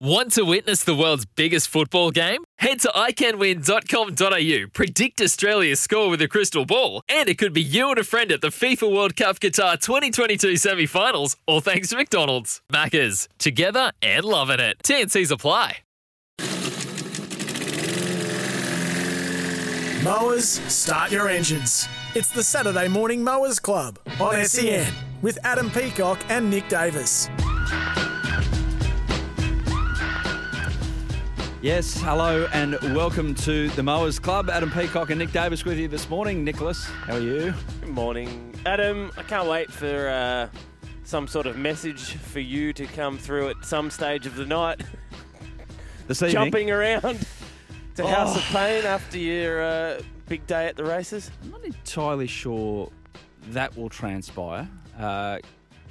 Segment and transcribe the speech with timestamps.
[0.00, 2.42] Want to witness the world's biggest football game?
[2.58, 7.90] Head to iCanWin.com.au, predict Australia's score with a crystal ball, and it could be you
[7.90, 11.96] and a friend at the FIFA World Cup Qatar 2022 semi finals, all thanks to
[11.96, 12.60] McDonald's.
[12.72, 14.78] Maccas, together and loving it.
[14.82, 15.78] TNC's apply.
[20.02, 21.88] Mowers, start your engines.
[22.14, 24.92] It's the Saturday Morning Mowers Club on SEN
[25.22, 27.30] with Adam Peacock and Nick Davis.
[31.64, 34.50] Yes, hello and welcome to the Mowers Club.
[34.50, 36.44] Adam Peacock and Nick Davis with you this morning.
[36.44, 37.54] Nicholas, how are you?
[37.80, 39.10] Good morning, Adam.
[39.16, 40.48] I can't wait for uh,
[41.04, 44.82] some sort of message for you to come through at some stage of the night,
[46.06, 46.32] This evening.
[46.34, 47.26] jumping around
[47.94, 48.52] to House of Oh.
[48.52, 51.30] Pain after your uh, big day at the races.
[51.44, 52.92] I'm not entirely sure
[53.52, 54.68] that will transpire.
[54.98, 55.38] Uh,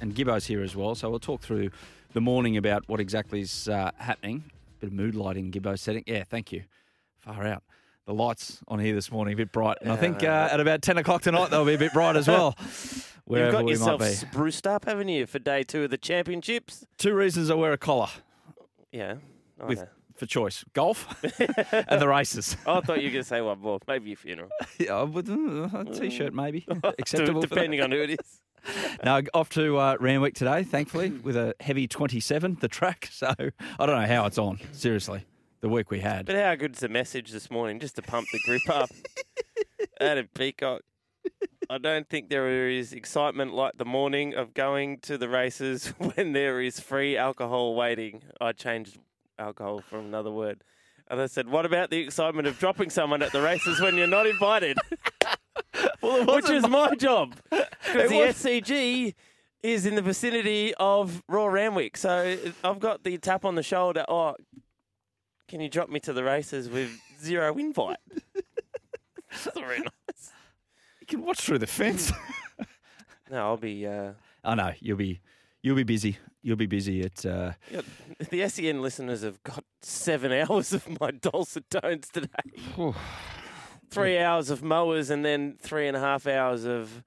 [0.00, 1.70] and Gibbo's here as well, so we'll talk through
[2.12, 4.44] the morning about what exactly is uh, happening.
[4.84, 6.04] Bit of mood lighting in Gibbo's setting.
[6.06, 6.64] Yeah, thank you.
[7.20, 7.62] Far out.
[8.04, 10.82] The lights on here this morning a bit bright, and I think uh, at about
[10.82, 12.54] ten o'clock tonight they'll be a bit bright as well.
[13.26, 14.14] You've got we yourself might be.
[14.14, 16.84] spruced up, haven't you, for day two of the championships?
[16.98, 18.08] Two reasons I wear a collar
[18.92, 19.14] Yeah.
[19.58, 19.86] I with know.
[20.16, 21.08] For choice: golf
[21.72, 22.56] and the races.
[22.66, 23.80] Oh, I thought you were going to say one more.
[23.88, 24.48] Maybe your funeral.
[24.78, 26.66] Yeah, with uh, a t-shirt maybe
[26.98, 27.40] acceptable.
[27.40, 28.40] Depending on who it is.
[29.04, 33.08] Now off to uh, Randwick today, thankfully, with a heavy 27, the track.
[33.12, 34.58] So I don't know how it's on.
[34.72, 35.24] Seriously,
[35.60, 36.26] the week we had.
[36.26, 38.90] But how good's the message this morning just to pump the group up?
[40.00, 40.82] Adam Peacock.
[41.70, 46.32] I don't think there is excitement like the morning of going to the races when
[46.32, 48.22] there is free alcohol waiting.
[48.40, 48.98] I changed
[49.38, 50.62] alcohol from another word.
[51.08, 54.06] And I said, what about the excitement of dropping someone at the races when you're
[54.06, 54.78] not invited?
[56.02, 57.34] well, Which is my job.
[57.50, 59.14] Because the SCG
[59.62, 61.96] is in the vicinity of Raw Randwick.
[61.96, 64.04] So I've got the tap on the shoulder.
[64.08, 64.34] Oh,
[65.48, 66.90] can you drop me to the races with
[67.20, 67.98] zero invite?
[69.54, 70.32] Very nice.
[71.00, 72.12] You can watch through the fence.
[73.30, 73.86] No, I'll be.
[73.86, 74.12] Uh,
[74.44, 75.20] I know you'll be
[75.62, 76.18] you'll be busy.
[76.46, 77.24] You'll be busy at.
[77.24, 77.52] Uh,
[78.30, 82.28] the SEN listeners have got seven hours of my dulcet tones today.
[83.90, 87.02] three hours of mowers and then three and a half hours of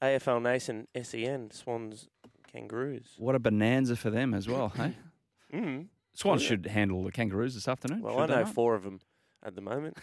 [0.00, 2.08] AFL Nation SEN Swans
[2.52, 3.14] Kangaroos.
[3.18, 4.68] what a bonanza for them as well.
[4.70, 4.94] Hey,
[5.52, 5.86] Mm.
[6.14, 8.02] Swans should handle the Kangaroos this afternoon.
[8.02, 8.54] Well, I know not?
[8.54, 9.00] four of them
[9.42, 9.96] at the moment.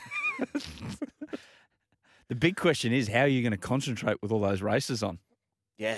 [2.27, 5.19] The big question is how are you going to concentrate with all those races on?
[5.77, 5.97] Yeah.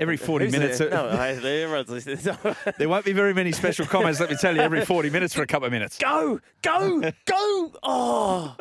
[0.00, 0.78] Every forty Who's minutes.
[0.78, 0.90] there?
[0.90, 2.36] No, I, everyone's listening.
[2.78, 5.42] There won't be very many special comments, let me tell you, every 40 minutes for
[5.42, 5.98] a couple of minutes.
[5.98, 7.72] Go, go, go!
[7.82, 8.56] Oh,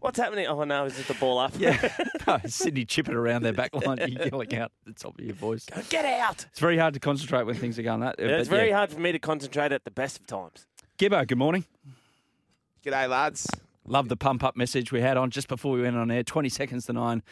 [0.00, 0.46] what's happening?
[0.46, 1.52] Oh no, is it the ball up?
[1.58, 1.76] Yeah.
[2.26, 5.34] No, Sydney chipping around their back line, you yelling out at the top of your
[5.34, 5.64] voice.
[5.64, 6.44] Go, get out!
[6.50, 8.20] It's very hard to concentrate when things are going that.
[8.20, 8.76] Uh, yeah, it's very yeah.
[8.76, 10.66] hard for me to concentrate at the best of times.
[10.98, 11.64] Gibbo, good morning.
[12.84, 13.48] G'day, lads.
[13.86, 16.22] Love the pump up message we had on just before we went on air.
[16.22, 17.22] 20 seconds to nine.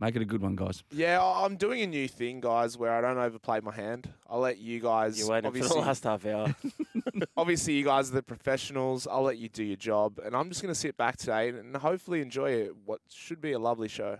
[0.00, 0.84] Make it a good one, guys.
[0.92, 4.08] Yeah, I- I'm doing a new thing, guys, where I don't overplay my hand.
[4.28, 5.18] I'll let you guys.
[5.18, 6.54] You're waiting for the last half hour.
[7.36, 9.08] obviously, you guys are the professionals.
[9.08, 11.76] I'll let you do your job, and I'm just going to sit back today and
[11.76, 12.72] hopefully enjoy it.
[12.84, 14.18] What should be a lovely show.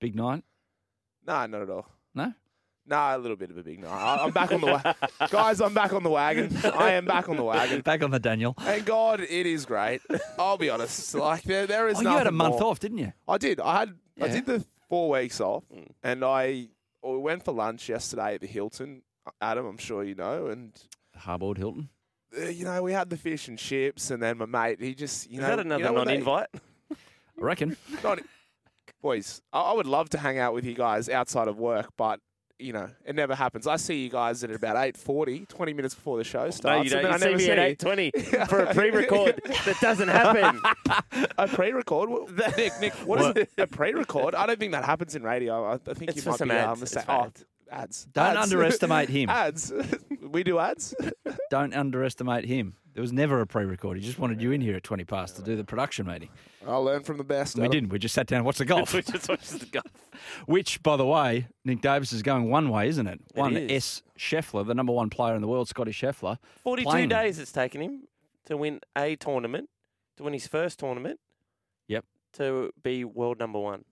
[0.00, 0.44] Big night?
[1.26, 1.86] Nah, not at all.
[2.14, 2.34] No?
[2.86, 3.90] Nah, a little bit of a big night.
[3.90, 4.94] I- I'm back on the wa-
[5.30, 5.62] guys.
[5.62, 6.54] I'm back on the wagon.
[6.62, 7.80] I am back on the wagon.
[7.80, 8.54] Back on the Daniel.
[8.58, 10.02] And God, it is great.
[10.38, 11.14] I'll be honest.
[11.14, 11.98] Like there, there is.
[11.98, 12.70] Oh, you had a month more.
[12.70, 13.12] off, didn't you?
[13.26, 13.60] I did.
[13.60, 13.94] I had.
[14.20, 15.88] I did the four weeks off, Mm.
[16.02, 16.68] and I
[17.02, 19.02] well, we went for lunch yesterday at the Hilton.
[19.40, 20.72] Adam, I'm sure you know, and
[21.18, 21.88] Harbord Hilton.
[22.40, 25.28] uh, you know we had the fish and chips, and then my mate he just
[25.30, 26.48] you Is know that another you know non-invite?
[26.90, 26.94] I
[27.36, 27.76] reckon.
[28.04, 28.20] not-
[29.02, 32.20] boys, I, I would love to hang out with you guys outside of work, but.
[32.58, 33.66] You know, it never happens.
[33.66, 36.64] I see you guys at about 8.40, 20 minutes before the show starts.
[36.64, 37.20] No, you and don't.
[37.20, 38.10] then You I see never me at eight twenty
[38.48, 40.60] for a pre-record that doesn't happen.
[41.38, 42.08] A pre-record?
[42.08, 43.50] What- Nick, Nick, what is it?
[43.58, 44.34] A pre-record?
[44.34, 45.64] I don't think that happens in radio.
[45.66, 46.80] I, I think It's you might be uh, ads.
[46.80, 47.44] mista- It's oh, ads.
[47.70, 48.04] Ads.
[48.14, 48.38] Don't Ads.
[48.52, 49.28] underestimate him.
[49.28, 49.72] ads.
[50.22, 50.94] we do ads.
[51.50, 52.74] Don't underestimate him.
[52.96, 53.98] There was never a pre-record.
[53.98, 56.30] He just wanted you in here at 20 past to do the production meeting.
[56.66, 57.54] I'll learn from the best.
[57.54, 57.70] We Adam.
[57.70, 57.88] didn't.
[57.90, 58.94] We just sat down and watched the golf.
[58.94, 59.84] We just watched the golf.
[60.46, 63.20] Which, by the way, Nick Davis is going one way, isn't it?
[63.34, 63.70] It one is.
[63.70, 64.02] S.
[64.18, 66.38] Scheffler, the number one player in the world, Scottie Scheffler.
[66.62, 67.08] 42 playing.
[67.10, 68.04] days it's taken him
[68.46, 69.68] to win a tournament,
[70.16, 71.20] to win his first tournament.
[71.88, 72.06] Yep.
[72.38, 73.84] To be world number one.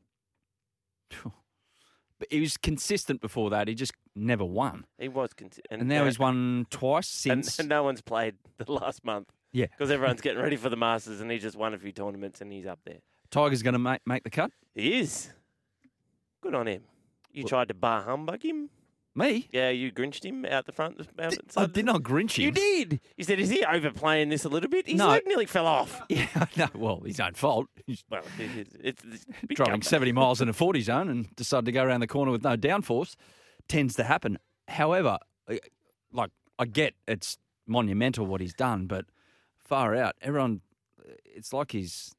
[2.18, 3.68] But he was consistent before that.
[3.68, 4.86] He just never won.
[4.98, 5.32] He was.
[5.32, 5.66] consistent.
[5.80, 7.58] And now uh, he's won twice and, since.
[7.58, 9.66] and no one's played the last month yeah.
[9.66, 12.52] because everyone's getting ready for the Masters and he just won a few tournaments and
[12.52, 12.98] he's up there.
[13.30, 14.50] Tiger's going to make, make the cut.
[14.74, 15.30] He is.
[16.40, 16.82] Good on him.
[17.32, 18.70] You tried to bar humbug him.
[19.16, 19.48] Me?
[19.52, 21.00] Yeah, you grinched him out the front.
[21.20, 22.46] Out the I did not grinch him.
[22.46, 23.00] You did.
[23.16, 25.08] You said, "Is he overplaying this a little bit?" His No.
[25.08, 26.02] leg nearly fell off.
[26.08, 26.26] Yeah,
[26.56, 27.68] no, well, his own fault.
[28.10, 29.24] Well, it- it's, it's
[29.54, 29.84] driving comeback.
[29.84, 32.56] 70 miles in a 40 zone and decided to go around the corner with no
[32.56, 33.14] downforce.
[33.68, 34.38] Tends to happen.
[34.68, 35.18] However,
[36.12, 39.06] like, I get it's monumental what he's done, but
[39.56, 40.16] far out.
[40.22, 40.60] Everyone,
[41.24, 42.12] it's like he's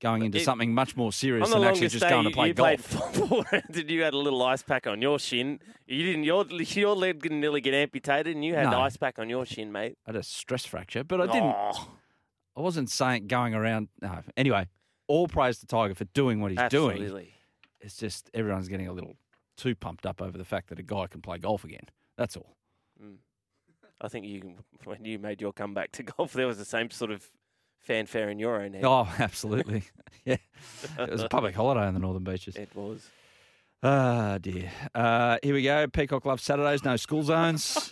[0.00, 2.80] going into It- something much more serious than actually just going to play you golf.
[2.80, 5.58] football and you had a little ice pack on your shin.
[5.86, 6.24] You didn't.
[6.24, 8.80] Your your leg didn't nearly get amputated, and you had the No.
[8.80, 9.96] ice pack on your shin, mate.
[10.06, 11.54] I had a stress fracture, but I didn't.
[11.56, 11.90] Oh,
[12.56, 13.88] I wasn't saying going around.
[14.00, 14.20] No.
[14.36, 14.66] Anyway,
[15.06, 17.28] all praise to Tiger for doing what he's doing.
[17.80, 19.16] It's just everyone's getting a little
[19.56, 21.84] too pumped up over the fact that a guy can play golf again.
[22.18, 22.56] That's all.
[23.02, 23.16] Mm.
[24.00, 27.10] I think you when you made your comeback to golf, there was the same sort
[27.10, 27.30] of
[27.86, 28.84] fanfare in your own head.
[28.84, 29.84] Oh, absolutely.
[30.24, 30.36] yeah.
[30.98, 32.56] It was a public holiday on the Northern Beaches.
[32.56, 33.08] It was.
[33.82, 34.70] Ah, dear.
[34.94, 35.86] Uh, here we go.
[35.86, 37.90] Peacock Love Saturdays, no school zones.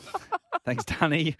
[0.64, 1.36] Thanks, Dunny.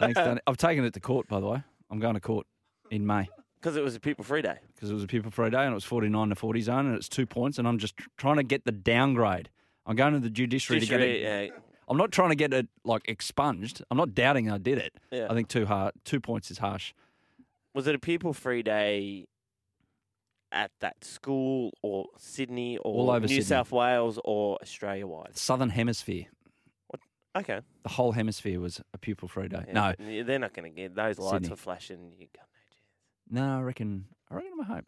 [0.00, 0.40] Thanks, Dunny.
[0.46, 1.62] I've taken it to court, by the way.
[1.90, 2.46] I'm going to court
[2.90, 4.58] in May Because it was a people free day.
[4.74, 6.94] because it was a pupil free day and it was 49 to 40 zone and
[6.96, 9.50] it's two points and I'm just trying to get the downgrade.
[9.86, 11.22] I'm going to the judiciary, to get it.
[11.22, 11.56] Yeah.
[11.88, 13.82] I'm not trying to get it like expunged.
[13.90, 14.94] I'm not doubting I did it.
[15.10, 15.26] Yeah.
[15.28, 16.94] I think two hard, two points is harsh.
[17.74, 19.26] Was it a pupil free day
[20.52, 23.42] at that school or Sydney or All over New Sydney.
[23.42, 25.36] South Wales or Australia wide?
[25.36, 26.26] Southern Hemisphere.
[26.88, 27.00] What?
[27.36, 27.60] Okay.
[27.82, 29.64] The whole hemisphere was a pupil free day.
[29.66, 31.48] Yeah, No, They're not going to get those lights Sydney.
[31.50, 32.12] were flashing.
[32.16, 32.46] You got
[33.30, 33.48] No, chance.
[33.50, 34.04] no, I reckon.
[34.30, 34.86] I reckon I'm home.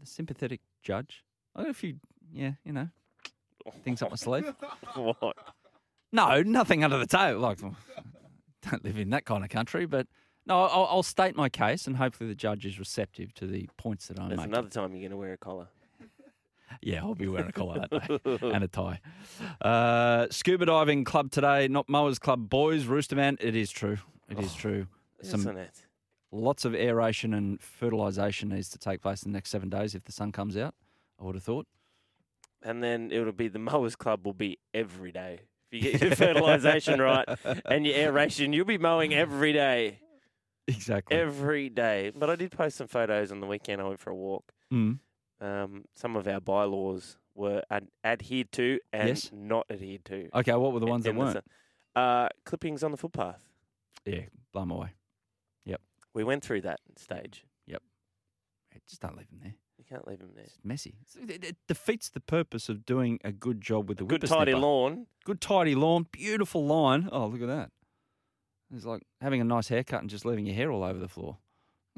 [0.00, 1.22] The sympathetic judge.
[1.54, 1.96] I got a few.
[2.32, 2.88] Yeah, you know,
[3.84, 4.50] things up my sleeve.
[4.94, 5.36] what?
[6.10, 7.40] No, nothing under the table.
[7.40, 7.58] Like,
[8.70, 9.84] don't live in that kind of country.
[9.84, 10.06] But
[10.46, 14.08] no, I'll, I'll state my case, and hopefully the judge is receptive to the points
[14.08, 14.52] that I'm There's making.
[14.54, 15.68] another time you're going to wear a collar.
[16.80, 18.98] Yeah, I'll be wearing a collar that day and a tie.
[19.60, 22.86] Uh, scuba diving club today, not mowers club boys.
[22.86, 23.36] Rooster Man.
[23.40, 23.98] It is true.
[24.30, 24.86] It is true.
[25.20, 25.70] Some Isn't it?
[26.32, 30.04] lots of aeration and fertilisation needs to take place in the next seven days if
[30.04, 30.74] the sun comes out.
[31.20, 31.66] I would have thought.
[32.62, 35.40] And then it'll be the mowers club will be every day.
[35.70, 37.28] If you get your fertilisation right
[37.66, 39.98] and your aeration, you'll be mowing every day.
[40.68, 41.16] Exactly.
[41.16, 42.12] Every day.
[42.14, 43.80] But I did post some photos on the weekend.
[43.80, 44.52] I went for a walk.
[44.72, 44.98] Mm.
[45.40, 49.30] Um, some of our bylaws were ad- adhered to and Yes.
[49.32, 50.28] not adhered to.
[50.34, 51.32] Okay, what were the in- ones that in weren't?
[51.34, 51.42] sun.
[51.96, 53.44] Uh, clippings on the footpath.
[54.06, 54.90] Yeah, blow 'em away.
[55.64, 55.80] Yep.
[56.14, 57.44] We went through that stage.
[57.66, 57.82] Yep.
[58.88, 59.54] Just don't leave them there.
[59.78, 60.44] You can't leave them there.
[60.44, 60.94] It's messy.
[61.28, 65.06] It, it defeats the purpose of doing a good job with the Good tidy lawn.
[65.24, 67.08] Good tidy lawn, beautiful line.
[67.10, 67.70] Oh, look at that.
[68.74, 71.36] It's like having a nice haircut and just leaving your hair all over the floor.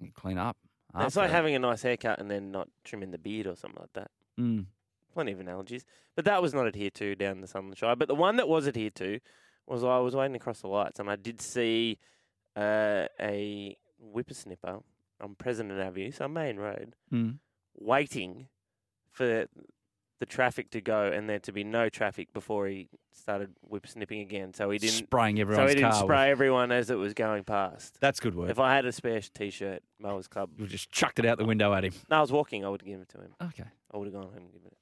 [0.00, 0.56] You clean up.
[0.98, 3.92] it's like having a nice haircut and then not trimming the beard or something like
[3.94, 4.10] that.
[4.38, 4.66] Mm.
[5.12, 5.84] Plenty of analogies.
[6.16, 7.94] But that was not adhered to down the Sutherland Shire.
[7.96, 9.20] But the one that was adhered to
[9.66, 11.98] was I was waiting across the lights and I did see
[12.56, 13.76] uh, a
[14.14, 14.82] whippersnipper
[15.20, 17.38] on President Avenue, so Main Road, Mm.
[17.76, 18.48] waiting
[19.10, 19.46] for
[20.24, 24.20] the traffic to go and there to be no traffic before he started whip snipping
[24.20, 24.54] again.
[24.54, 24.94] So he didn't.
[24.94, 26.02] spraying So he didn't car.
[26.02, 27.98] spray everyone as it was going past.
[28.00, 28.50] That's good work.
[28.50, 30.50] If I had a spare T-shirt, Mowers Club.
[30.58, 31.92] you just chucked it out the window at him.
[32.10, 32.64] No, I was walking.
[32.64, 33.34] I would have given it to him.
[33.42, 33.64] Okay.
[33.92, 34.76] I would have gone home and given it.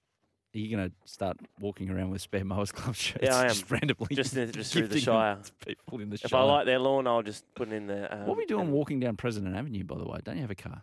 [0.54, 3.24] Are you going to start walking around with spare mowers club shirts?
[3.24, 3.48] Yeah, I am.
[3.48, 4.08] Just randomly.
[4.14, 5.42] Just in- just through the gifting them Shire.
[5.60, 6.40] to People in the If Shire.
[6.40, 8.14] I like their lawn, I'll just put it in the.
[8.14, 10.20] Um, what were you doing and- walking down President Avenue, by the way?
[10.22, 10.82] Don't you have a car?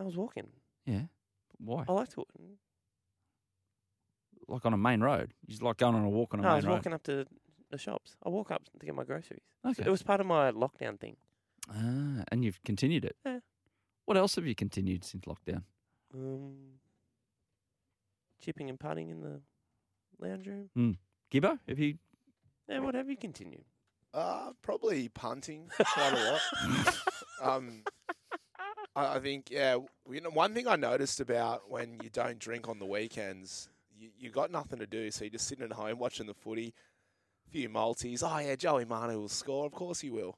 [0.00, 0.46] I was walking.
[0.86, 1.02] Yeah.
[1.58, 1.84] Why?
[1.88, 2.24] I liked it.
[4.48, 5.32] Like on a main road?
[5.46, 6.50] You just like going on a walk on a main road?
[6.50, 6.72] I main was road?
[6.74, 7.26] walking up to
[7.70, 8.16] the shops.
[8.24, 9.40] I walk up to get my groceries.
[9.64, 9.84] Okay.
[9.86, 11.16] It was part of my lockdown thing.
[11.70, 13.16] Ah, and you've continued it.
[13.24, 13.38] Yeah.
[14.04, 15.62] What else have you continued since lockdown?
[16.14, 16.54] Um,
[18.40, 19.40] chipping and putting in the
[20.18, 20.98] lounge room.
[21.32, 21.96] Gibbo, have you?
[22.68, 23.64] Yeah, what have you continued?
[24.12, 26.94] Uh, probably punting quite a lot.
[27.42, 27.82] um,
[28.94, 29.78] I, I think, yeah.
[30.08, 34.10] You know, one thing I noticed about when you don't drink on the weekends, you,
[34.18, 36.74] you got nothing to do, so you're just sitting at home watching the footy,
[37.46, 38.22] A few multis.
[38.22, 39.66] Oh yeah, Joey Manu will score.
[39.66, 40.36] Of course he will.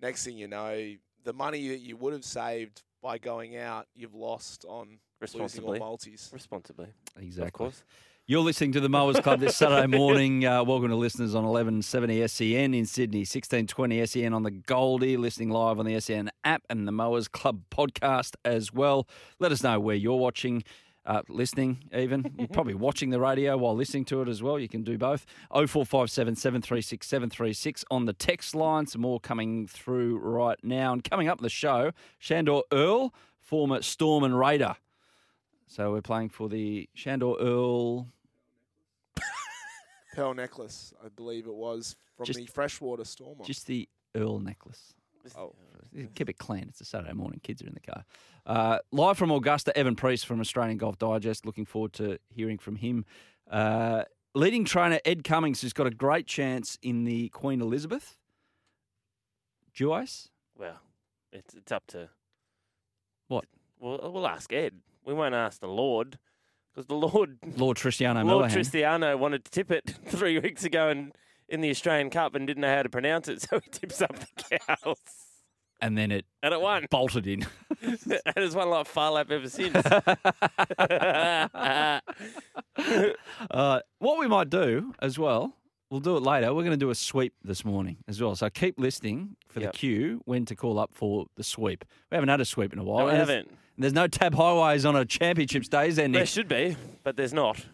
[0.00, 0.94] Next thing you know,
[1.24, 5.44] the money that you would have saved by going out, you've lost on losing all
[5.44, 5.78] Responsibly.
[5.78, 6.30] multis.
[6.32, 6.88] Responsibly.
[7.18, 7.46] Exactly.
[7.46, 7.84] Of course.
[8.26, 10.46] You're listening to the Mowers Club this Saturday morning.
[10.46, 15.50] Uh, welcome to listeners on 1170 SEN in Sydney, 1620 SEN on the Goldie, listening
[15.50, 19.06] live on the SEN app and the Mowers Club podcast as well.
[19.40, 20.64] Let us know where you're watching,
[21.06, 22.34] uh, listening even.
[22.38, 24.58] You're probably watching the radio while listening to it as well.
[24.58, 25.26] You can do both.
[25.52, 28.86] 0457 736 736 on the text line.
[28.86, 30.92] Some more coming through right now.
[30.92, 34.76] And coming up the show, Sandor Earl, former Storm and Raider.
[35.66, 38.08] So we're playing for the Sandor Earl
[40.14, 43.38] Pearl necklace, I believe it was from Just- the freshwater storm.
[43.44, 44.94] Just the Earl necklace.
[45.36, 45.54] Oh.
[46.14, 46.66] Keep it clean.
[46.68, 47.40] It's a Saturday morning.
[47.42, 48.04] Kids are in the car.
[48.46, 51.46] Uh, live from Augusta, Evin Priest from Australian Golf Digest.
[51.46, 53.04] Looking forward to hearing from him.
[53.50, 54.02] Uh,
[54.34, 58.16] leading trainer Ed Cummings has got a great chance in the Queen Elizabeth.
[59.76, 60.28] Duais?
[60.58, 60.80] Well,
[61.32, 62.10] it's it's up to
[63.28, 63.46] What?
[63.78, 64.80] Well, we'll ask Ed.
[65.04, 66.18] We won't ask the Lord
[66.72, 68.52] because the Lord Lord Cristiano Lord Millihan.
[68.52, 71.12] Cristiano wanted to tip it three weeks ago and
[71.48, 74.16] in the Australian Cup and didn't know how to pronounce it, so he tips up
[74.16, 74.96] the cows
[75.84, 76.86] and then it and it won.
[76.90, 77.46] bolted in.
[77.82, 77.98] and
[78.36, 79.76] it's won like Phar Lap ever since.
[83.50, 85.54] Uh, what we might do as well,
[85.90, 86.48] we'll do it later.
[86.54, 88.34] We're going to do a sweep this morning as well.
[88.34, 89.72] So keep listening for Yep.
[89.72, 91.84] the cue when to call up for the sweep.
[92.10, 93.00] We haven't had a sweep in a while.
[93.00, 93.50] no, we there's- haven't.
[93.76, 97.34] There's no tab highways on a championships day, is there, There should be, but there's
[97.34, 97.64] not.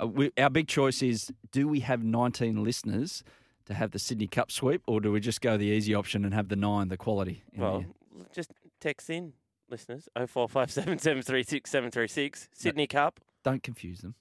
[0.00, 3.24] Uh, we, our big choice is: do we have 19 listeners
[3.68, 6.34] to have the Sydney Cup sweep, or do we just go the easy option and
[6.34, 7.42] have the nine, the quality?
[7.54, 7.78] in Well,
[8.16, 8.26] there?
[8.34, 9.32] just text in,
[9.70, 10.08] listeners.
[10.16, 12.48] 0457 736 736.
[12.52, 13.20] Sydney Cup.
[13.44, 14.14] don't confuse them.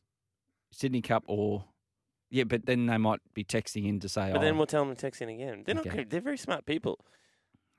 [0.72, 1.66] Sydney Cup or
[2.30, 4.84] yeah, but then they might be texting in to say, But oh, then we'll tell
[4.86, 5.64] them to text in again.
[5.66, 5.88] They're not.
[5.88, 5.96] Okay.
[5.98, 7.00] gonna- They're very smart people.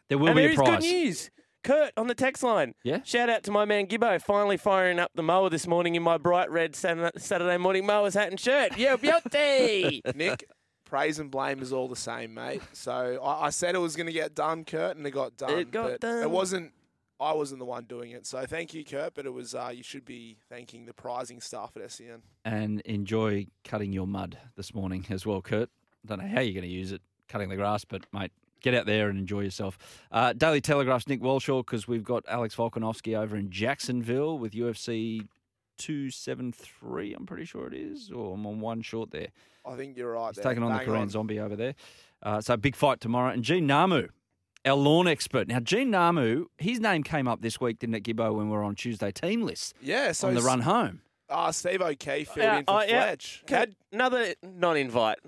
[0.09, 0.81] there will and be there a is prize.
[0.83, 1.31] good news.
[1.65, 2.75] Kurt on the text line.
[2.83, 3.03] Yeah?
[3.05, 6.17] Shout out to my man Gibbo, finally firing up the mower this morning in my
[6.17, 8.79] bright red Saturday Saturday morning mowers hat and shirt.
[8.79, 10.01] Yo, beauty!
[10.15, 10.45] Nick,
[10.89, 12.63] praise and blame is all the same, mate.
[12.73, 15.59] So I, I said it was going to get done, Kurt, and it got done.
[15.59, 16.23] It got but done.
[16.23, 16.73] It wasn't.
[17.21, 18.27] I wasn't the one doing it.
[18.27, 19.15] So thank you, Kurt.
[19.15, 19.55] But it was.
[19.55, 22.23] Uh, you should be thanking the prizing staff at E SEN.
[22.45, 25.71] and enjoy cutting your mud this morning as well, Kurt.
[26.07, 28.31] Don't know how you're going to use it, cutting the grass, but mate,
[28.63, 29.77] get out there and enjoy yourself.
[30.13, 35.27] Uh, Daily Telegraph's Nick Walshaw because we've got Alex Volkanovski over in Jacksonville with UFC
[35.79, 39.29] 273, I'm pretty sure it is, or I'm on one short there.
[39.67, 40.29] I think you're right.
[40.35, 40.53] He's there.
[40.53, 41.75] taking on the Bang Korean zombie over there.
[42.23, 43.31] Uh, so big fight tomorrow.
[43.33, 44.09] And Gene Ngamu,
[44.65, 45.47] our lawn expert.
[45.49, 48.65] Now, Gene Ngamu, his name came up this week, didn't it, Gibbo, when we were
[48.65, 50.13] on Tuesday team list Yeah.
[50.13, 51.03] So on the run home.
[51.31, 52.87] Uh, Steve O'Keefe filled Yeah, in for oh, yeah.
[53.05, 53.45] Fletch.
[53.47, 55.19] Kurt, Had- another non-invite,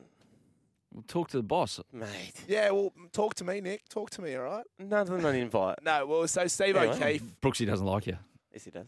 [0.92, 1.78] We'll talk to the boss.
[1.92, 2.33] mate.
[2.49, 2.71] yeah.
[2.73, 3.88] Well, talk to me, Nick.
[3.88, 4.35] Talk to me.
[4.35, 4.64] All right.
[4.80, 5.85] Another non-invite.
[5.85, 6.04] No.
[6.07, 6.97] Well, so Steve Anyway.
[6.97, 7.23] O'Keefe.
[7.40, 8.16] Brooksy doesn't like you.
[8.52, 8.87] Yes, he does.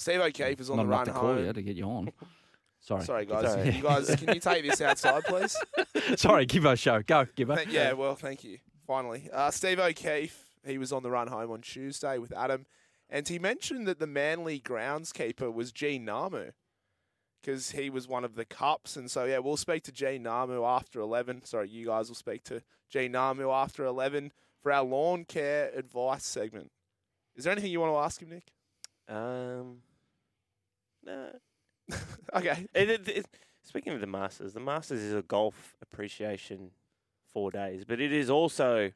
[0.00, 1.44] Steve O'Keefe is on Not the enough run to call home.
[1.44, 2.10] you to get you on.
[2.80, 3.04] Sorry.
[3.04, 3.52] Sorry, guys.
[3.52, 3.70] Sorry.
[3.70, 5.54] You guys, can you take this outside, please?
[6.16, 7.02] Sorry, Gibbo show.
[7.02, 7.54] Go, Gibbo.
[7.56, 8.56] Th- yeah, well, thank you.
[8.86, 10.46] Finally, uh, Steve O'Keefe.
[10.64, 12.64] He was on the run home on Tuesday with Adam,
[13.10, 16.52] and he mentioned that the Manly groundskeeper was Gene Ngamu,
[17.42, 18.96] because he was one of the cups.
[18.96, 21.44] And so, yeah, we'll speak to Gene Ngamu after eleven.
[21.44, 26.24] Sorry, you guys will speak to Gene Ngamu after eleven for our lawn care advice
[26.24, 26.70] segment.
[27.36, 28.52] Is there anything you want to ask him, Nick?
[29.06, 29.78] Um,
[31.04, 31.30] no.
[32.34, 32.66] Okay.
[32.74, 33.26] It, it, it-
[33.64, 36.70] speaking of the Masters, the Masters is a golf appreciation
[37.32, 38.92] four days, but it is also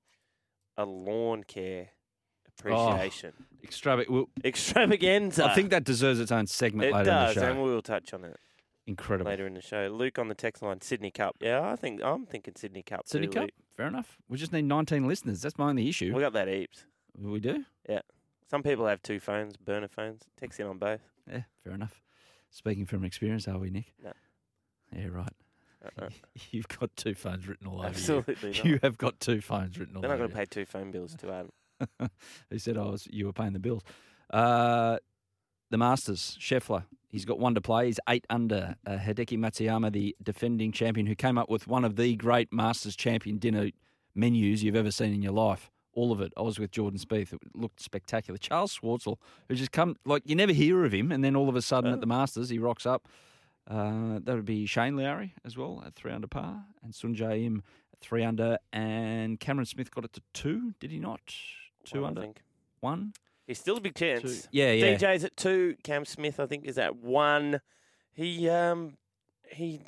[0.76, 1.88] a lawn care
[2.46, 4.12] appreciation oh, Extravagant.
[4.12, 5.46] Well, extravaganza.
[5.46, 7.82] I think that deserves its own segment it later does, in the and we will
[7.82, 8.36] touch on it
[8.86, 9.30] Incredible.
[9.30, 9.88] later in the show.
[9.92, 11.36] Luke on the text line, Sydney Cup.
[11.40, 13.02] Yeah, I think I'm thinking Sydney Cup.
[13.06, 13.50] Sydney too, Cup.
[13.76, 14.18] Fair enough.
[14.28, 15.40] We just need 19 listeners.
[15.40, 16.14] That's my only issue.
[16.14, 16.84] We got that heaps.
[17.18, 17.64] We do?
[17.88, 18.00] Yeah.
[18.50, 20.22] Some people have two phones, burner phones.
[20.38, 21.00] Text in on both.
[21.30, 22.02] Yeah, fair enough.
[22.50, 23.92] Speaking from experience, are we, Nick?
[24.02, 24.12] No.
[24.94, 25.32] Yeah, right.
[25.84, 26.08] Uh-uh.
[26.50, 28.54] You've got two phones written all over Absolutely you.
[28.56, 28.64] not.
[28.64, 30.90] You have got two phones written all They're not over going to pay two phone
[30.90, 32.10] bills to Adam.
[32.50, 33.82] Who said I was you were paying the bills?
[34.30, 34.98] Uh,
[35.70, 36.84] the Masters, Scheffler.
[37.08, 37.86] He's got one to play.
[37.86, 38.76] He's eight under.
[38.86, 42.96] Uh, Hideki Matsuyama, the defending champion, who came up with one of the great Masters
[42.96, 43.70] champion dinner
[44.14, 45.70] menus you've ever seen in your life.
[45.94, 46.32] All of it.
[46.36, 47.32] I was with Jordan Spieth.
[47.32, 48.38] It looked spectacular.
[48.38, 49.16] Charl Schwartzel,
[49.48, 51.90] who just come like you never hear of him, and then all of a sudden
[51.90, 51.94] Oh.
[51.94, 53.08] at the Masters he rocks up.
[53.66, 57.62] Uh, that would be Shane Lowry as well at three under par, and Sungjae Im
[57.92, 60.74] at three under, and Cameron Smith got it to two.
[60.80, 61.20] Did he not?
[61.84, 62.42] Two I under, think.
[62.80, 63.12] one.
[63.46, 64.22] He's still a big chance.
[64.22, 64.48] Two.
[64.52, 64.96] Yeah, yeah.
[64.96, 65.76] DJ's at two.
[65.84, 67.60] Cam Smith, I think, is at one.
[68.12, 68.96] He um
[69.50, 69.78] he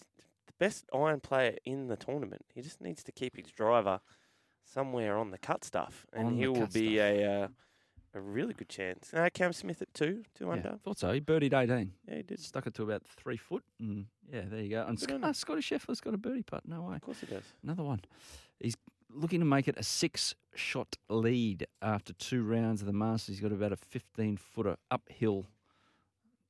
[0.46, 2.44] the best iron player in the tournament.
[2.54, 4.00] He just needs to keep his driver
[4.72, 7.06] somewhere on the cut stuff, and On the he will cut be stuff.
[7.06, 7.48] a uh,
[8.14, 9.12] a really good chance.
[9.12, 10.78] Uh, Cam Smith at two, two Yeah, under.
[10.82, 11.12] thought so.
[11.12, 11.92] He birdied 18.
[12.08, 12.40] Yeah, he did.
[12.40, 13.62] Stuck it to about three foot.
[13.78, 14.86] And yeah, there you go.
[14.86, 15.60] And Good on Scott, him.
[15.60, 16.62] Scottie Scheffler's got a birdie putt.
[16.66, 16.96] No way.
[16.96, 17.42] Of course he does.
[17.62, 18.00] Another one.
[18.58, 18.74] He's
[19.12, 23.34] looking to make it a six shot lead after two rounds of the Masters.
[23.36, 25.44] He's got about a 15 footer uphill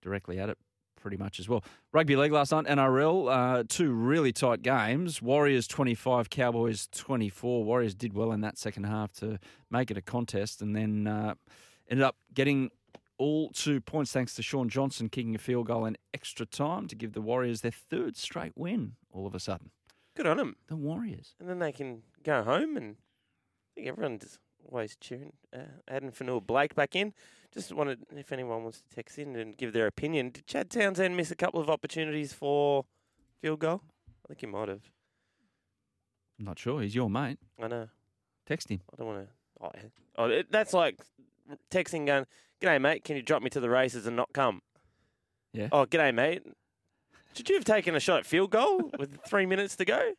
[0.02, 0.58] directly at it,
[1.06, 1.62] pretty much as well.
[1.92, 5.22] Rugby league last night, NRL, uh, two really tight games.
[5.22, 7.62] Warriors 25, Cowboys 24.
[7.62, 9.38] Warriors did well in that second half to
[9.70, 11.34] make it a contest and then uh,
[11.88, 12.72] ended up getting
[13.18, 16.96] all two points thanks to Shaun Johnson kicking a field goal in extra time to
[16.96, 19.70] give the Warriors their third straight win all of a sudden.
[20.16, 20.56] Good on him.
[20.66, 21.36] The Warriors.
[21.38, 25.34] And then they can go home, and I think everyone's always cheering.
[25.54, 27.14] Uh, Addin Fonua-Blake back in.
[27.53, 31.17] Just wanted, if anyone wants to text in and give their opinion, did Chad Townsend
[31.17, 32.85] miss a couple of opportunities for
[33.41, 33.83] field goal?
[34.25, 34.83] I think he might have.
[36.38, 36.83] I'm not sure.
[36.83, 37.38] He's your mate.
[37.62, 37.88] I know.
[38.47, 38.81] Text him.
[38.93, 39.33] I don't want to.
[39.61, 39.71] Oh,
[40.19, 41.00] oh it, that's like
[41.71, 42.26] texting going,
[42.61, 43.05] "G'day, mate.
[43.05, 44.61] Can you drop me to the races and not come?"
[45.53, 45.69] Yeah.
[45.73, 46.43] Oh, g'day, mate.
[47.35, 50.12] Should you have taken a shot at field goal with three minutes to go?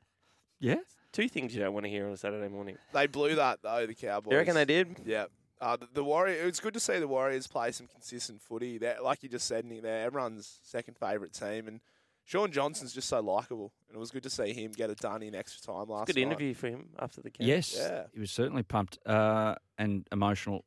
[0.59, 0.77] Yeah.
[1.11, 2.77] Two things you don't want to hear on a Saturday morning.
[2.93, 3.85] They blew that though.
[3.85, 4.31] The Cowboys.
[4.31, 4.97] You reckon they did?
[5.05, 5.25] Yeah.
[5.59, 6.47] Uh, the, the Warriors.
[6.47, 8.77] It's good to see the Warriors play some consistent footy.
[8.77, 11.79] They're, like you just said, Nick, they're everyone's second favourite team, and
[12.25, 15.23] Shaun Johnson's just so likable, and it was good to see him get it done
[15.23, 16.15] in extra time last week.
[16.15, 16.27] Good night.
[16.27, 17.47] interview for him after the game.
[17.47, 17.75] Yes.
[17.77, 18.03] Yeah.
[18.13, 20.65] He was certainly pumped uh, and emotional.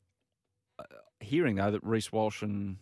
[0.79, 0.83] Uh,
[1.19, 2.77] hearing, though, that Reece Walsh and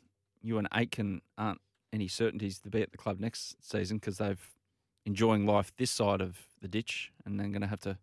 [0.46, 1.62] Euan Aitken aren't
[1.92, 4.56] any certainties to be at the club next season because they've
[5.06, 7.98] enjoying life this side of the ditch and then going to have to,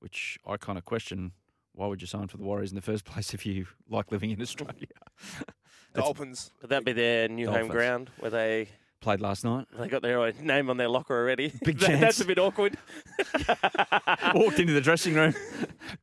[0.00, 1.32] which I kind of question,
[1.78, 4.30] why would you sign for the Warriors in the first place if you like living
[4.30, 4.74] in Australia?
[5.94, 6.50] That's Dolphins.
[6.60, 8.68] Would that be their new home ground where they
[9.00, 9.66] played last night.
[9.78, 11.52] they got their name on their locker already?
[11.64, 12.76] Big That- That's a bit awkward.
[14.34, 15.34] Walked into the dressing room,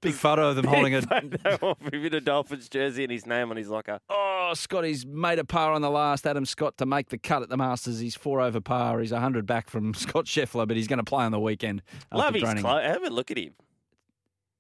[0.02, 3.52] big photo of them holding a photo of in a Dolphins jersey and his name
[3.52, 4.00] on his locker.
[4.10, 6.26] Oh, Scotty's made a par on the last.
[6.26, 8.00] Adam Scott to make the cut at the Masters.
[8.00, 9.00] He's four over par.
[9.02, 11.84] He's 100 back from Scott Scheffler, but he's going to play on the weekend.
[12.12, 12.84] after Love his draining- clothes.
[12.86, 13.54] Have a look at him.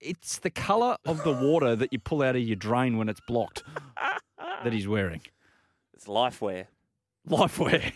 [0.05, 3.21] It's the colour of the water that you pull out of your drain when it's
[3.27, 3.63] blocked
[4.63, 5.21] that he's wearing.
[5.93, 6.67] It's life wear.
[7.27, 7.91] Lifewear.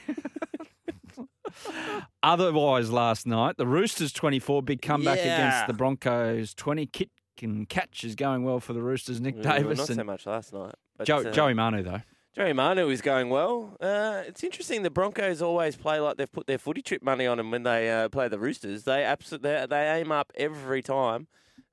[2.23, 5.35] Otherwise, last night, the Roosters 24, big comeback Yeah.
[5.35, 6.85] against the Broncos 20.
[6.87, 9.21] Kit can catch is going well for the Roosters.
[9.21, 10.75] Nick Well, Davis Not and so much last night.
[10.97, 12.01] But, Joe, uh, Joey Manu, though.
[12.35, 13.75] Joey Manu is going well.
[13.79, 14.83] Uh, it's interesting.
[14.83, 17.89] The Broncos always play like they've put their footy trip money on them when they
[17.89, 18.83] uh, play the Roosters.
[18.83, 21.27] They absolutely they, they aim up every time,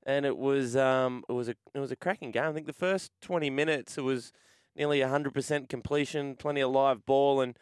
[0.07, 2.45] and it was um, it was a it was a cracking game.
[2.45, 4.31] I think the first twenty minutes it was
[4.75, 7.59] nearly hundred percent completion, plenty of live ball, and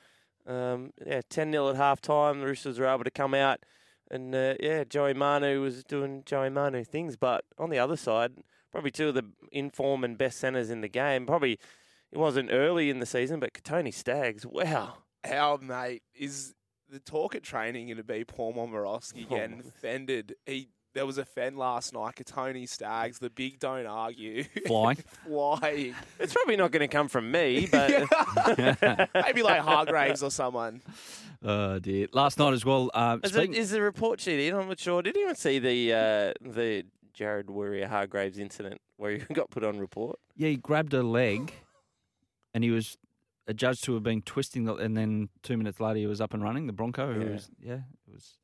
[0.48, 2.40] um, yeah, ten 0 at half time.
[2.40, 3.60] The Roosters were able to come out,
[4.10, 7.18] and uh, yeah, Joey Manu was doing Joey Manu things.
[7.18, 8.34] But on the other side,
[8.72, 11.26] probably two of the inform and best centres in the game.
[11.26, 11.60] Probably
[12.12, 14.98] it wasn't early in the season, but Tony Staggs, wow.
[15.26, 16.54] How, mate, is
[16.88, 19.74] the talk at training going to be Paul Momirovski getting Momirovski.
[19.74, 20.36] fended?
[20.46, 24.46] He There was a fen last night, Tony Staggs, the big don't argue.
[24.66, 24.98] Flying.
[25.28, 25.94] Flying.
[26.20, 28.06] It's probably not going to come from me, but
[29.14, 30.82] Maybe like Hargreaves or someone.
[31.44, 32.08] Oh, dear.
[32.14, 32.90] Last night as well.
[32.94, 34.56] Uh, is, speaking- it, is the report sheet in?
[34.56, 35.02] I'm not sure.
[35.02, 40.18] Did anyone see the uh, the Jared Waerea-Hargreaves incident where he got put on report?
[40.38, 41.54] Yeah, he grabbed a leg,
[42.54, 42.98] and he was
[43.48, 46.42] adjudged to have been twisting, the, and then two minutes later he was up and
[46.42, 46.68] running.
[46.68, 47.32] The Bronco, who Yeah.
[47.32, 47.74] was yeah,
[48.08, 48.38] it was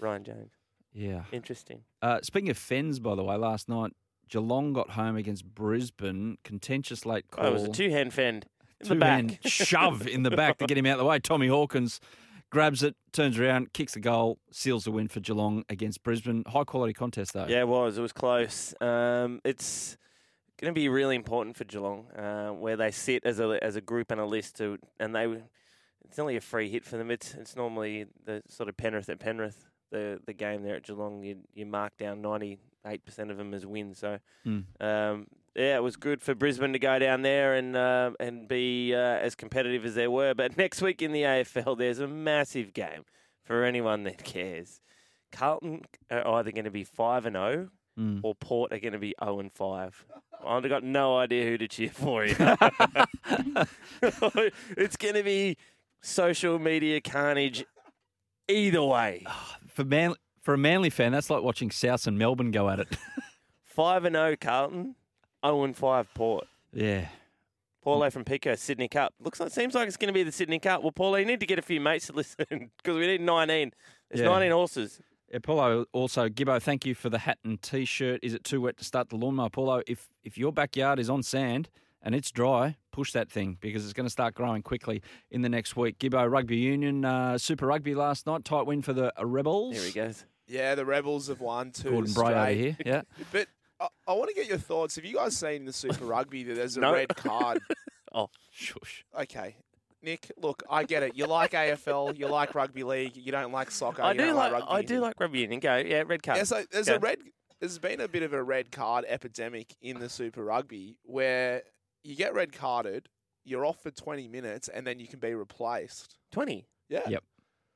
[0.00, 0.52] Ryan James.
[0.92, 1.24] Yeah.
[1.32, 1.82] Interesting.
[2.02, 3.92] Uh, speaking of fens, by the way, last night
[4.28, 6.38] Geelong got home against Brisbane.
[6.44, 7.46] Contentious late call.
[7.46, 8.46] Oh, it was a two hand fend
[8.80, 11.18] in two hand shove in the back to get him out of the way.
[11.18, 12.00] Tommy Hawkins
[12.50, 16.44] grabs it, turns around, kicks the goal, seals the win for Geelong against Brisbane.
[16.46, 17.46] High quality contest though.
[17.46, 17.98] Yeah, it was.
[17.98, 18.74] It was close.
[18.80, 19.96] Um, it's
[20.60, 23.80] going to be really important for Geelong, uh, where they sit as a as a
[23.80, 25.26] group and a list to, and they
[26.04, 27.10] it's only a free hit for them.
[27.10, 31.22] It's it's normally the sort of Penrith at Penrith, the the game there at Geelong.
[31.22, 33.98] You you mark down ninety eight percent of them as wins.
[33.98, 34.60] So Hmm.
[34.80, 38.94] um, yeah, it was good for Brisbane to go down there and uh, and be
[38.94, 40.34] uh, as competitive as they were.
[40.34, 43.04] But next week in the AFL, there's a massive game
[43.44, 44.80] for anyone that cares.
[45.32, 48.20] Carlton are either going to be five and zero Mm.
[48.22, 50.06] or Port are going to be 0 and 5.
[50.46, 52.24] I've got no idea who to cheer for.
[52.24, 52.36] You.
[54.76, 55.56] it's going to be
[56.00, 57.64] social media carnage
[58.46, 59.26] either way.
[59.78, 62.88] For man, for a Manly fan, that's like watching South and Melbourne go at it.
[63.64, 64.96] 5 and 0 Carlton,
[65.46, 66.48] 0 and 5 Port.
[66.72, 67.06] yeah.
[67.84, 69.14] Paulo from Pico, Sydney Cup.
[69.20, 70.82] Looks like seems like it's going to be the Sydney Cup.
[70.82, 73.70] Well, Paulo, you need to get a few mates to listen because we need 19.
[74.10, 74.26] It's Yeah.
[74.26, 75.00] 19 horses.
[75.32, 78.18] Yeah, Paulo also Gibbo, thank you for the hat and t-shirt.
[78.24, 79.82] Is it too wet to start the lawnmower, Paulo?
[79.86, 81.68] If if your backyard is on sand
[82.08, 85.48] and it's dry, push that thing because it's going to start growing quickly in the
[85.50, 85.98] next week.
[85.98, 89.74] Gibbo Rugby Union uh, Super Rugby last night, tight win for the uh, Rebels.
[89.76, 90.24] Here he goes.
[90.46, 92.76] Yeah, the Rebels have won two Gordon Bray over here.
[92.86, 94.96] Yeah, But I, I want to get your thoughts.
[94.96, 96.94] Have you guys seen in the Super Rugby that there's a No.
[96.94, 97.60] red card?
[98.10, 99.04] Oh, shush.
[99.20, 99.56] Okay.
[100.02, 101.14] Nick, look, I get it.
[101.14, 104.00] You like AFL, you like rugby league, you don't like soccer.
[104.02, 105.02] I you do don't like, rugby I do union.
[105.02, 105.60] like rugby union.
[105.60, 106.38] Go, yeah, red card.
[106.38, 106.94] Yeah, so there's Go.
[106.94, 107.18] a red.
[107.60, 111.64] There's been a bit of a red card epidemic in the Super Rugby where
[112.04, 113.08] you get red carded,
[113.44, 116.16] you're off for 20 minutes, and then you can be replaced.
[116.32, 116.66] 20.
[116.88, 117.08] Yeah.
[117.08, 117.24] Yep.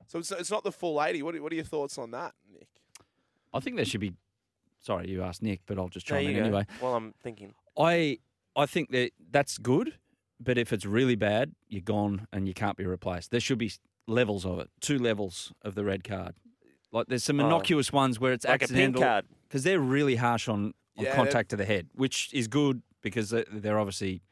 [0.07, 1.23] So it's, it's not the full 80.
[1.23, 2.69] What are, what are your thoughts on that, Nick?
[3.55, 4.13] I think there should be.
[4.81, 6.43] Sorry, you asked Nick, but I'll just There chime in go.
[6.43, 6.67] anyway.
[6.81, 7.55] Well, I'm thinking.
[7.79, 8.19] I
[8.57, 9.95] I think that that's good,
[10.41, 13.31] but if it's really bad, you're gone and you can't be replaced.
[13.31, 13.71] There should be
[14.09, 16.35] levels of it, two levels of the red card.
[16.91, 17.47] Like there's some Oh.
[17.47, 19.25] innocuous ones where it's Like a pink accidental card.
[19.49, 23.31] because they're really harsh on, on Yeah, contact to the head, which is good because
[23.31, 24.23] they- they're obviously,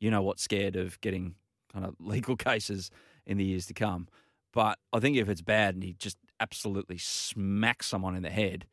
[0.00, 1.34] you know what, scared of getting
[1.72, 2.90] kind of legal cases
[3.26, 4.08] in the years to come.
[4.52, 8.66] But I think if it's bad and he just absolutely smacks someone in the head,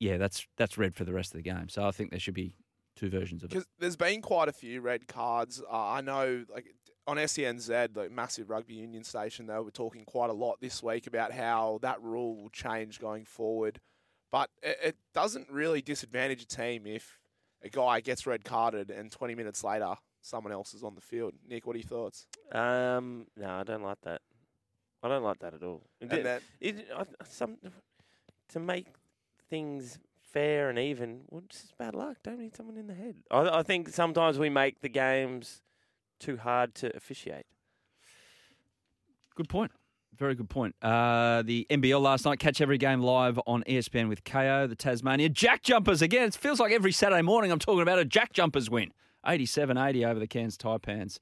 [0.00, 1.68] yeah, that's that's red for the rest of the game.
[1.68, 2.54] So I think there should be
[2.94, 3.64] two versions of it.
[3.78, 5.60] There's been quite a few red cards.
[5.62, 6.72] Uh, I know, like
[7.06, 11.06] on SENZ, the massive rugby union station, they were talking quite a lot this week
[11.06, 13.80] about how that rule will change going forward.
[14.30, 17.18] But it doesn't really disadvantage a team if
[17.62, 21.34] a guy gets red carded and 20 minutes later someone else is on the field.
[21.48, 22.26] Nick, what are your thoughts?
[22.52, 24.20] Um, no, I don't like that.
[25.02, 25.82] I don't like that at all.
[26.00, 27.56] It, that, it, I, some,
[28.50, 28.88] to make
[29.48, 32.16] things fair and even, well, it's just bad luck.
[32.22, 33.16] Don't hit someone in the head.
[33.30, 35.62] I, I think sometimes we make the games
[36.18, 37.46] too hard to officiate.
[39.36, 39.70] Good point.
[40.18, 40.74] Very good point.
[40.82, 45.28] Uh, the NBL last night, catch every game live on ESPN with Kayo, the Tasmania
[45.28, 46.02] Jack Jumpers.
[46.02, 48.92] Again, it feels like every Saturday morning I'm talking about a Jack Jumpers win.
[49.24, 51.20] 87 80 over the Cairns Taipans.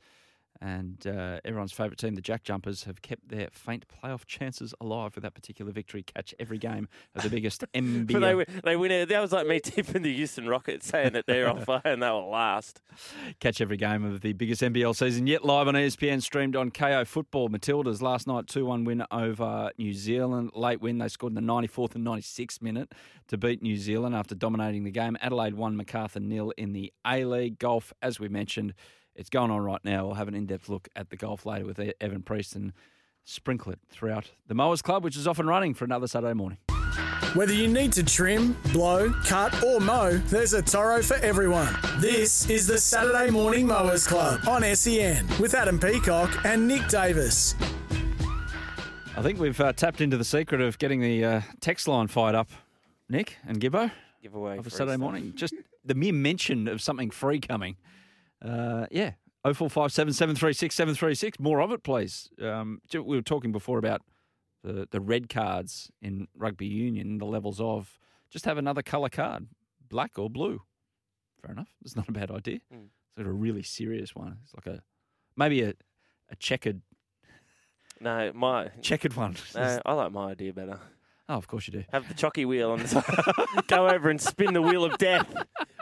[0.60, 5.14] And uh, everyone's favourite team, the Jack Jumpers, have kept their faint playoff chances alive
[5.14, 6.02] with that particular victory.
[6.02, 8.06] Catch every game of the biggest NBL.
[8.16, 9.08] But they win, they win it.
[9.08, 12.10] That was like me tipping the Houston Rockets, saying that they're on fire and they
[12.10, 12.80] will last.
[13.40, 17.06] Catch every game of the biggest NBL season yet live on ESPN, streamed on Kayo
[17.06, 17.50] Football.
[17.50, 20.50] Matildas last night, 2 1 win over New Zealand.
[20.54, 22.92] Late win, they scored in the 94th and 96th minute
[23.28, 25.16] to beat New Zealand after dominating the game.
[25.20, 27.58] Adelaide won MacArthur nil in the A League.
[27.58, 28.74] Golf, as we mentioned,
[29.16, 30.06] it's going on right now.
[30.06, 32.72] We'll have an in depth look at the golf later with Evin Priest and
[33.24, 36.58] sprinkle it throughout the Mowers Club, which is off and running for another Saturday morning.
[37.34, 41.74] Whether you need to trim, blow, cut, or mow, there's a Toro for everyone.
[41.98, 47.54] This is the Saturday Morning Mowers Club on SEN with Adam Peacock and Nick Davis.
[49.16, 52.34] I think we've uh, tapped into the secret of getting the uh, text line fired
[52.34, 52.48] up,
[53.08, 53.90] Nick and Gibbo.
[54.22, 55.00] Give away of a Saturday stuff.
[55.00, 55.32] morning.
[55.34, 57.76] Just the mere mention of something free coming.
[58.46, 59.12] Uh, yeah.
[59.44, 61.38] 0457 736 736.
[61.38, 62.28] More of it, please.
[62.42, 64.02] Um, we were talking before about
[64.64, 67.98] the, the red cards in rugby union, the levels of
[68.30, 69.46] just have another colour card,
[69.88, 70.62] black or blue.
[71.40, 71.68] Fair enough.
[71.84, 72.58] It's not a bad idea.
[72.74, 72.88] Mm.
[73.14, 74.38] Sort of a really serious one.
[74.42, 74.82] It's like a
[75.36, 75.74] maybe a,
[76.30, 76.82] a checkered
[78.00, 79.36] No, my checkered one.
[79.54, 80.80] no, I like my idea better.
[81.28, 81.84] Oh, of course you do.
[81.92, 83.04] Have the chocky wheel on the side.
[83.66, 85.26] Go over and spin the wheel of death.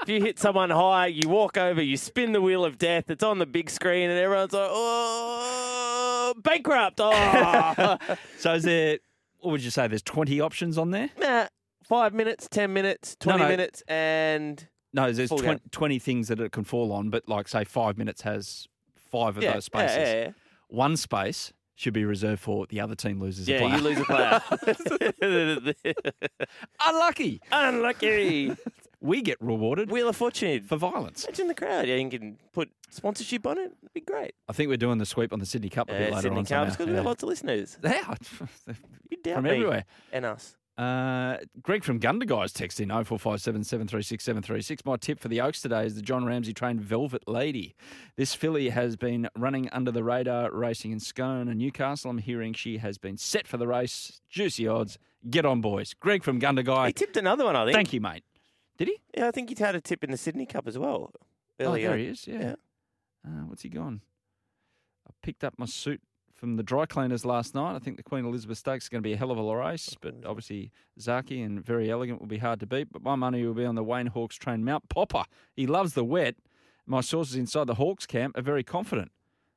[0.03, 3.11] If you hit someone high, you walk over, you spin the wheel of death.
[3.11, 7.99] It's on the big screen, and everyone's like, "Oh, bankrupt!" Oh,
[8.39, 8.99] So is there?
[9.41, 9.87] What would you say?
[9.89, 11.11] There's 20 options on there.
[11.19, 11.47] nah.
[11.85, 13.49] Five minutes, ten minutes, twenty no.
[13.49, 17.65] minutes, and No, there's 20, 20 things that it can fall on, but like say
[17.65, 19.97] five minutes has five of yeah, those spaces.
[19.99, 20.31] yeah, yeah,
[20.69, 23.59] One space should be reserved for the other team loses a yeah.
[23.59, 23.71] player.
[23.71, 25.65] Yeah, you lose a player.
[26.87, 27.41] Unlucky.
[27.51, 28.57] Unlucky.
[29.01, 30.63] We get rewarded Wheel of Fortune.
[30.63, 31.25] for violence.
[31.25, 31.87] Imagine the crowd.
[31.87, 33.71] Yeah, you can put sponsorship on it.
[33.83, 34.35] It'd be great.
[34.49, 36.45] I think we're doing the sweep on the Sydney Cup a bit later Sydney on.
[36.47, 36.71] Cubs, somehow.
[36.71, 37.77] because we got lots of listeners.
[37.85, 38.15] Yeah,
[39.11, 39.51] You doubt from me.
[39.51, 39.85] everywhere.
[40.11, 40.57] And us.
[40.77, 44.85] Uh, Greg from Gundagai text in 0457 736 736.
[44.85, 47.77] My tip for the Oaks today is the John Ramsey trained Velvet Lady.
[48.17, 52.11] This filly has been running under the radar racing in Scone and Newcastle.
[52.11, 54.21] I'm hearing she has been set for the race.
[54.29, 54.99] Juicy odds.
[55.31, 55.95] Get on, boys.
[55.95, 56.89] Greg from Gundagai.
[56.89, 57.75] He tipped another one, I think.
[57.77, 58.25] Thank you, mate.
[58.77, 58.99] Did he?
[59.17, 61.13] Yeah, I think he had a tip in the Sydney Cup as well.
[61.61, 62.27] Oh, there he is.
[62.27, 62.41] Yeah.
[62.41, 62.55] Yeah.
[63.25, 64.01] Uh, what's he gone?
[65.09, 66.03] I picked up my suit
[66.45, 67.75] from the dry cleaners last night.
[67.75, 69.97] I think the Queen Elizabeth Stakes is going to be a hell of a race,
[69.99, 72.93] but obviously Zaaki and Very Elegant will be hard to beat.
[72.93, 75.25] But my money will be on the Wayne Hawkes train Mount Popper.
[75.57, 76.35] He loves the wet.
[76.85, 79.11] My sources inside the Hawks camp are very confident.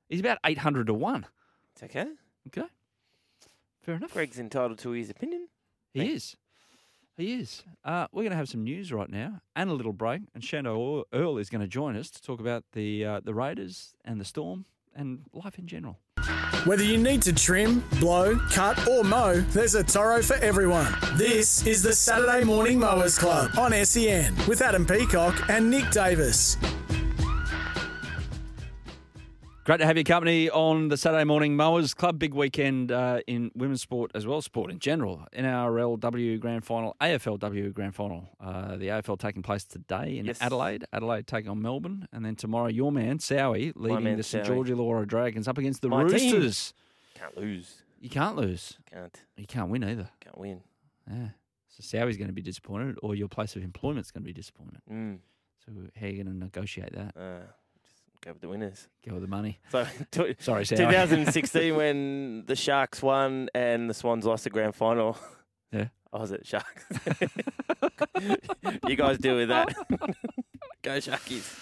[0.07, 1.25] He's about 800 to 1.
[1.73, 2.07] It's okay.
[2.47, 2.69] Okay.
[3.81, 4.13] Fair enough.
[4.13, 5.49] Greg's entitled to his opinion.
[5.93, 6.37] He is.
[7.17, 7.63] He is.
[7.83, 10.21] Uh, we're going to have some news right now and a little break.
[10.33, 13.93] And Sandor Earl is going to join us to talk about the uh, the Raiders
[14.05, 14.63] and the Storm
[14.97, 15.99] and life in general.
[16.65, 20.93] Whether you need to trim, blow, cut, or mow, there's a Toro for everyone.
[21.13, 26.57] This is the Saturday Morning Mowers Club on SEN with Adam Peacock and Nick Davis.
[29.67, 32.17] Great to have your company on the Saturday Morning Mowers Club.
[32.17, 35.27] Big weekend uh, in women's sport as well, sport in general.
[35.35, 38.29] NRLW Grand Final, AFLW Grand Final.
[38.39, 40.41] Uh, the AFL taking place today in Yes.
[40.41, 40.85] Adelaide.
[40.93, 42.07] Adelaide taking on Melbourne.
[42.13, 44.45] And then tomorrow, your man, Sowie, leading man, the St.
[44.45, 46.31] George Illawarra Dragons up against the My team.
[46.31, 46.73] Roosters.
[47.15, 47.81] Can't lose.
[47.99, 48.77] You can't lose.
[48.89, 49.21] Can't.
[49.35, 50.09] You can't win either.
[50.21, 50.61] Can't win.
[51.11, 51.27] Yeah.
[51.67, 54.79] So Sowie's going to be disappointed, or your place of employment's going to be disappointed.
[54.89, 55.17] Mm.
[55.65, 57.17] So how are you going to negotiate that?
[57.17, 57.51] Uh,
[58.23, 58.87] go with the winners.
[59.07, 59.59] Go with the money.
[59.71, 60.77] So, tw- Sorry, Sowie.
[60.77, 65.17] 2016 when the Sharks won and the Swans lost the grand final.
[65.71, 65.87] Yeah.
[66.13, 66.85] I was at Sharks.
[68.87, 69.75] you guys deal with that.
[70.81, 71.59] Go Sharkies.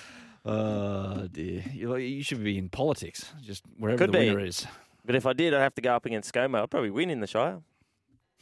[0.48, 4.30] Oh dear, you, you should be in politics, just wherever Could the be.
[4.30, 4.68] winner is.
[5.04, 6.62] But if I did, I'd have to go up against ScoMo.
[6.62, 7.62] I'd probably win in the Shire.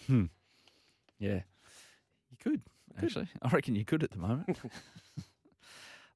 [0.07, 0.25] Hmm.
[1.19, 1.41] Yeah,
[2.29, 2.61] you could
[3.01, 3.29] actually.
[3.41, 4.57] I reckon you could at the moment.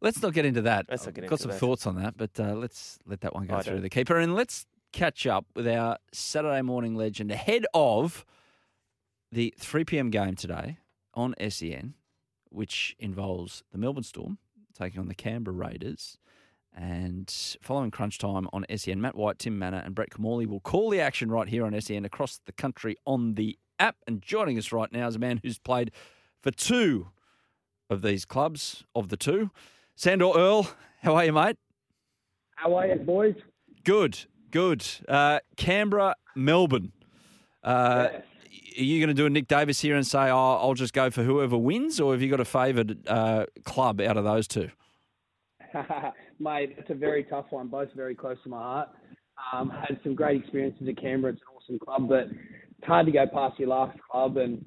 [0.01, 0.86] Let's not get into that.
[0.89, 1.60] Let's not I've got into some that.
[1.60, 3.81] thoughts on that, but uh, let's let that one go I through don't.
[3.83, 8.25] the keeper, and let's catch up with our Saturday morning legend ahead of
[9.31, 10.10] the 3 p.m.
[10.10, 10.77] game today
[11.13, 11.95] on SEN,
[12.49, 14.38] which involves the Melbourne Storm
[14.77, 16.17] taking on the Canberra Raiders.
[16.75, 20.91] And following crunch time on SEN, Matt White, Tim Manor, and Brett Kimmorley will call
[20.91, 23.95] the action right here on SEN across the country on the app.
[24.05, 25.91] And joining us right now is a man who's played
[26.39, 27.07] for two
[27.89, 29.49] of these clubs, of the two.
[29.99, 30.69] Sandor Earl,
[31.01, 31.57] how are you, mate?
[32.55, 33.33] How are you, boys?
[33.83, 34.86] Good, good.
[35.10, 36.91] Uh, Canberra, Melbourne.
[37.63, 40.93] Uh, Are you going to do a Nick Davis here and say, oh, I'll just
[40.93, 44.47] go for whoever wins, or have you got a favoured uh, club out of those
[44.47, 44.69] two?
[46.39, 47.67] Mate, it's a very tough one.
[47.67, 48.89] Both very close to my heart.
[49.51, 51.33] Um, had some great experiences at Canberra.
[51.33, 52.27] It's an awesome club, but
[52.77, 54.38] it's hard to go past your last club.
[54.38, 54.63] And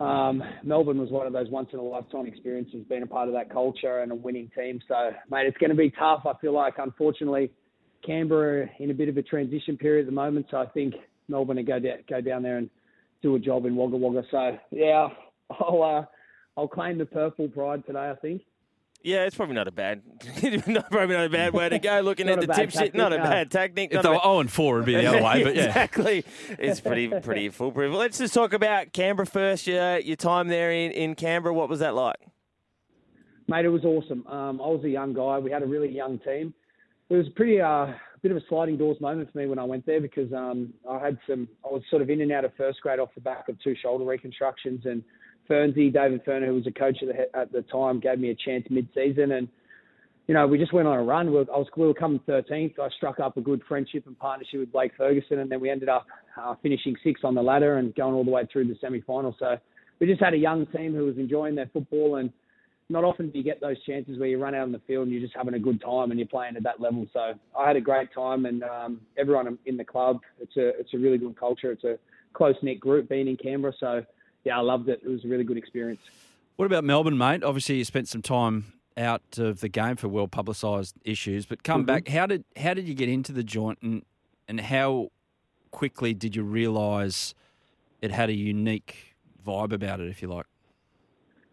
[0.00, 3.34] um, Melbourne was one of those once in a lifetime experiences, being a part of
[3.34, 4.80] that culture and a winning team.
[4.88, 6.22] So, mate, it's going to be tough.
[6.26, 7.50] I feel like, unfortunately,
[8.04, 10.46] Canberra in a bit of a transition period at the moment.
[10.50, 10.94] So I think
[11.28, 12.70] Melbourne will go down, go down there and
[13.22, 14.22] do a job in Wagga Wagga.
[14.30, 15.08] So yeah,
[15.60, 16.04] I'll uh,
[16.56, 18.10] I'll claim the purple pride today.
[18.10, 18.42] I think.
[19.02, 20.02] Yeah, it's probably not a bad,
[20.66, 22.00] not probably not a bad way to go.
[22.04, 23.90] Looking at the tip sheet, not a bad technique.
[23.92, 25.54] If Not they a were bad- 0 and 4, it'd be the other way, but
[25.54, 25.64] yeah.
[25.66, 26.24] exactly.
[26.58, 27.94] It's pretty pretty foolproof.
[27.94, 29.66] Let's just talk about Canberra first.
[29.66, 32.16] Your your time there in, in Canberra, what was that like?
[33.48, 34.26] Mate, it was awesome.
[34.26, 35.38] Um, I was a young guy.
[35.38, 36.52] We had a really young team.
[37.08, 39.86] It was pretty uh, bit of a sliding doors moment for me when I went
[39.86, 41.46] there because um, I had some.
[41.64, 43.76] I was sort of in and out of first grade off the back of two
[43.80, 45.04] shoulder reconstructions, and
[45.48, 48.34] Fernsey, David Furner, who was a coach at the, at the time, gave me a
[48.34, 49.48] chance mid-season, and
[50.26, 51.26] you know we just went on a run.
[51.26, 52.78] We were, I was we were coming 13th.
[52.78, 55.88] I struck up a good friendship and partnership with Blake Ferguson, and then we ended
[55.88, 56.06] up
[56.40, 59.36] uh, finishing sixth on the ladder and going all the way through the semi-final.
[59.38, 59.56] So
[60.00, 62.30] we just had a young team who was enjoying their football and
[62.88, 65.12] not often do you get those chances where you run out on the field and
[65.12, 67.06] you're just having a good time and you're playing at that level.
[67.12, 70.20] So I had a great time, and um, everyone in the club.
[70.40, 71.72] It's a it's a really good culture.
[71.72, 71.98] It's a
[72.32, 73.72] close knit group being in Canberra.
[73.80, 74.04] So
[74.46, 75.02] yeah, I loved it.
[75.04, 76.00] It was a really good experience.
[76.54, 77.42] What about Melbourne, mate?
[77.42, 81.80] Obviously, you spent some time out of the game for well publicised issues, but come
[81.80, 81.86] mm-hmm.
[81.86, 82.08] back.
[82.08, 84.04] How did how did you get into the joint, and
[84.46, 85.10] and how
[85.72, 87.34] quickly did you realise
[88.00, 90.46] it had a unique vibe about it, if you like?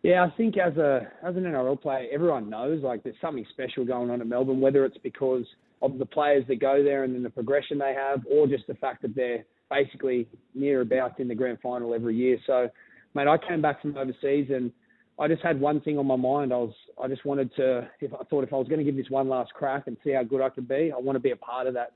[0.03, 3.85] Yeah, I think as a as an NRL player, everyone knows like there's something special
[3.85, 5.45] going on at Melbourne, whether it's because
[5.81, 8.75] of the players that go there and then the progression they have, or just the
[8.75, 12.37] fact that they're basically near about in the grand final every year.
[12.45, 12.69] So,
[13.15, 14.71] mate, I came back from overseas and
[15.19, 16.51] I just had one thing on my mind.
[16.53, 18.95] I was I just wanted to if I thought if I was going to give
[18.95, 21.31] this one last crack and see how good I could be, I want to be
[21.31, 21.93] a part of that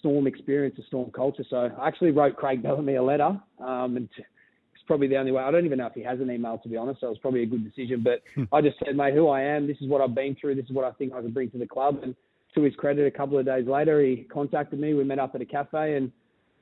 [0.00, 1.44] Storm experience, the Storm culture.
[1.48, 5.42] So I actually wrote Craig Bellamy a letter, um, and it's probably the only way.
[5.42, 7.00] I don't even know if he has an email to be honest.
[7.00, 8.04] So it was probably a good decision.
[8.04, 9.66] But I just said, mate, who I am.
[9.66, 10.56] This is what I've been through.
[10.56, 12.00] This is what I think I can bring to the club.
[12.02, 12.14] And
[12.54, 14.94] to his credit, a couple of days later, he contacted me.
[14.94, 16.10] We met up at a cafe, and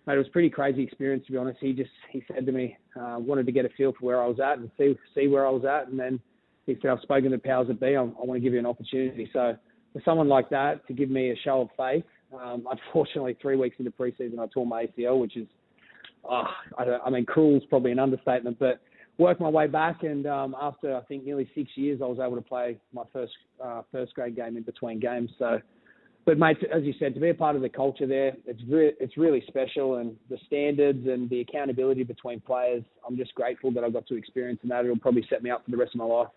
[0.06, 1.58] mate, it was a pretty crazy experience to be honest.
[1.60, 4.26] He just he said to me, uh, wanted to get a feel for where I
[4.26, 6.20] was at and see see where I was at, and then
[6.66, 7.96] he said, I've spoken to powers that be.
[7.96, 9.28] I, I want to give you an opportunity.
[9.32, 9.56] So
[9.92, 13.76] for someone like that to give me a show of faith, um, unfortunately, three weeks
[13.78, 15.46] into preseason, I tore my ACL, which is,
[16.28, 16.44] oh,
[16.78, 18.80] I, I mean, cruel is probably an understatement, but
[19.18, 20.02] worked my way back.
[20.02, 23.32] And um, after I think nearly six years, I was able to play my first
[23.62, 25.30] uh, first grade game in between games.
[25.38, 25.60] So
[26.24, 28.94] but mate, as you said, to be a part of the culture there, it's re-
[28.98, 32.82] it's really special, and the standards and the accountability between players.
[33.06, 35.64] I'm just grateful that I got to experience, and that it'll probably set me up
[35.64, 36.28] for the rest of my life.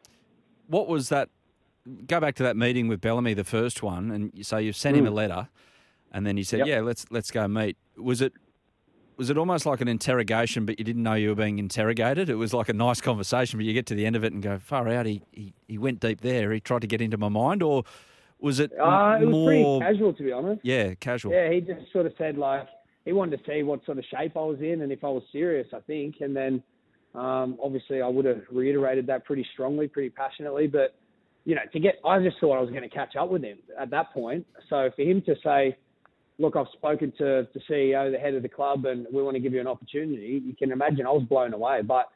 [0.67, 1.30] What was that?
[2.06, 5.08] Go back to that meeting with Bellamy, the first one, and so you sent him
[5.08, 5.15] a mm.
[5.15, 5.47] letter,
[6.12, 6.67] and then he said, Yep.
[6.67, 8.34] "Yeah, let's let's go meet." Was it
[9.15, 12.30] was it almost like an interrogation, but you didn't know you were being interrogated?
[12.30, 14.43] It was like a nice conversation, but you get to the end of it and
[14.43, 16.52] go, "Far out!" He he, he went deep there.
[16.52, 17.86] He tried to get into my mind, or
[18.39, 19.47] was it Uh, it was more?
[19.47, 20.62] pretty casual, to be honest.
[20.63, 21.32] Yeah, casual.
[21.34, 22.67] Yeah, he just sort of said like
[23.06, 25.23] he wanted to see what sort of shape I was in and if I was
[25.32, 25.67] serious.
[25.73, 26.62] I think, and then
[27.15, 30.67] um, obviously I would have reiterated that pretty strongly, pretty passionately.
[30.67, 30.95] But
[31.45, 33.58] you know, to get, I just thought I was going to catch up with him
[33.80, 34.45] at that point.
[34.69, 35.78] So for him to say,
[36.39, 39.39] "Look, I've spoken to the CEO, the head of the club, and we want to
[39.39, 41.82] give you an opportunity," you can imagine I was blown away.
[41.84, 42.10] But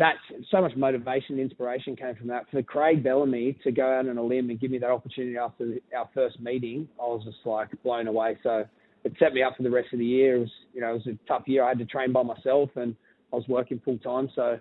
[0.00, 0.18] that's
[0.50, 2.46] so much motivation, and inspiration came from that.
[2.50, 5.74] For Craig Bellamy to go out on a limb and give me that opportunity after
[5.94, 8.38] our first meeting, I was just like blown away.
[8.42, 8.64] So
[9.04, 10.36] it set me up for the rest of the year.
[10.36, 11.64] It was, you know, it was a tough year.
[11.64, 12.96] I had to train by myself and
[13.30, 14.30] I was working full time.
[14.34, 14.58] So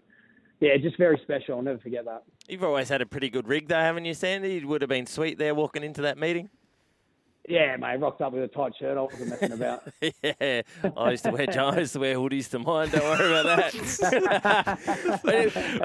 [0.60, 1.56] yeah, just very special.
[1.56, 2.23] I'll never forget that.
[2.49, 4.58] You've always had a pretty good rig, though, haven't you, Sandy?
[4.58, 6.49] It would have been sweet there walking into that meeting.
[7.50, 8.96] Yeah, mate, rocked up with a tight shirt.
[8.96, 9.82] I wasn't messing about.
[10.02, 10.62] yeah,
[10.96, 12.90] I used to wear I used to wear hoodies to mine.
[12.90, 13.74] Don't worry about that.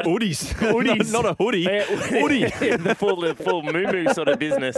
[0.05, 1.11] Hoodies, Hoodies.
[1.11, 1.61] not, not a hoodie.
[1.61, 2.45] Yeah, Hoodie.
[2.77, 4.77] the full the full moo moo sort of business.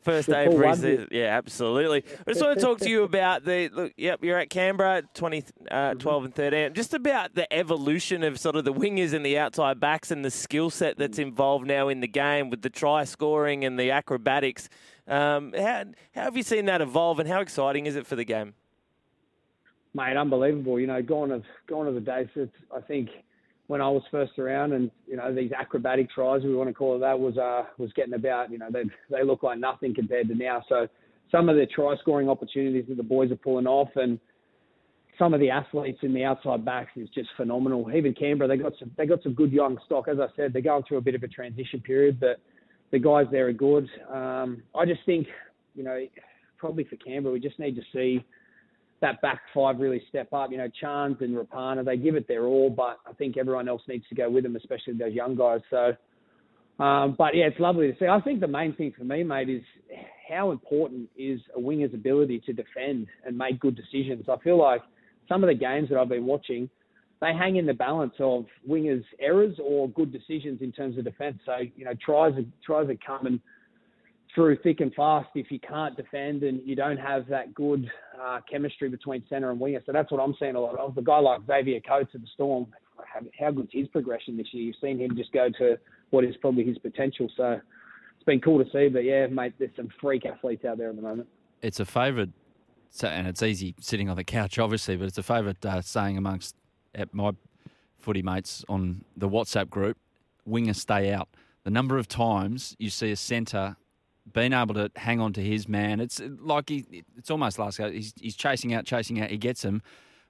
[0.00, 1.08] First day of full preseason.
[1.10, 2.04] Yeah, absolutely.
[2.26, 3.92] I just want to talk to you about the look.
[3.98, 6.74] Yep, you're at Canberra, 20, uh, 12 and 13.
[6.74, 10.30] Just about the evolution of sort of the wingers and the outside backs and the
[10.30, 14.68] skill set that's involved now in the game with the try scoring and the acrobatics.
[15.08, 18.24] Um, how, how have you seen that evolve and how exciting is it for the
[18.24, 18.54] game?
[19.96, 20.78] mate, unbelievable.
[20.78, 23.08] You know, gone of gone are the days that I think
[23.66, 26.96] when I was first around, and you know these acrobatic tries, we want to call
[26.96, 28.52] it that, was uh was getting about.
[28.52, 30.62] You know, they they look like nothing compared to now.
[30.68, 30.86] So
[31.32, 34.20] some of the try scoring opportunities that the boys are pulling off, and
[35.18, 37.90] some of the athletes in the outside backs is just phenomenal.
[37.92, 40.06] Even Canberra, they got some they got some good young stock.
[40.08, 42.38] As I said, they're going through a bit of a transition period, but
[42.92, 43.88] the guys there are good.
[44.12, 45.26] Um, I just think,
[45.74, 45.98] you know,
[46.58, 48.24] probably for Canberra, we just need to see
[49.00, 50.50] that back five really step up.
[50.50, 53.82] You know, Chance and Rapana, they give it their all, but I think everyone else
[53.88, 55.60] needs to go with them, especially those young guys.
[55.70, 55.94] So,
[56.82, 58.06] um, but yeah, it's lovely to see.
[58.06, 59.62] I think the main thing for me, mate, is
[60.28, 64.26] how important is a winger's ability to defend and make good decisions.
[64.28, 64.82] I feel like
[65.28, 66.68] some of the games that I've been watching,
[67.20, 71.38] they hang in the balance of wingers' errors or good decisions in terms of defence.
[71.46, 73.40] So, you know, tries are, tries are coming
[74.34, 77.90] through thick and fast if you can't defend and you don't have that good
[78.22, 79.80] uh, chemistry between centre and winger.
[79.86, 80.94] So that's what I'm seeing a lot of.
[80.94, 82.66] The guy like Xavier Coates at the Storm,
[83.38, 84.64] how, good's his progression this year?
[84.64, 85.78] You've seen him just go to
[86.10, 87.30] what is probably his potential.
[87.34, 88.88] So it's been cool to see.
[88.88, 91.28] But yeah, mate, there's some freak athletes out there at the moment.
[91.62, 92.30] It's a favourite,
[92.90, 96.18] so- and it's easy sitting on the couch, obviously, but it's a favourite uh, saying
[96.18, 96.54] amongst
[96.96, 97.32] uh, my
[97.98, 99.96] footy mates on the WhatsApp group
[100.44, 101.28] winger stay out.
[101.64, 103.76] The number of times you see a centre
[104.32, 107.90] being able to hang on to his man, it's like he, it's almost last go.
[107.90, 109.82] He's, he's chasing out, chasing out, he gets him,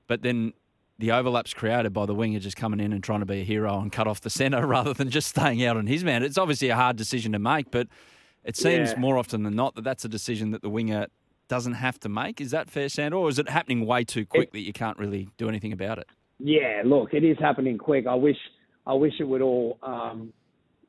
[0.07, 0.53] but then
[0.99, 3.79] the overlap's created by the winger just coming in and trying to be a hero
[3.81, 6.23] and cut off the centre rather than just staying out on his man.
[6.23, 7.89] It's obviously a hard decision to make, but
[8.45, 8.99] it seems Yeah.
[8.99, 11.07] more often than not that that's a decision that the winger
[11.49, 12.41] doesn't have to make.
[12.41, 15.29] Is that fair, Sandor, or is it happening way too quick that you can't really
[15.37, 16.09] do anything about it?
[16.39, 18.07] Yeah, look, it is happening quick.
[18.07, 18.37] I wish,
[18.87, 20.33] I wish it would all, um,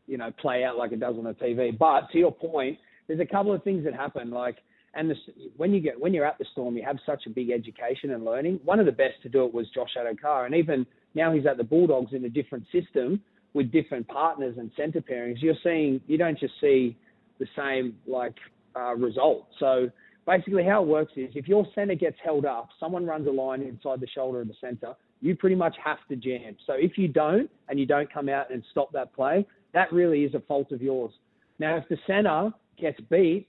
[0.05, 1.77] you know, play out like it does on the TV.
[1.77, 4.29] But to your point, there's a couple of things that happen.
[4.31, 4.57] Like,
[4.93, 5.17] and this,
[5.57, 8.25] when you get when you're at the Storm, you have such a big education and
[8.25, 8.59] learning.
[8.65, 11.57] One of the best to do it was Josh Addo-Carr, and even now he's at
[11.57, 13.21] the Bulldogs in a different system
[13.53, 15.37] with different partners and centre pairings.
[15.39, 16.97] You're seeing, you don't just see
[17.39, 18.35] the same like
[18.75, 19.47] uh, result.
[19.59, 19.89] So
[20.25, 23.61] basically, how it works is if your centre gets held up, someone runs a line
[23.61, 24.93] inside the shoulder of the centre.
[25.21, 26.55] You pretty much have to jam.
[26.65, 30.23] So if you don't and you don't come out and stop that play, that really
[30.23, 31.11] is a fault of yours.
[31.59, 33.47] Now, if the centre gets beat,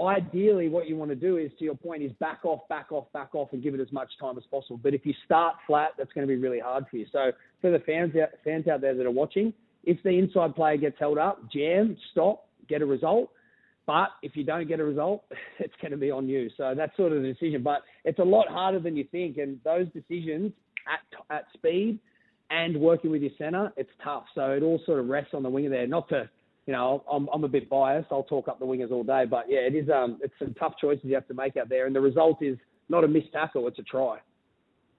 [0.00, 3.06] ideally what you want to do is, to your point, is back off, back off,
[3.12, 4.78] back off, and give it as much time as possible.
[4.82, 7.06] But if you start flat, that's going to be really hard for you.
[7.12, 9.52] So for the fans out, fans out there that are watching,
[9.84, 13.30] if the inside player gets held up, jam, stop, get a result.
[13.86, 15.24] But if you don't get a result,
[15.58, 16.50] it's going to be on you.
[16.56, 17.62] So that's sort of the decision.
[17.62, 19.36] But it's a lot harder than you think.
[19.36, 20.52] And those decisions
[20.86, 21.98] at at speed
[22.50, 24.24] and working with your centre, it's tough.
[24.34, 25.86] So it all sort of rests on the winger there.
[25.86, 26.28] Not to,
[26.66, 28.08] you know, I'm I'm a bit biased.
[28.10, 29.24] I'll talk up the wingers all day.
[29.24, 31.86] But yeah, it is um it's some tough choices you have to make out there.
[31.86, 32.58] And the result is
[32.88, 34.18] not a missed tackle, it's a try.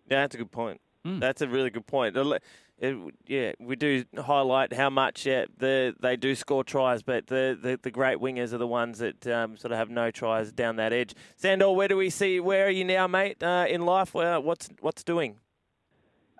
[0.09, 0.81] Yeah, that's a good point.
[1.19, 2.15] That's a really good point.
[2.15, 2.39] The le-
[2.79, 7.57] it, yeah, we do highlight how much yeah, the, they do score tries, but the,
[7.61, 10.77] the, the great wingers are the ones that um, sort of have no tries down
[10.77, 11.13] that edge.
[11.37, 12.39] Sandor, where do we see?
[12.39, 13.41] Where are you now, mate?
[13.41, 15.37] Uh, in life, where, what's what's doing?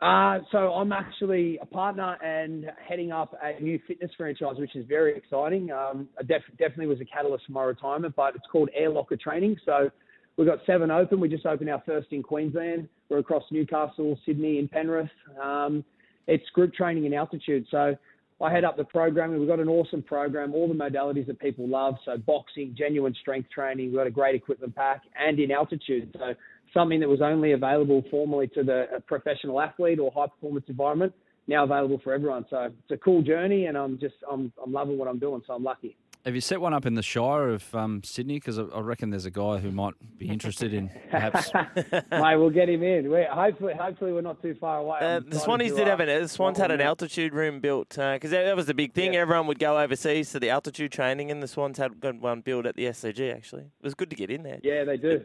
[0.02, 4.86] Uh, so I'm actually a partner and heading up a new fitness franchise, which is
[4.88, 5.72] very exciting.
[5.72, 9.56] Um, def- definitely was a catalyst for my retirement, but it's called Air Locker Training.
[9.66, 9.90] So
[10.38, 11.22] we've got seven open.
[11.22, 12.90] We just opened our first in Queensland.
[13.10, 15.10] We're across Newcastle, Sydney, and Penrith.
[15.42, 15.86] Um,
[16.28, 17.66] it's group training in altitude.
[17.72, 17.96] So
[18.42, 19.38] I head up the program.
[19.38, 21.96] We've got an awesome program, all the modalities that people love.
[22.04, 23.88] So boxing, genuine strength training.
[23.88, 26.14] We've got a great equipment pack and in altitude.
[26.20, 26.34] So
[26.76, 31.14] something that was only available formerly to the professional athlete or high performance environment,
[31.48, 32.46] now available for everyone.
[32.50, 35.42] So it's a cool journey, and I'm just I'm I'm loving what I'm doing.
[35.48, 35.98] So I'm lucky.
[36.26, 38.38] Have you set one up in the Shire of um, Sydney?
[38.38, 41.52] Because I, I reckon there's a guy who might be interested in perhaps.
[42.12, 43.12] Mate, we'll get him in.
[43.12, 44.98] we hopefully, hopefully we're not too far away.
[45.02, 46.08] Uh, the Swannies did have an.
[46.08, 49.14] The Swans had an altitude room built because uh, that was the big thing.
[49.14, 49.20] Yeah.
[49.20, 52.66] Everyone would go overseas to the altitude training, and the Swans had got one built
[52.66, 53.32] at the SCG.
[53.32, 54.60] Actually, it was good to get in there.
[54.64, 55.24] Yeah, they do.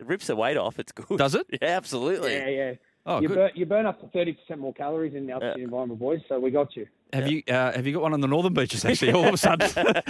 [0.00, 0.78] It rips the weight off.
[0.78, 1.18] It's good.
[1.18, 1.46] Does it?
[1.62, 2.34] Yeah, absolutely.
[2.34, 2.72] Yeah, yeah.
[3.06, 3.34] Oh, you good.
[3.36, 5.64] burn you burn up to thirty percent more calories in the altitude Yeah.
[5.64, 6.20] environment, boys.
[6.28, 6.86] So we got you.
[7.12, 8.84] Have you uh, have you got one on the northern beaches?
[8.84, 9.66] Actually, all of a sudden,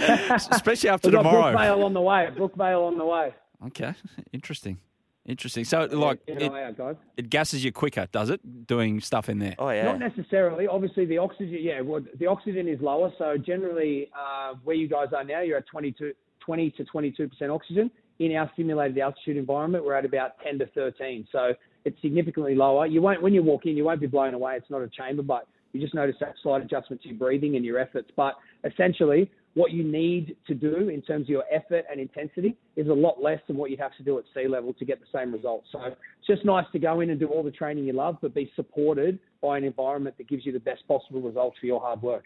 [0.51, 1.55] especially after We've tomorrow.
[1.55, 2.27] Brookvale on the way.
[2.35, 3.33] Brookvale on the way.
[3.67, 3.93] Okay,
[4.33, 4.79] interesting,
[5.25, 5.63] interesting.
[5.65, 8.67] So, like, Keep it, out, it gasses you quicker, does it?
[8.67, 9.55] Doing stuff in there.
[9.59, 9.83] Oh yeah.
[9.85, 10.67] Not necessarily.
[10.67, 13.11] Obviously, the oxygen, yeah, well, the oxygen is lower.
[13.17, 17.51] So generally, uh, where you guys are now, you're at 22, 20 to 22 percent
[17.51, 17.91] oxygen.
[18.19, 21.27] In our simulated altitude environment, we're at about 10 to 13.
[21.31, 21.53] So
[21.85, 22.85] it's significantly lower.
[22.85, 24.55] You won't when you walk in, you won't be blown away.
[24.57, 27.63] It's not a chamber, but you just notice that slight adjustment to your breathing and
[27.63, 28.09] your efforts.
[28.15, 32.87] But essentially, what you need to do in terms of your effort and intensity is
[32.87, 35.07] a lot less than what you'd have to do at sea level to get the
[35.13, 35.67] same results.
[35.71, 38.33] So it's just nice to go in and do all the training you love, but
[38.33, 42.01] be supported by an environment that gives you the best possible results for your hard
[42.01, 42.25] work.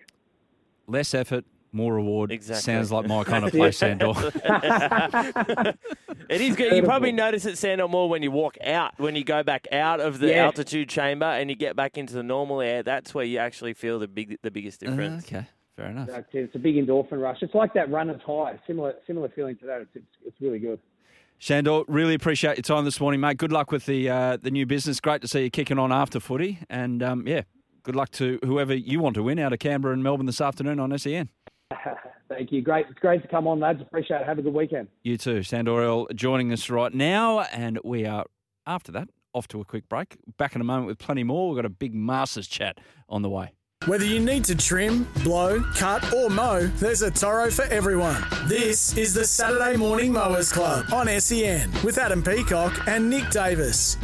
[0.87, 2.31] Less effort, more reward.
[2.31, 2.61] Exactly.
[2.61, 4.13] Sounds like my kind of place, Sandor.
[6.29, 6.75] It is good.
[6.75, 9.99] You probably notice it, Sandor, more when you walk out, when you go back out
[9.99, 10.45] of the Yeah.
[10.45, 12.81] altitude chamber and you get back into the normal air.
[12.83, 15.25] That's where you actually feel the big, the biggest difference.
[15.25, 15.45] okay,
[15.75, 16.07] fair enough.
[16.07, 16.39] That's it.
[16.45, 17.37] It's a big endorphin rush.
[17.41, 18.59] It's like that runner's high.
[18.67, 19.81] Similar, similar feeling to that.
[19.81, 20.79] It's, it's, it's really good.
[21.39, 23.37] Sandor, really appreciate your time this morning, mate.
[23.37, 25.01] Good luck with the uh, the new business.
[25.01, 27.41] Great to see you kicking on after footy, and um, yeah,
[27.81, 30.79] good luck to whoever you want to win out of Canberra and Melbourne this afternoon
[30.79, 31.27] on E SEN.
[32.29, 32.61] Thank you.
[32.61, 32.87] Great.
[32.89, 33.81] It's great to come on, lads.
[33.81, 34.27] Appreciate it.
[34.27, 34.87] Have a good weekend.
[35.03, 38.25] You too, Sandor Earl joining us right now, and we are
[38.65, 40.17] after that off to a quick break.
[40.37, 41.49] Back in a moment with plenty more.
[41.49, 43.53] We've got a big Masters chat on the way.
[43.85, 48.23] Whether you need to trim, blow, cut, or mow, there's a Toro for everyone.
[48.45, 53.97] This is the Saturday Morning Mowers Club on SEN with Adam Peacock and Nick Davis.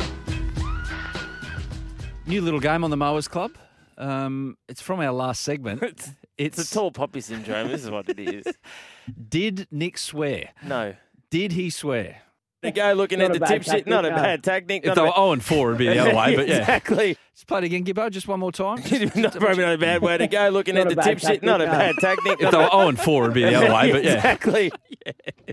[2.26, 3.52] New little game on the Mowers Club.
[3.98, 5.82] Um, it's from our last segment.
[6.40, 7.68] It's, It's, it's a tall poppy syndrome.
[7.68, 8.46] this is what it is.
[9.30, 10.52] Did Nick swear?
[10.64, 10.96] No.
[11.30, 12.22] Did he swear?
[12.62, 13.86] The go looking Not at the tip sheet.
[13.86, 14.86] Not a bad technique.
[14.86, 16.36] If they were 0 and 4, it'd be the other way.
[16.36, 17.18] But yeah, exactly.
[17.32, 18.78] let's play it again, Gibbo, just one more time.
[19.16, 20.50] not probably not a bad way to go.
[20.50, 21.44] Looking at the tip sheet.
[21.44, 22.38] Not a bad technique.
[22.40, 23.92] If they were 0 and 4, it'd be the other way.
[23.92, 24.72] But yeah, exactly.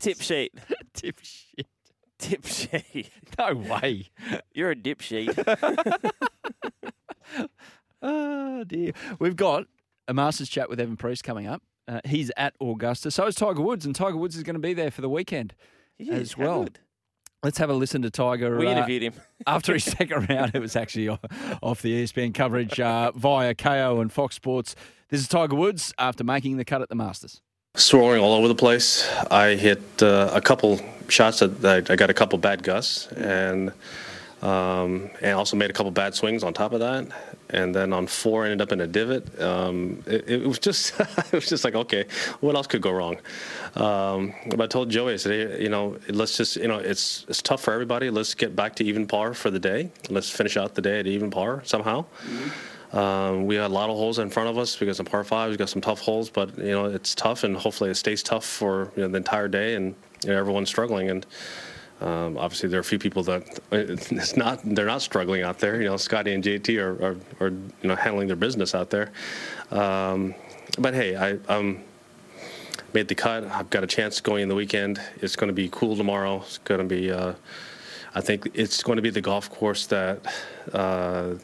[0.00, 0.54] Tip sheet.
[0.94, 1.66] tip sheet.
[2.18, 3.10] Tip sheet.
[3.38, 4.08] No way.
[4.54, 5.36] You're a dip sheet.
[8.02, 8.92] Oh ah, dear.
[9.18, 9.66] We've got
[10.08, 11.62] a Masters chat with Evin Priest coming up.
[11.88, 13.10] Uh, he's at Augusta.
[13.10, 15.54] So is Tiger Woods, and Tiger Woods is going to be there for the weekend
[16.10, 16.62] as How well.
[16.64, 16.78] good.
[17.42, 18.56] Let's have a listen to Tiger.
[18.58, 19.12] We uh, interviewed him.
[19.46, 20.52] after his second round.
[20.54, 21.18] It was actually o-
[21.62, 24.74] off the ESPN coverage uh, via Kayo and Fox Sports.
[25.10, 27.40] This is Tiger Woods after making the cut at the Masters.
[27.76, 29.08] Soaring all over the place.
[29.30, 33.70] I hit uh, a couple shots that that I got a couple bad gusts, and
[34.42, 37.08] um, and also made a couple bad swings on top of that.
[37.48, 39.40] And then on four, ended up in a divot.
[39.40, 42.06] Um, it, it was just it was just like okay,
[42.40, 43.18] what else could go wrong?
[43.76, 47.24] Um, but I told Joey, I said, hey, you know, let's just you know, it's
[47.28, 48.10] it's tough for everybody.
[48.10, 49.90] Let's get back to even par for the day.
[50.10, 52.04] Let's finish out the day at even par somehow.
[52.92, 54.78] Um, we had a lot of holes in front of us.
[54.80, 55.50] We got some par fives.
[55.50, 58.44] We got some tough holes, but you know it's tough, and hopefully it stays tough
[58.44, 61.10] for you know, the entire day, and you know, everyone's struggling.
[61.10, 61.26] And
[62.00, 65.80] um, obviously there are a few people that it's not they're not struggling out there.
[65.80, 69.12] You know, Scottie and JT are, are, are you know handling their business out there.
[69.70, 70.34] Um,
[70.78, 71.80] but hey, I um,
[72.92, 73.44] made the cut.
[73.44, 75.00] I've got a chance going in the weekend.
[75.22, 76.38] It's going to be cool tomorrow.
[76.38, 77.10] It's going to be.
[77.10, 77.34] Uh,
[78.14, 80.34] I think it's going to be the golf course that.
[80.72, 81.34] Uh,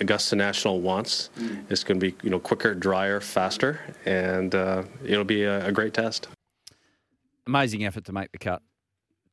[0.00, 1.30] Augusta National wants.
[1.70, 5.70] It's going to be you know quicker, drier, faster, and uh, it'll be a, a
[5.70, 6.26] great test.
[7.46, 8.60] Amazing effort to make the cut,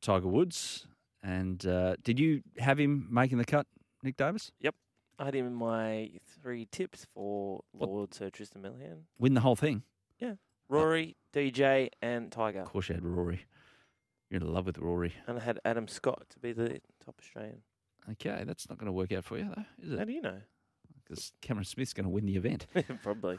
[0.02, 0.86] Tiger Woods.
[1.22, 3.66] And uh, did you have him making the cut,
[4.02, 4.50] Nick Davis?
[4.60, 4.74] Yep.
[5.18, 6.10] I had him in my
[6.42, 9.02] three tips for Lord Sir Tristan Millian.
[9.18, 9.84] Win the whole thing.
[10.18, 10.34] Yeah.
[10.68, 12.62] Rory, DJ, and Tiger.
[12.62, 13.46] Of course, you had Rory.
[14.30, 15.12] You're in love with Rory.
[15.26, 17.62] And I had Adam Scott to be the top Australian.
[18.10, 19.98] Okay, that's not going to work out for you, though, is it?
[19.98, 20.40] How do you know?
[21.04, 22.66] Because Cameron Smith's going to win the event.
[23.02, 23.38] Probably.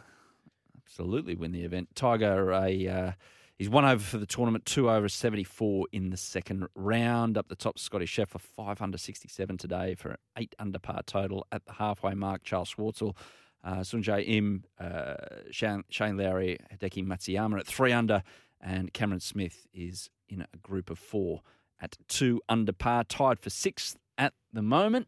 [0.86, 1.89] Absolutely win the event.
[1.95, 3.11] Tiger, a uh,
[3.58, 7.38] he's one over for the tournament, two over 74 in the second round.
[7.38, 11.45] Up the top, Scottie Scheffler, five under 67 today for an eight under par total
[11.51, 12.43] at the halfway mark.
[12.43, 13.16] Charl Schwartzel,
[13.64, 15.16] uh, Sungjae Im, uh,
[15.51, 18.24] Shane, Shane Lowry, Hideki Matsuyama at three under,
[18.62, 21.41] and Cameron Smith is in a group of four
[21.80, 25.08] at two under par, tied for sixth at the moment.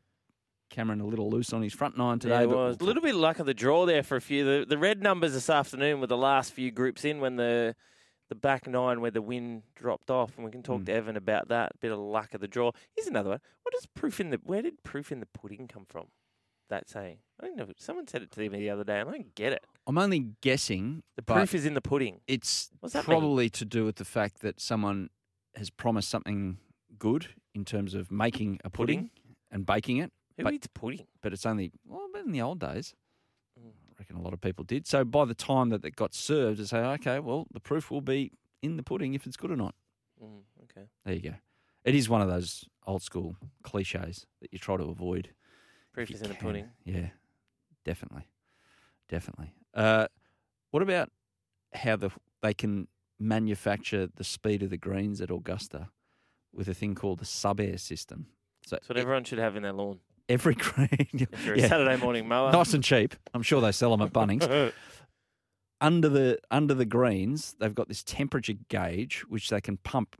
[0.69, 2.35] Cameron a little loose on his front nine today.
[2.35, 2.77] yeah, it but was.
[2.81, 4.43] A little bit of luck of the draw there for a few.
[4.43, 7.75] The, the red numbers this afternoon were the last few groups in when the
[8.29, 10.85] the back nine where the wind dropped off, and we can talk Mm.
[10.87, 11.79] to Evin about that.
[11.79, 12.71] bit of luck of the draw.
[12.95, 13.41] Here's another one.
[13.63, 14.37] What does proof in the?
[14.43, 16.07] Where did proof in the pudding come from?
[16.69, 17.19] That saying.
[17.39, 17.67] I don't know.
[17.77, 19.63] Someone said it to me the other day, and I don't get it.
[19.85, 21.03] I'm only guessing.
[21.15, 22.21] The proof is in the pudding.
[22.27, 23.03] It's that mean?
[23.03, 25.09] probably to do with the fact that someone
[25.55, 26.57] has promised something
[26.97, 29.11] good in terms of making a pudding,
[29.51, 31.05] and baking it, Who but- eats pudding?
[31.21, 32.95] but it's only well, in the old days.
[33.99, 34.85] Reckon a lot of people did.
[34.87, 38.01] So by the time that it got served, to say, okay, well, the proof will
[38.01, 38.31] be
[38.61, 39.75] in the pudding if it's good or not.
[40.21, 40.87] Mm, okay.
[41.05, 41.35] There you go.
[41.85, 45.29] It is one of those old school cliches that you try to avoid.
[45.93, 46.69] Proof is in the pudding.
[46.83, 47.09] Yeah,
[47.85, 48.27] definitely,
[49.07, 49.53] definitely.
[49.73, 50.07] Uh,
[50.71, 51.09] what about
[51.73, 52.09] how the
[52.41, 52.87] they can
[53.17, 55.89] manufacture the speed of the greens at Augusta
[56.53, 58.27] with a thing called the sub air system?
[58.65, 59.99] So That's what e- everyone should have in their lawn.
[60.29, 60.89] Every green,
[61.31, 61.67] If you're a Yeah.
[61.67, 62.51] Saturday morning mower.
[62.51, 63.15] nice and cheap.
[63.33, 64.71] I'm sure they sell them at Bunnings.
[65.81, 70.15] under the under the greens, they've got this temperature gauge which they can pump.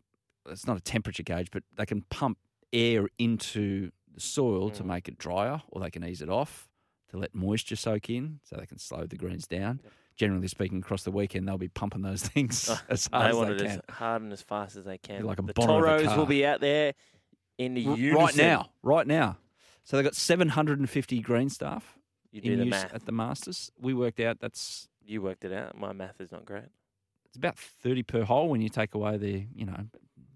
[0.47, 2.37] It's not a temperature gauge, but they can pump
[2.73, 4.87] air into the soil to Mm.
[4.87, 6.67] make it drier, or they can ease it off
[7.09, 9.79] to let moisture soak in, so they can slow the greens down.
[10.15, 13.53] Generally speaking, across the weekend they'll be pumping those things as hard they as they
[13.53, 13.67] it can.
[13.67, 15.23] as hard and as fast as they can.
[15.23, 16.93] like a the bonnet of a Toros will be out there
[17.57, 18.13] in unison.
[18.13, 19.37] right now, right now.
[19.85, 21.97] So they've got 750 green staff
[22.31, 22.93] You do in the use math.
[22.93, 23.71] at the Masters.
[23.79, 25.77] We worked out that's You worked it out.
[25.77, 26.65] My math is not great.
[27.25, 29.85] it's about 30 per hole when you take away the, you know,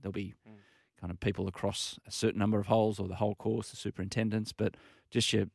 [0.01, 0.53] there'll be Mm.
[1.01, 4.51] kind of people across a certain number of holes or the whole course, the superintendents,
[4.53, 4.75] but
[5.09, 5.45] just your,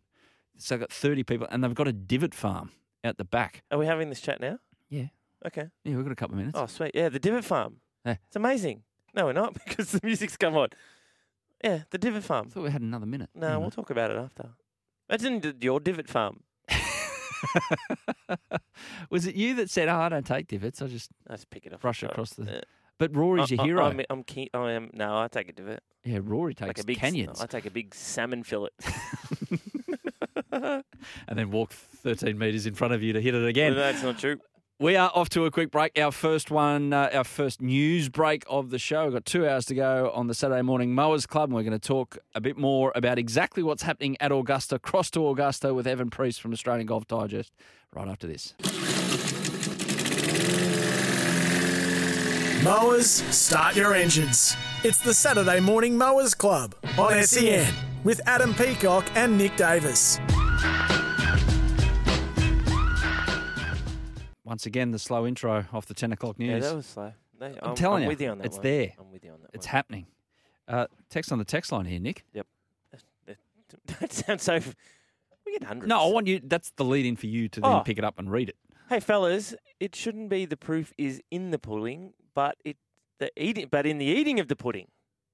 [0.56, 2.72] so I've got 30 people and they've got a divot farm
[3.04, 3.62] out the back.
[3.70, 4.58] Are we having this chat now?
[4.88, 5.08] Yeah.
[5.46, 5.68] Okay.
[5.84, 6.58] Yeah, we've got a couple of minutes.
[6.58, 6.92] Oh, sweet.
[6.94, 7.76] Yeah, the Divot Farm.
[8.06, 8.16] Yeah.
[8.26, 8.82] It's amazing.
[9.14, 10.68] No, we're not because the music's come on.
[11.64, 12.46] Yeah, the Divot farm.
[12.48, 13.30] I thought we had another minute.
[13.34, 14.50] No, we'll talk about it after.
[15.08, 16.40] Imagine d- your Divot Farm.
[19.10, 21.66] Was it you that said, oh, I don't take divots, I just I just pick
[21.66, 21.80] it up.
[21.80, 22.44] brush and across the.
[22.44, 22.60] Yeah.
[22.98, 23.84] But Rory's your I- hero.
[23.86, 24.48] I'm, I'm keen.
[24.54, 24.90] I am.
[24.92, 25.82] No, I take a divot.
[26.04, 28.70] yeah, Rory Like takes a big canyons I take a big salmon fillet.
[30.52, 30.84] and
[31.28, 33.72] then walk 13 metres in front of you to hit it again.
[33.72, 34.38] No, that's not true.
[34.80, 35.96] We are off to a quick break.
[35.96, 39.04] Our first one, uh, our first news break of the show.
[39.04, 41.50] We've got two hours to go on the Saturday Morning Mowers Club.
[41.50, 45.12] And we're going to talk a bit more about exactly what's happening at Augusta, cross
[45.12, 47.52] to Augusta with Evin Priest from Australian Golf Digest
[47.94, 48.54] right after this.
[52.64, 54.56] Mowers, start your engines.
[54.82, 57.72] It's the Saturday Morning Mowers Club on SEN
[58.02, 60.18] with Adam Peacock and Nick Davis.
[64.44, 66.62] Once again, the slow intro off the 10 o'clock news.
[66.62, 67.12] Yeah, that was slow.
[67.40, 68.62] No, I'm, telling I'm you, with you on that it's one.
[68.62, 68.92] there.
[68.98, 69.72] I'm with you on that it's one.
[69.72, 70.06] happening.
[70.68, 72.24] Uh, text on the text line here, Nick.
[72.34, 72.46] Yep.
[74.00, 74.60] That sounds so.
[75.44, 75.88] We get hundreds.
[75.88, 76.40] No, I want you.
[76.42, 77.80] That's the lead in for you to then Oh.
[77.80, 78.56] pick it up and read it.
[78.88, 82.76] Hey, fellas, it shouldn't be the proof is in the pudding, but it
[83.18, 84.88] the eating, but in the eating of the pudding.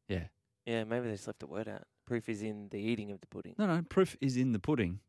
[0.08, 0.24] Yeah.
[0.64, 1.82] Yeah, maybe they just left a word out.
[2.06, 3.54] Proof is in the eating of the pudding.
[3.58, 5.00] No, no, proof is in the pudding.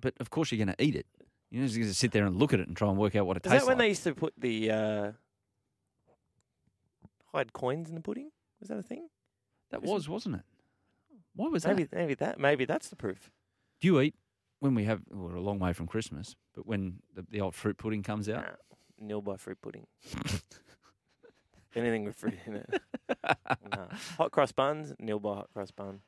[0.00, 1.06] But of course, you're going to eat it.
[1.50, 3.26] You're just going to sit there and look at it and try and work out
[3.26, 3.84] what it Is tastes Is that when like.
[3.84, 5.12] they used to put the uh,
[7.32, 8.30] hide coins in the pudding?
[8.60, 9.08] Was that a thing?
[9.70, 10.42] That Isn't- was, wasn't it?
[11.34, 11.96] Why was maybe that?
[11.96, 13.30] maybe that maybe that's the proof.
[13.80, 14.16] Do you eat
[14.58, 15.02] when we have?
[15.08, 18.28] Well, we're a long way from Christmas, but when the, the old fruit pudding comes
[18.28, 19.86] out, Nah, nil by fruit pudding.
[21.76, 22.80] Anything with fruit in it.
[23.72, 23.86] nah.
[24.16, 26.00] Hot cross buns, nil by hot cross bun.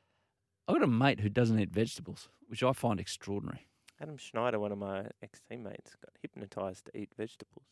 [0.67, 3.69] I've got a mate who doesn't eat vegetables, which I find extraordinary.
[4.01, 7.67] Adam Schneider, one of my ex teammates, got hypnotized to eat vegetables.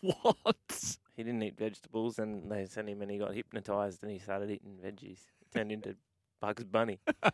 [0.00, 0.96] what?
[1.16, 4.50] He didn't eat vegetables, and they sent him, and he got hypnotized, and he started
[4.50, 5.18] eating veggies.
[5.40, 5.96] It turned into
[6.40, 6.98] Bugs Bunny.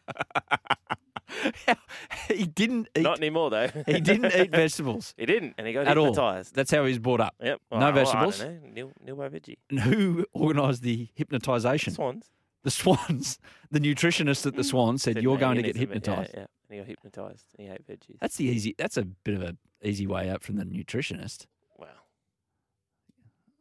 [2.28, 3.02] he didn't eat.
[3.02, 3.68] Not anymore, though.
[3.86, 6.06] he didn't eat vegetables He didn't, and he got at all.
[6.06, 6.54] hypnotized.
[6.54, 7.34] That's how he was brought up.
[7.42, 7.60] Yep.
[7.72, 8.40] No Well, I- well, vegetables?
[8.40, 8.70] I don't know.
[8.72, 9.56] Nil, nil by veggie.
[9.70, 11.94] And who organised the hypnotisation?
[11.94, 12.30] Swans.
[12.66, 13.38] The Swans,
[13.70, 14.66] the nutritionist at the mm.
[14.66, 16.32] Swans said you're going to get hypnotised.
[16.34, 16.46] Yeah, yeah.
[16.68, 17.44] And he got hypnotised.
[17.56, 18.18] And he ate veggies.
[18.20, 18.74] That's the easy.
[18.76, 21.46] That's a bit of a easy way out from the nutritionist.
[21.78, 21.86] wow.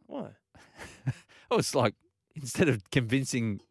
[0.08, 0.30] Why?
[1.52, 1.94] Oh, it's like
[2.36, 3.62] instead of convincing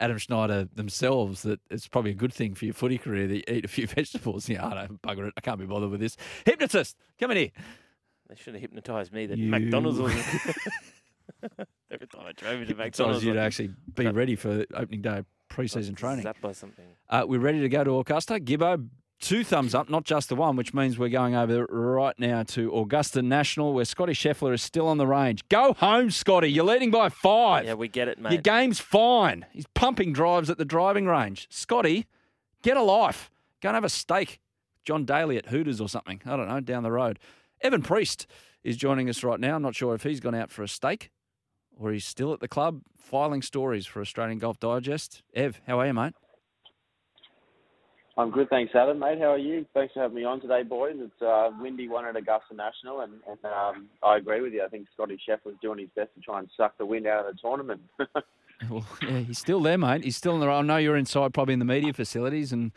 [0.00, 3.42] Adam Schneider themselves that it's probably a good thing for your footy career that you
[3.48, 4.48] eat a few vegetables.
[4.48, 5.34] Yeah, I don't bugger it.
[5.36, 6.16] I can't be bothered with this.
[6.44, 7.50] Hypnotist, come in here.
[8.28, 10.12] They should have hypnotised me that You- McDonald's was.
[11.90, 15.96] Every time I drove into McDonald's, you to actually be ready for opening day preseason
[15.96, 16.24] training.
[16.24, 16.84] zapped by something.
[17.08, 18.34] Uh, we're ready to go to Augusta.
[18.34, 18.88] Gibbo,
[19.20, 22.74] two thumbs up, not just the one, which means we're going over right now to
[22.74, 25.48] Augusta National, where Scottie Scheffler is still on the range.
[25.48, 26.50] Go home, Scottie.
[26.52, 27.64] You're leading by five.
[27.64, 28.32] Yeah, we get it, mate.
[28.32, 29.46] Your game's fine.
[29.52, 31.48] He's pumping drives at the driving range.
[31.50, 32.06] Scottie,
[32.62, 33.30] get a life.
[33.60, 34.40] Go and have a steak.
[34.84, 36.22] John Daly at Hooters or something.
[36.24, 37.18] I don't know, down the road.
[37.62, 38.26] Evin Priest
[38.64, 39.56] is joining us right now.
[39.56, 41.10] I'm not sure if he's gone out for a steak
[41.78, 45.22] or he's still at the club filing stories for Australian Golf Digest.
[45.34, 46.14] Ev, how are you, mate?
[48.16, 48.98] I'm good, thanks, Adam.
[48.98, 49.64] Mate, how are you?
[49.74, 50.96] Thanks for having me on today, boys.
[50.96, 54.64] It's uh, windy one at Augusta National, and, and um, I agree with you.
[54.64, 57.34] I think Scottie Scheffler's doing his best to try and suck the wind out of
[57.34, 57.80] the tournament.
[58.68, 60.02] Well, yeah, he's still there, mate.
[60.02, 60.48] He's still in the.
[60.48, 62.72] I know you're inside, probably in the media facilities, and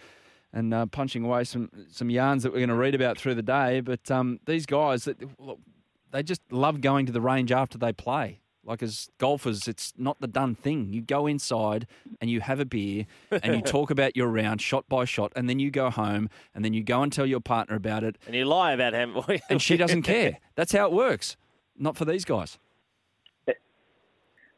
[0.54, 3.42] and uh, punching away some some yarns that we're going to read about through the
[3.42, 3.80] day.
[3.80, 5.08] But um, these guys,
[5.40, 5.60] look,
[6.12, 8.42] they just love going to the range after they play.
[8.64, 10.94] Like as golfers, it's not the done thing.
[10.94, 11.88] You go inside
[12.20, 15.50] and you have a beer and you talk about your round shot by shot, and
[15.50, 18.36] then you go home and then you go and tell your partner about it, and
[18.36, 19.18] you lie about him.
[19.50, 20.38] and she doesn't care.
[20.56, 21.38] That's how it works.
[21.78, 22.60] Not for these guys.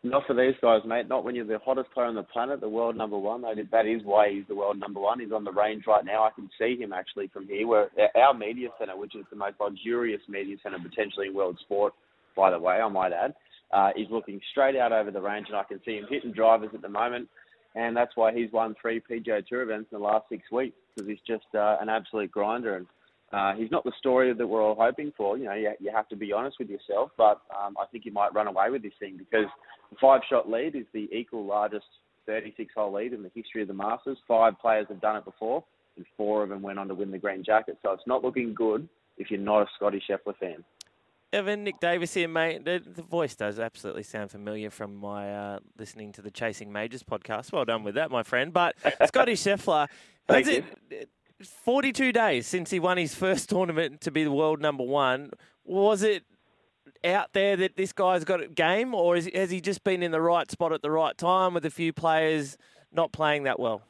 [0.05, 1.07] Not for these guys, mate.
[1.07, 3.41] Not when you're the hottest player on the planet, the world number one.
[3.41, 5.21] That is, that is why he's the world number one.
[5.21, 6.25] He's on the range right now.
[6.25, 7.65] I can see him actually from here.
[7.65, 11.93] Where our media centre, which is the most luxurious media centre potentially in world sport,
[12.35, 13.33] by the way, I might add,
[13.71, 16.69] uh, is looking straight out over the range, and I can see him hitting drivers
[16.73, 17.27] at the moment.
[17.75, 21.09] And that's why he's won three PGA Tour events in the last six weeks because
[21.09, 22.77] he's just uh, an absolute grinder.
[22.77, 22.87] And
[23.31, 25.37] uh, he's not the story that we're all hoping for.
[25.37, 28.11] You know, you, you have to be honest with yourself, but um, I think he
[28.11, 29.47] might run away with this thing because
[29.89, 31.85] the five-shot lead is the equal largest
[32.29, 34.19] 36-hole lead in the history of the Masters.
[34.27, 35.63] Five players have done it before,
[35.97, 37.79] and four of them went on to win the green jacket.
[37.81, 38.87] So it's not looking good
[39.17, 40.63] if you're not a Scottie Scheffler fan.
[41.33, 42.63] Evin, Nick Davis here, mate.
[42.63, 47.01] The, the voice does absolutely sound familiar from my uh, listening to the Chasing Majors
[47.01, 47.51] podcast.
[47.51, 48.53] Well done with that, my friend.
[48.53, 48.75] But
[49.07, 49.87] Scottie Scheffler,
[50.27, 51.09] Thank has it,
[51.41, 55.31] 42 days since he won his first tournament to be the world number one.
[55.65, 56.23] Was it
[57.03, 60.11] out there that this guy's got a game, or is, has he just been in
[60.11, 62.57] the right spot at the right time with a few players
[62.91, 63.81] not playing that well?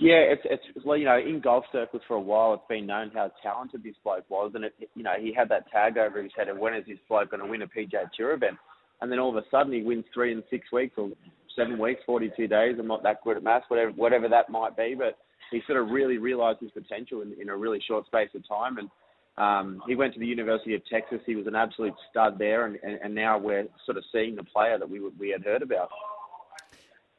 [0.00, 3.10] Yeah, it's it's well, you know, in golf circles for a while, it's been known
[3.12, 6.32] how talented this bloke was, and it, you know, he had that tag over his
[6.36, 8.56] head of when is this bloke going to win a PGA Tour event,
[9.00, 11.10] and then all of a sudden he wins three in six weeks or
[11.56, 12.76] seven weeks, forty-two days.
[12.78, 15.18] I'm not that good at maths, whatever whatever that might be, but
[15.50, 18.78] he sort of really realised his potential in, in a really short space of time,
[18.78, 18.88] and
[19.36, 21.20] um, he went to the University of Texas.
[21.26, 24.44] He was an absolute stud there, and, and, and now we're sort of seeing the
[24.44, 25.90] player that we we had heard about.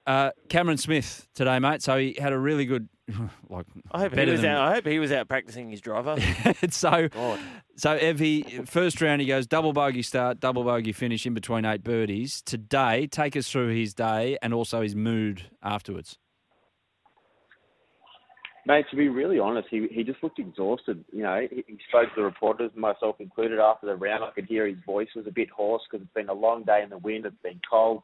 [0.06, 1.82] Uh, Cameron Smith today, mate.
[1.82, 2.90] So he had a really good,
[3.50, 4.68] like I hope he was than- out.
[4.68, 6.18] I hope he was out practicing his driver.
[6.70, 7.40] so, God.
[7.78, 11.64] so Ev, he, first round he goes double bogey start, double bogey finish in between
[11.64, 12.42] eight birdies.
[12.42, 16.18] Today, take us through his day and also his mood afterwards.
[18.66, 21.04] Mate, to be really honest, he he just looked exhausted.
[21.12, 24.24] You know, he, he spoke to the reporters, myself included, after the round.
[24.24, 26.82] I could hear his voice was a bit hoarse because it's been a long day
[26.82, 27.26] in the wind.
[27.26, 28.04] It's been cold.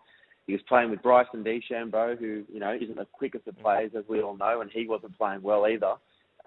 [0.50, 4.04] He was playing with Bryson DeChambeau, who you know isn't the quickest of players, as
[4.10, 5.94] we all know, and he wasn't playing well either.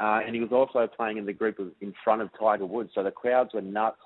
[0.01, 2.91] Uh, and he was also playing in the group of, in front of Tiger Woods,
[2.97, 3.99] so the crowds were nuts.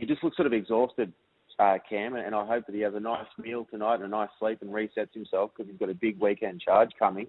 [0.00, 1.12] He just looked sort of exhausted,
[1.58, 4.30] uh, Cam, and I hope that he has a nice meal tonight and a nice
[4.38, 7.26] sleep and resets himself because he's got a big weekend charge coming.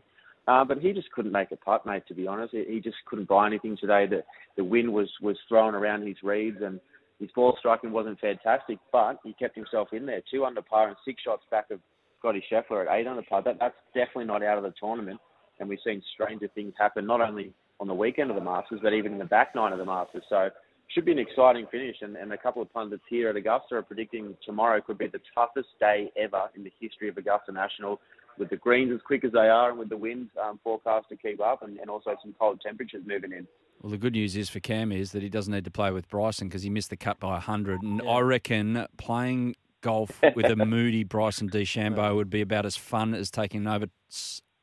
[0.47, 2.03] Uh, but he just couldn't make a putt, mate.
[2.07, 4.05] To be honest, he, he just couldn't buy anything today.
[4.07, 4.23] The
[4.55, 6.79] the wind was was throwing around his reads, and
[7.19, 8.77] his ball striking wasn't fantastic.
[8.93, 11.81] But he kept himself in there, two under par and six shots back of
[12.25, 13.43] Scottie Scheffler at eight under par.
[13.43, 15.19] That that's definitely not out of the tournament.
[15.59, 18.93] And we've seen stranger things happen not only on the weekend of the Masters, but
[18.93, 20.23] even in the back nine of the Masters.
[20.27, 20.49] So
[20.87, 21.97] should be an exciting finish.
[22.01, 25.21] And, and a couple of pundits here at Augusta are predicting tomorrow could be the
[25.33, 27.99] toughest day ever in the history of Augusta National
[28.37, 31.15] with the greens as quick as they are and with the winds um, forecast to
[31.15, 33.47] keep up and, and also some cold temperatures moving in.
[33.81, 36.09] Well, the good news is for Cam is that he doesn't need to play with
[36.09, 37.81] Bryson because he missed the cut by 100.
[37.81, 43.13] And I reckon playing golf with a moody Bryson DeChambeau would be about as fun
[43.13, 43.87] as taking an over,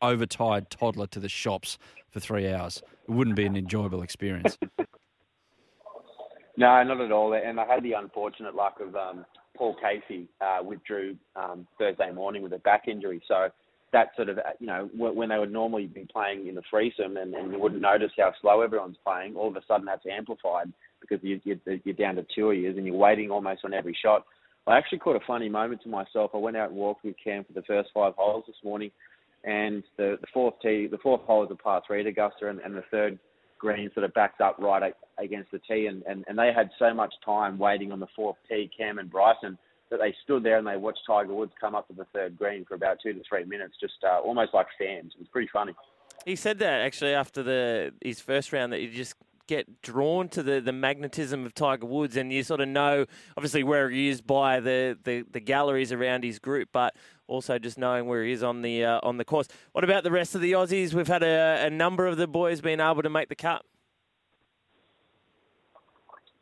[0.00, 1.78] overtired toddler to the shops
[2.10, 2.82] for three hours.
[3.08, 4.58] It wouldn't be an enjoyable experience.
[6.56, 7.32] No, not at all.
[7.34, 9.24] And I had the unfortunate luck of um,
[9.56, 13.22] Paul Casey uh, withdrew um, Thursday morning with a back injury.
[13.26, 13.48] So
[13.92, 17.34] that sort of, you know, when they would normally be playing in the threesome and,
[17.34, 21.20] and you wouldn't notice how slow everyone's playing, all of a sudden that's amplified because
[21.22, 24.24] you, you, you're down to two years and you're waiting almost on every shot.
[24.66, 26.30] I actually caught a funny moment to myself.
[26.34, 28.90] I went out and walked with Cam for the first five holes this morning,
[29.44, 32.60] and the, the fourth tee, the fourth hole is a par three at Augusta, and,
[32.60, 33.18] and the third
[33.58, 36.94] green sort of backed up right against the tee, and, and, and they had so
[36.94, 39.58] much time waiting on the fourth tee, Cam and Bryson,
[39.90, 42.64] that they stood there and they watched Tiger Woods come up to the third green
[42.64, 45.12] for about two to three minutes, just uh, almost like fans.
[45.14, 45.74] It was pretty funny.
[46.24, 49.16] He said that actually after the his first round that he just
[49.54, 53.04] get drawn to the, the magnetism of Tiger Woods, and you sort of know,
[53.36, 56.96] obviously, where he is by the, the, the galleries around his group, but
[57.26, 59.48] also just knowing where he is on the uh, on the course.
[59.72, 60.94] What about the rest of the Aussies?
[60.94, 63.62] We've had a, a number of the boys being able to make the cut.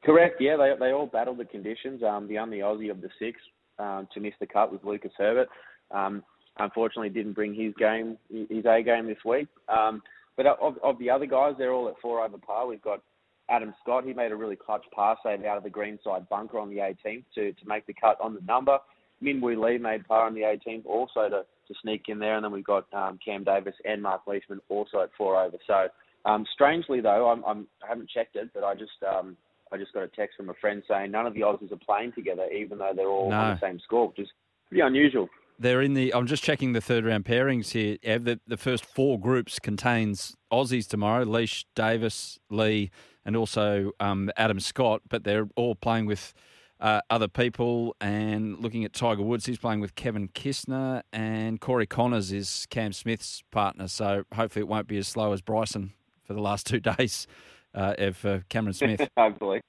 [0.05, 0.41] Correct.
[0.41, 2.03] Yeah, they they all battled the conditions.
[2.03, 3.41] Um, the only Aussie of the six
[3.79, 5.49] um, to miss the cut was Lucas Herbert.
[5.91, 6.23] Um,
[6.59, 9.49] unfortunately, didn't bring his game, his A game this week.
[9.69, 10.03] Um,
[10.41, 12.67] but of, of the other guys, they're all at four over par.
[12.67, 13.03] We've got
[13.51, 14.05] Adam Scott.
[14.07, 17.25] He made a really clutch pass save out of the greenside bunker on the 18th
[17.35, 18.79] to, to make the cut on the number.
[19.21, 22.37] Min Woo Lee made par on the 18th also to, to sneak in there.
[22.37, 25.59] And then we've got um, Cam Davis and Mark Leishman also at four over.
[25.67, 25.89] So
[26.25, 29.37] um, strangely, though, I'm, I'm, I haven't checked it, but I just um,
[29.71, 32.13] I just got a text from a friend saying none of the Aussies are playing
[32.13, 33.37] together, even though they're all no.
[33.37, 34.29] on the same score, which is
[34.71, 35.29] pretty unusual.
[35.61, 36.15] They're in the.
[36.15, 37.99] I'm just checking the third round pairings here.
[38.03, 38.25] Ev.
[38.25, 42.91] The, the first four groups contains Aussies tomorrow: Leash, Davis, Lee,
[43.27, 45.03] and also um, Adam Scott.
[45.11, 46.33] But they're all playing with
[46.81, 47.95] uh, other people.
[48.01, 52.95] And looking at Tiger Woods, he's playing with Kevin Kisner, and Corey Conners is Cam
[52.95, 53.87] Smith's partner.
[53.87, 55.93] So hopefully it won't be as slow as Bryson
[56.25, 57.27] for the last two days.
[57.75, 59.07] Uh, Ev uh, Cameron Smith.
[59.19, 59.61] hopefully.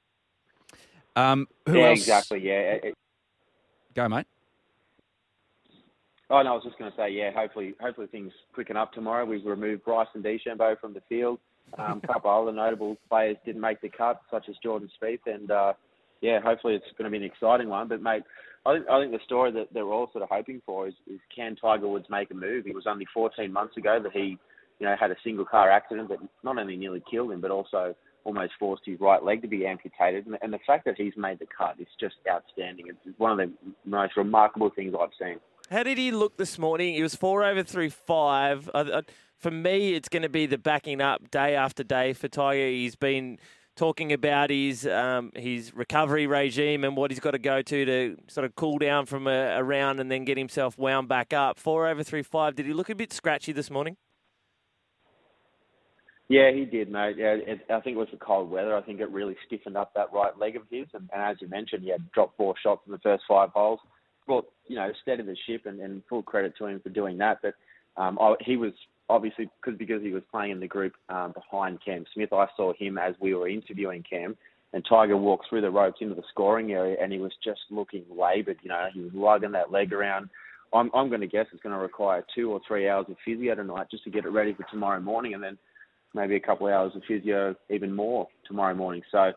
[1.17, 1.99] Um, who yeah, else?
[1.99, 2.39] exactly.
[2.47, 2.77] Yeah.
[2.81, 2.93] It,
[3.93, 4.25] Go, mate.
[6.31, 7.31] Oh no, I was just going to say, yeah.
[7.35, 9.25] Hopefully, hopefully things quicken up tomorrow.
[9.25, 11.39] We've removed Bryson DeChambeau from the field.
[11.77, 15.19] Um, a couple of other notable players didn't make the cut, such as Jordan Spieth,
[15.25, 15.73] and uh,
[16.21, 17.89] yeah, hopefully it's going to be an exciting one.
[17.89, 18.23] But mate,
[18.65, 21.19] I think I think the story that, we're all sort of hoping for is, is
[21.35, 22.65] can Tiger Woods make a move?
[22.65, 24.37] It was only 14 months ago that he,
[24.79, 27.93] you know, had a single car accident that not only nearly killed him, but also
[28.23, 30.27] almost forced his right leg to be amputated.
[30.27, 32.85] And, and the fact that he's made the cut is just outstanding.
[32.87, 33.53] It's one of the
[33.83, 35.39] most remarkable things I've seen.
[35.71, 36.95] How did he look this morning?
[36.95, 38.69] He was four over through five.
[38.73, 39.03] Uh,
[39.37, 42.67] for me, it's going to be the backing up day after day for Tiger.
[42.67, 43.39] He's been
[43.77, 48.17] talking about his um, his recovery regime and what he's got to go to to
[48.27, 51.57] sort of cool down from a, a round and then get himself wound back up.
[51.57, 52.55] Four over through five.
[52.55, 53.95] Did he look a bit scratchy this morning?
[56.27, 57.15] Yeah, he did, mate.
[57.17, 58.75] Yeah, it, I think it was the cold weather.
[58.75, 60.87] I think it really stiffened up that right leg of his.
[60.93, 63.79] And, and as you mentioned, he had dropped four shots in the first five holes
[64.31, 67.39] brought you know steadied the ship, and, and full credit to him for doing that.
[67.41, 67.55] But
[68.01, 68.71] um, I, he was
[69.09, 72.31] obviously because because he was playing in the group um, behind Cam Smith.
[72.31, 74.37] I saw him as we were interviewing Cam,
[74.71, 78.05] and Tiger walked through the ropes into the scoring area, and he was just looking
[78.09, 78.59] laboured.
[78.63, 80.29] You know, he was lugging that leg around.
[80.73, 83.55] I'm I'm going to guess it's going to require two or three hours of physio
[83.55, 85.57] tonight just to get it ready for tomorrow morning, and then
[86.13, 89.01] maybe a couple of hours of physio even more tomorrow morning.
[89.11, 89.33] So,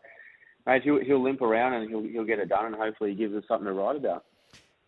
[0.65, 3.35] mate, he'll he'll limp around and he'll he'll get it done, and hopefully he gives
[3.35, 4.23] us something to write about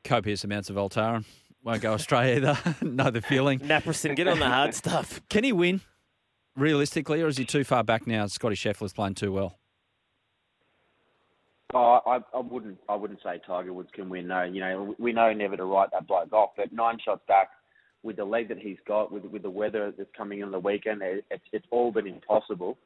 [0.07, 1.25] copious amounts of Voltaren.
[1.63, 2.57] Won't go astray either.
[2.81, 3.59] know the feeling.
[3.59, 5.21] Naprosyn, get on the hard stuff.
[5.29, 5.81] Can he win
[6.55, 8.25] realistically, or is he too far back now?
[8.27, 9.59] Scottie Scheffler's playing too well.
[11.73, 12.77] Oh, I, I wouldn't.
[12.87, 14.27] I wouldn't say Tiger Woods can win.
[14.27, 16.51] No, you know we know never to write that bloke off.
[16.55, 17.49] But nine shots back,
[18.03, 21.01] with the leg that he's got, with with the weather that's coming in the weekend,
[21.01, 22.77] it, it's it's all been impossible.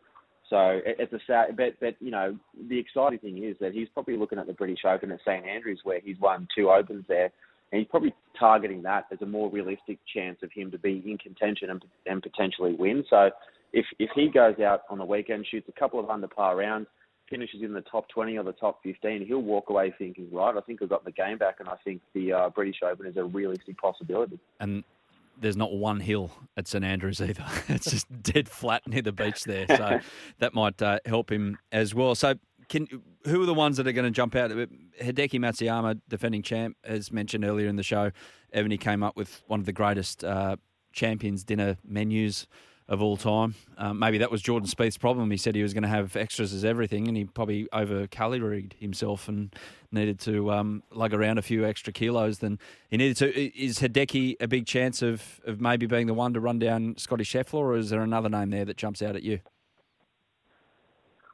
[0.52, 2.38] So it's a sad, but but you know
[2.70, 5.80] the exciting thing is that he's probably looking at the British Open at St Andrews
[5.84, 7.32] where he's won two Opens there,
[7.72, 11.18] and he's probably targeting that as a more realistic chance of him to be in
[11.18, 13.06] contention and, and potentially win.
[13.10, 13.30] So
[13.72, 16.88] if if he goes out on the weekend, shoots a couple of under par rounds,
[17.30, 20.60] finishes in the top 20 or the top 15, he'll walk away thinking, right, I
[20.60, 23.24] think I've got the game back, and I think the uh, British Open is a
[23.24, 24.38] realistic possibility.
[24.60, 24.84] And
[25.42, 27.44] there's not one hill at St Andrews either.
[27.68, 30.00] it's just dead flat near the beach there, so
[30.40, 32.16] that might uh, help him as well.
[32.16, 32.36] So,
[32.70, 32.88] can
[33.26, 34.52] who are the ones that are going to jump out?
[34.52, 38.12] Hideki Matsuyama, defending champ, as mentioned earlier in the show.
[38.54, 40.58] He came up with one of the greatest uh,
[40.94, 42.48] champions dinner menus
[42.92, 43.56] of all time.
[43.78, 45.32] Um, maybe that was Jordan Spieth's problem.
[45.32, 48.74] He said he was going to have extras as everything, and he probably over caloried
[48.74, 49.56] himself and
[49.94, 53.58] needed to um, lug around a few extra kilos than he needed to.
[53.58, 57.24] Is Hideki a big chance of, of maybe being the one to run down Scottie
[57.24, 59.40] Scheffler, or is there another name there that jumps out at you?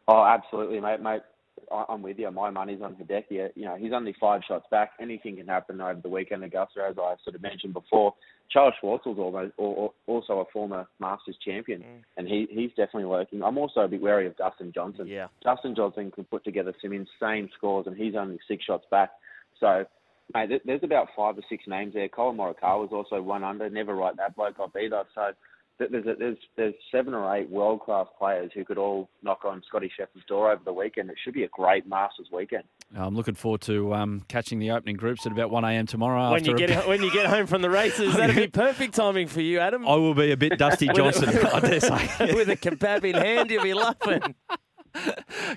[0.07, 1.01] Oh, absolutely, mate.
[1.01, 1.23] Mate,
[1.71, 2.29] I'm with you.
[2.31, 3.49] My money's on Hideki.
[3.55, 4.91] You know, he's only five shots back.
[5.01, 8.13] Anything can happen over the weekend, Augusta, as I sort of mentioned before.
[8.49, 12.03] Charl Schwartzel's almost, or, also a former Masters champion, mm.
[12.15, 13.43] and he, he's definitely working.
[13.43, 15.07] I'm also a bit wary of Dustin Johnson.
[15.07, 15.27] Yeah.
[15.43, 19.11] Dustin Johnson can put together some insane scores, and he's only six shots back.
[19.59, 19.85] So,
[20.33, 22.07] mate, there's about five or six names there.
[22.07, 23.69] Collin Morikawa was also one under.
[23.69, 25.03] Never write that bloke off either.
[25.13, 25.31] So
[25.79, 29.61] there's a, there's there's seven or eight world class players who could all knock on
[29.67, 31.09] Scottie Scheffler's door over the weekend.
[31.09, 32.63] It should be a great Masters weekend.
[32.95, 35.85] I'm looking forward to um, catching the opening groups at about 1 a.m.
[35.85, 36.31] tomorrow.
[36.31, 36.81] When you get a...
[36.87, 39.87] when you get home from the races, that'll be perfect timing for you, Adam.
[39.87, 43.51] I will be a bit Dusty Johnson, I dare say, with a kebab in hand.
[43.51, 44.35] You'll be laughing.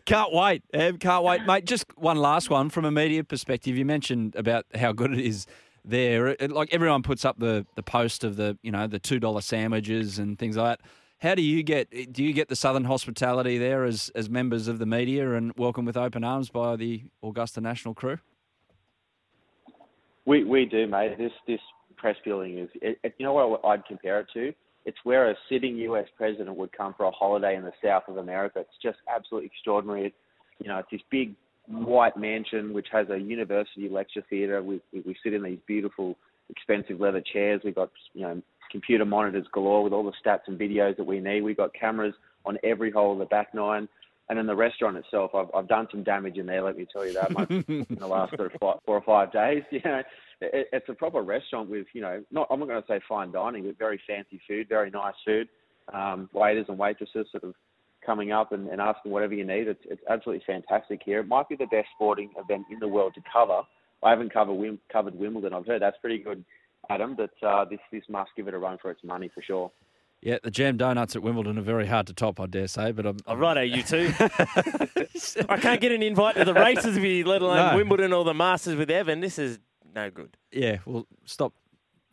[0.04, 0.98] Can't wait, Ev.
[0.98, 1.64] Can't wait, mate.
[1.64, 3.76] Just one last one from a media perspective.
[3.76, 5.46] You mentioned about how good it is
[5.84, 6.36] there.
[6.40, 10.18] Like everyone puts up the, the post of the you know the two dollar sandwiches
[10.18, 10.86] and things like that.
[11.18, 14.78] How do you get do you get the southern hospitality there as as members of
[14.78, 18.18] the media and welcome with open arms by the Augusta National crew?
[20.24, 21.18] We we do, mate.
[21.18, 21.60] This this
[21.96, 24.52] press building is it, it, you know what I'd compare it to.
[24.86, 26.06] It's where a sitting U.S.
[26.16, 28.60] president would come for a holiday in the south of America.
[28.60, 30.06] It's just absolutely extraordinary.
[30.06, 30.14] It,
[30.58, 31.34] you know, it's this big
[31.70, 34.62] white mansion which has a university lecture theatre.
[34.62, 36.16] We, we sit in these beautiful,
[36.48, 37.62] expensive leather chairs.
[37.64, 41.20] We've got you know computer monitors galore with all the stats and videos that we
[41.20, 41.42] need.
[41.42, 42.14] We've got cameras
[42.44, 43.88] on every hole of the back nine.
[44.28, 46.62] And in the restaurant itself, I've, I've done some damage in there.
[46.62, 49.32] Let me tell you that much in the last sort of five, four or five
[49.32, 49.64] days.
[49.72, 50.02] You know,
[50.40, 53.32] it, it's a proper restaurant with you know, not I'm not going to say fine
[53.32, 55.48] dining, but very fancy food, very nice food.
[55.92, 57.54] Um, waiters and waitresses sort of
[58.04, 59.68] coming up and, and asking whatever you need.
[59.68, 61.20] It's, it's absolutely fantastic here.
[61.20, 63.62] It might be the best sporting event in the world to cover.
[64.02, 65.52] I haven't covered, covered Wimbledon.
[65.52, 66.44] I've heard that's pretty good,
[66.88, 69.70] Adam, but uh, this, this must give it a run for its money for sure.
[70.22, 72.92] Yeah, the jam donuts at Wimbledon are very hard to top, I dare say.
[72.92, 73.36] But I'm, I'm...
[73.36, 74.12] Oh, righto, you too.
[75.48, 77.76] I can't get an invite to the races with you, let alone no.
[77.76, 79.22] Wimbledon or the Masters with Evin.
[79.22, 79.58] This is
[79.94, 80.36] no good.
[80.52, 81.54] Yeah, well, stop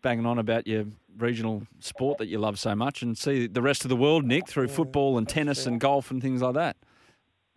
[0.01, 0.85] banging on about your
[1.17, 4.47] regional sport that you love so much and see the rest of the world, Nick,
[4.47, 6.77] through football and tennis and golf and things like that.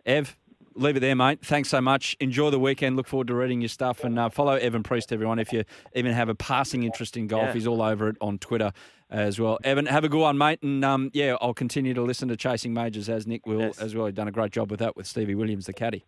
[0.05, 0.35] Ev,
[0.75, 1.39] leave it there, mate.
[1.43, 2.17] Thanks so much.
[2.19, 2.95] Enjoy the weekend.
[2.95, 5.39] Look forward to reading your stuff and uh, follow Evin Priest, everyone.
[5.39, 5.63] If you
[5.93, 7.53] even have a passing interest in golf, yeah.
[7.53, 8.71] he's all over it on Twitter
[9.09, 9.59] as well.
[9.63, 10.61] Evin, have a good one, mate.
[10.63, 13.79] And um, yeah, I'll continue to listen to Chasing Majors as Nick will yes.
[13.79, 14.07] as well.
[14.07, 16.05] He's done a great job with that with Stevie Williams, the caddy.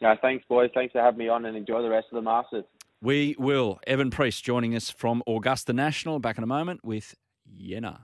[0.00, 0.70] Yeah, thanks, boys.
[0.74, 2.64] Thanks for having me on and enjoy the rest of the Masters.
[3.04, 3.80] We will.
[3.86, 6.20] Evin Priest joining us from Augusta National.
[6.20, 7.14] Back in a moment with
[7.54, 7.98] Yenna.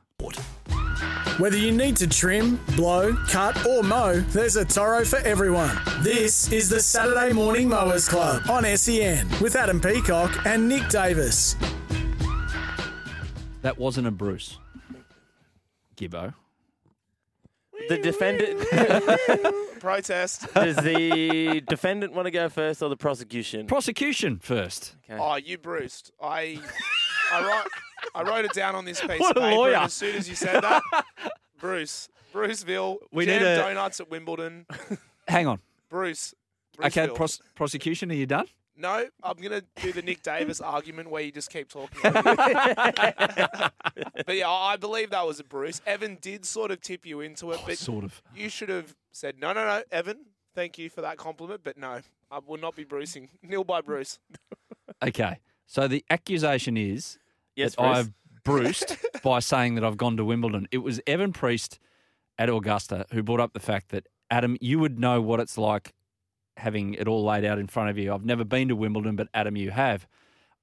[1.38, 5.74] Whether you need to trim, blow, cut, or mow, there's a Toro for everyone.
[6.00, 11.56] This is the Saturday Morning Mowers Club on SEN with Adam Peacock and Nick Davis.
[13.62, 14.58] That wasn't a Bruce.
[15.96, 16.34] Gibbo.
[17.90, 18.60] The defendant.
[19.80, 20.54] Protest.
[20.54, 23.66] Does the defendant want to go first or the prosecution?
[23.66, 24.94] Prosecution first.
[25.10, 25.20] Okay.
[25.20, 26.12] Oh, you bruised.
[26.22, 26.60] I,
[27.32, 27.66] I wrote,
[28.14, 29.56] I wrote it down on this piece what of paper.
[29.56, 29.74] lawyer.
[29.74, 30.82] as soon as you said that,
[31.58, 33.56] Bruce, Bruceville, we jam need a...
[33.56, 34.66] donuts at Wimbledon.
[35.26, 36.32] Hang on, Bruce.
[36.80, 38.12] Okay, pros- prosecution.
[38.12, 38.46] Are you done?
[38.80, 42.00] No, I'm going to do the Nick Davis argument where you just keep talking.
[42.02, 42.22] but
[44.28, 45.82] yeah, I believe that was a Bruce.
[45.86, 48.22] Evin did sort of tip you into it, oh, but sort of.
[48.34, 50.20] You should have said, no, no, no, Evin,
[50.54, 52.00] thank you for that compliment, but no,
[52.30, 53.28] I will not be bruising.
[53.42, 54.18] Nil by Bruce.
[55.02, 57.18] okay, so the accusation is
[57.54, 57.98] yes, that Bruce.
[57.98, 58.12] I've
[58.44, 60.68] bruised by saying that I've gone to Wimbledon.
[60.70, 61.78] It was Evin Priest
[62.38, 65.92] at Augusta who brought up the fact that, Adam, you would know what it's like
[66.60, 68.12] having it all laid out in front of you.
[68.12, 70.06] I've never been to Wimbledon, but Adam, you have.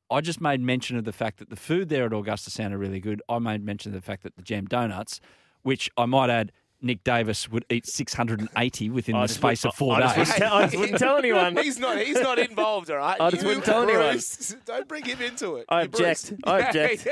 [0.09, 2.99] I just made mention of the fact that the food there at Augusta sounded really
[2.99, 3.21] good.
[3.27, 5.19] I made mention of the fact that the jam donuts,
[5.63, 10.15] which I might add, Nick Davis would eat 680 within the space of four I
[10.15, 10.27] days.
[10.27, 11.57] Just tell, I just wouldn't tell anyone.
[11.57, 11.97] he's not.
[11.97, 12.91] He's not involved.
[12.91, 13.19] All right.
[13.19, 14.19] I just you wouldn't tell anyone.
[14.65, 15.65] Don't bring him into it.
[15.69, 16.33] I object.
[16.43, 17.07] I object.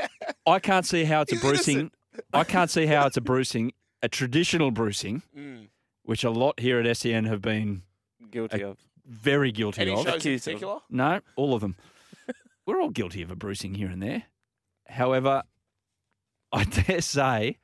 [0.46, 1.90] I can't see how it's a bruising.
[2.32, 3.72] I can't see how it's a bruising,
[4.02, 5.68] a traditional bruising, mm.
[6.04, 7.82] which a lot here at SEN have been
[8.30, 8.78] guilty of.
[9.06, 10.04] Very guilty Any of.
[10.04, 10.78] shows in particular?
[10.90, 11.76] No, all of them.
[12.66, 14.24] We're all guilty of a bruising here and there.
[14.88, 15.44] However,
[16.52, 17.58] I dare say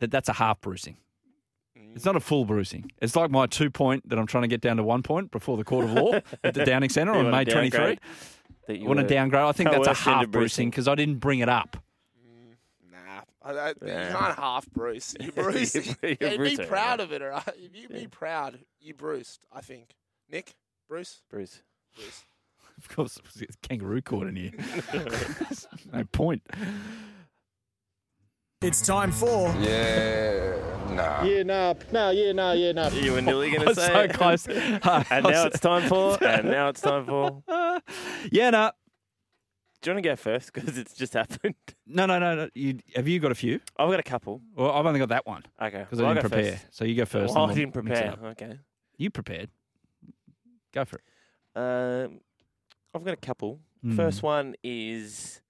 [0.00, 0.96] that that's a half bruising.
[1.78, 1.94] Mm.
[1.94, 2.90] It's not a full bruising.
[3.00, 5.56] It's like my two point that I'm trying to get down to one point before
[5.56, 6.12] the court of law
[6.44, 7.98] at the Downing Centre on May 23.
[8.68, 9.42] I want to downgrade.
[9.42, 11.76] I think that's a half bruising because I didn't bring it up.
[13.44, 14.08] I, I, yeah.
[14.08, 15.14] You can't half Bruce.
[15.18, 15.74] You Bruce.
[15.74, 17.48] you, yeah, be proud of it, all right?
[17.56, 19.94] If you be proud, you bruised, I think.
[20.30, 20.54] Nick?
[20.88, 21.22] Bruce?
[21.30, 21.62] Bruce.
[21.94, 22.24] Bruce.
[22.78, 24.50] Of course, it's kangaroo court in here.
[25.92, 26.42] no point.
[28.62, 29.54] It's time for.
[29.60, 30.56] Yeah,
[30.88, 31.22] nah.
[31.22, 32.88] Yeah, nah, no, yeah, no, yeah, no.
[32.88, 34.14] You were nearly going to say so it.
[34.14, 34.46] close.
[34.48, 36.16] and now it's time for.
[36.24, 37.42] And now it's time for.
[38.32, 38.70] yeah, no,
[39.82, 40.52] Do you want to go first?
[40.54, 41.54] Because it's just happened.
[41.86, 42.34] no, no, no.
[42.36, 42.48] no.
[42.54, 43.60] You have you got a few?
[43.76, 44.40] I've got a couple.
[44.56, 45.78] Well, I've only got that one Okay.
[45.80, 46.52] because well, I didn't go prepare.
[46.52, 46.66] first.
[46.70, 47.34] So you go first.
[47.34, 48.16] Well, I didn't prepare.
[48.26, 48.58] Okay.
[48.96, 49.50] You prepared?
[50.72, 51.04] Go for it.
[51.60, 52.20] Um,
[52.94, 53.60] I've got a couple.
[53.82, 53.96] Hmm.
[53.96, 55.40] First one is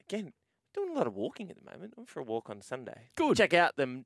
[0.00, 0.32] again
[0.74, 1.94] doing a lot of walking at the moment.
[1.98, 3.08] I'm for a walk on Sunday.
[3.16, 3.36] Good.
[3.36, 4.04] Check out the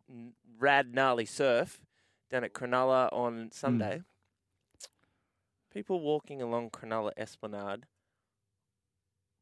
[0.58, 1.80] rad gnarly surf
[2.30, 3.16] down at Cronulla Hmm.
[3.16, 4.02] on Sunday.
[5.72, 7.84] People walking along Cronulla Esplanade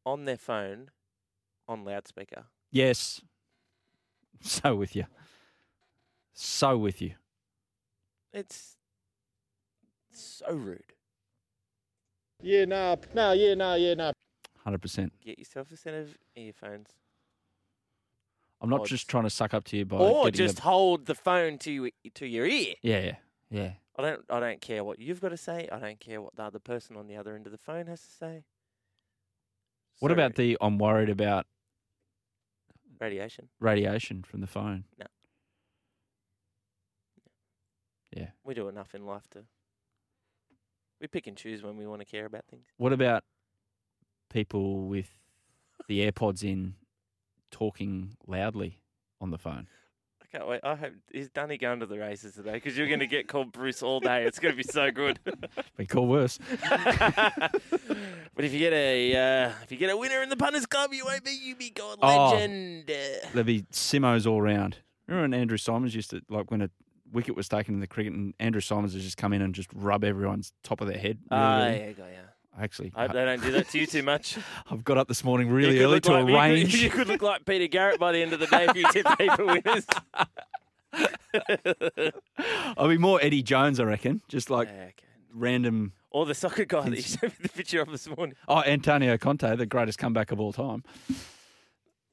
[0.05, 0.89] on their phone
[1.67, 2.45] on loudspeaker.
[2.71, 3.21] Yes.
[4.41, 5.05] So with you.
[6.33, 7.13] So with you.
[8.33, 8.75] It's
[10.11, 10.93] so rude.
[12.41, 14.11] Yeah, nah, no, yeah, no, yeah, no.
[14.63, 15.13] Hundred percent.
[15.23, 16.89] Get yourself a set of earphones.
[18.61, 18.89] I'm not Odds.
[18.89, 21.57] just trying to suck up to you by or getting just a- hold the phone
[21.59, 22.73] to you, to your ear.
[22.81, 23.15] yeah, yeah,
[23.49, 23.71] yeah.
[23.97, 25.69] I don't I don't care what you've got to say.
[25.71, 28.01] I don't care what the other person on the other end of the phone has
[28.01, 28.43] to say.
[29.99, 30.57] What about the?
[30.61, 31.45] I'm worried about
[32.99, 33.49] radiation?
[33.59, 34.85] radiation from the phone.
[34.99, 35.05] No.
[38.15, 38.27] Yeah.
[38.43, 39.43] We do enough in life to
[41.01, 42.65] we pick and choose when we want to care about things.
[42.77, 43.23] What about
[44.29, 45.09] people with
[45.87, 46.75] the AirPods in
[47.51, 48.79] talking loudly
[49.19, 49.67] on the phone?
[50.35, 50.59] I can't wait.
[50.63, 53.53] I hope is Dunny going to the races today because you're going to get called
[53.53, 54.25] Bruce all day.
[54.25, 55.17] It's going to be so good.
[55.77, 56.39] Be called worse.
[56.61, 60.93] but if you get a uh, if you get a winner in the punters club,
[60.93, 62.31] you won't be you be God Oh.
[62.31, 62.85] legend.
[62.87, 64.77] There'll be simos all round.
[65.07, 66.69] Remember when Andrew Symonds used to like when a
[67.13, 69.69] wicket was taken in the cricket and Andrew Symonds would just come in and just
[69.73, 71.19] rub everyone's top of their head.
[71.31, 72.19] really Ah, yeah, go, yeah.
[72.59, 74.37] Actually, I hope they don't do that to you too much.
[74.71, 76.75] I've got up this morning really early to like- you could- arrange.
[76.83, 79.05] You could look like Peter Garrett by the end of the day if you tip
[79.17, 79.85] people winners.
[82.77, 84.21] I'll be more Eddie Jones, I reckon.
[84.27, 84.93] Just like Yeah, okay.
[85.33, 85.93] random.
[86.11, 88.35] Or the soccer guy that you showed me the picture of this morning.
[88.47, 90.83] Oh, Antonio Conte, the greatest comeback of all time.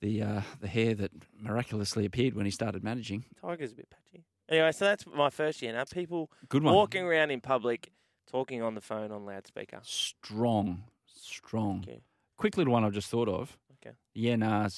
[0.01, 3.25] The uh, the hair that miraculously appeared when he started managing.
[3.41, 4.25] Tiger's a bit patchy.
[4.49, 5.85] Anyway, so that's my first year now.
[5.85, 6.75] People Good one.
[6.75, 7.93] walking around in public,
[8.31, 9.81] talking on the phone on loudspeaker.
[9.83, 11.85] Strong, strong.
[11.89, 12.01] Okay.
[12.37, 13.57] Quick little one I've just thought of.
[13.85, 13.95] Okay.
[14.15, 14.69] Yeah, nah,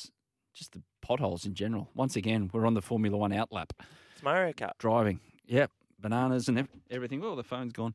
[0.53, 1.89] just the potholes in general.
[1.95, 3.71] Once again, we're on the Formula One outlap.
[4.15, 4.73] It's Mario Kart.
[4.79, 5.21] Driving.
[5.47, 5.71] Yep.
[6.01, 7.23] Bananas and everything.
[7.25, 7.95] Oh, the phone's gone.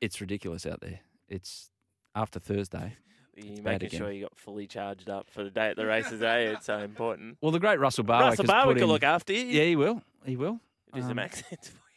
[0.00, 1.00] It's ridiculous out there.
[1.28, 1.70] It's
[2.14, 2.96] after Thursday.
[3.40, 6.20] You bad making sure you got fully charged up for the day at the races,
[6.24, 6.38] eh?
[6.56, 7.38] It's so important.
[7.40, 9.44] Well, the great Russell Barwick Russell Barwick will look after you.
[9.44, 10.02] Yeah, he will.
[10.26, 10.58] He will.
[10.92, 11.87] Do some Um, accents for you.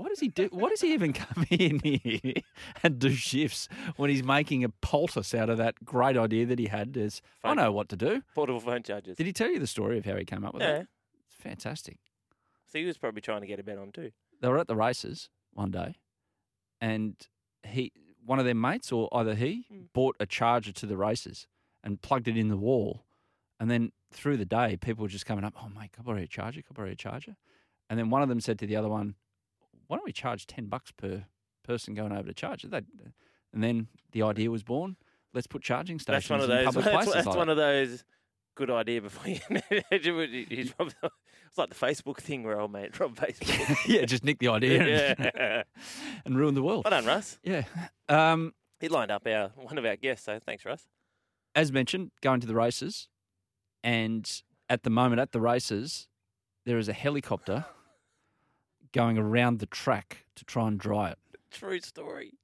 [0.00, 0.48] What does he do?
[0.50, 2.32] What does he even come in here
[2.82, 6.66] and do shifts when he's making a poultice out of that great idea that he
[6.68, 6.96] had?
[6.96, 8.22] Is I know what to do.
[8.34, 9.16] Portable phone chargers.
[9.18, 10.72] Did he tell you the story of how he came up with Yeah.
[10.78, 10.86] that?
[11.26, 11.98] It's fantastic.
[12.64, 14.10] So he was probably trying to get a bet on too.
[14.40, 15.96] They were at the races one day,
[16.80, 17.16] and
[17.66, 17.92] he,
[18.24, 19.82] one of their mates, or either he, Hmm.
[19.92, 21.46] bought a charger to the races
[21.84, 23.04] and plugged it in the wall,
[23.58, 25.54] and then through the day, people were just coming up.
[25.62, 26.62] Oh mate, can I borrow a charger?
[26.62, 27.36] Can I borrow a charger?
[27.90, 29.14] And then one of them said to the other one,
[29.90, 31.24] "Why don't we charge ten bucks per
[31.64, 32.82] person going over to charge it?" They,
[33.52, 34.96] and then the idea was born.
[35.34, 36.64] Let's put charging stations That's one of in those.
[36.66, 37.12] public That's, places.
[37.14, 38.04] that's like one of those.
[38.54, 39.38] Good idea before you.
[39.48, 43.76] probably, it's like the Facebook thing where old mate Rob Facebook.
[43.86, 45.64] yeah, just nick the idea and,
[46.24, 46.84] and ruin the world.
[46.84, 47.38] Well done, Russ.
[47.42, 47.64] Yeah.
[48.08, 50.86] Um, He lined up our one of our guests, so thanks, Russ.
[51.54, 53.08] as mentioned, going to the races,
[53.82, 54.30] and
[54.68, 56.08] at the moment at the races,
[56.66, 57.64] there is a helicopter
[58.92, 61.18] going around the track to try and dry it.
[61.50, 62.34] True story.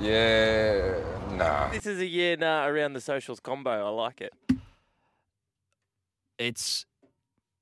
[0.00, 0.98] Yeah,
[1.32, 1.70] nah.
[1.70, 3.86] This is a year nah around the socials combo.
[3.86, 4.32] I like it.
[6.38, 6.86] It's,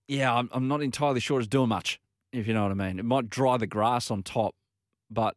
[0.09, 2.01] yeah, I'm, I'm not entirely sure it's doing much,
[2.33, 2.99] if you know what I mean.
[2.99, 4.55] It might dry the grass on top,
[5.11, 5.37] but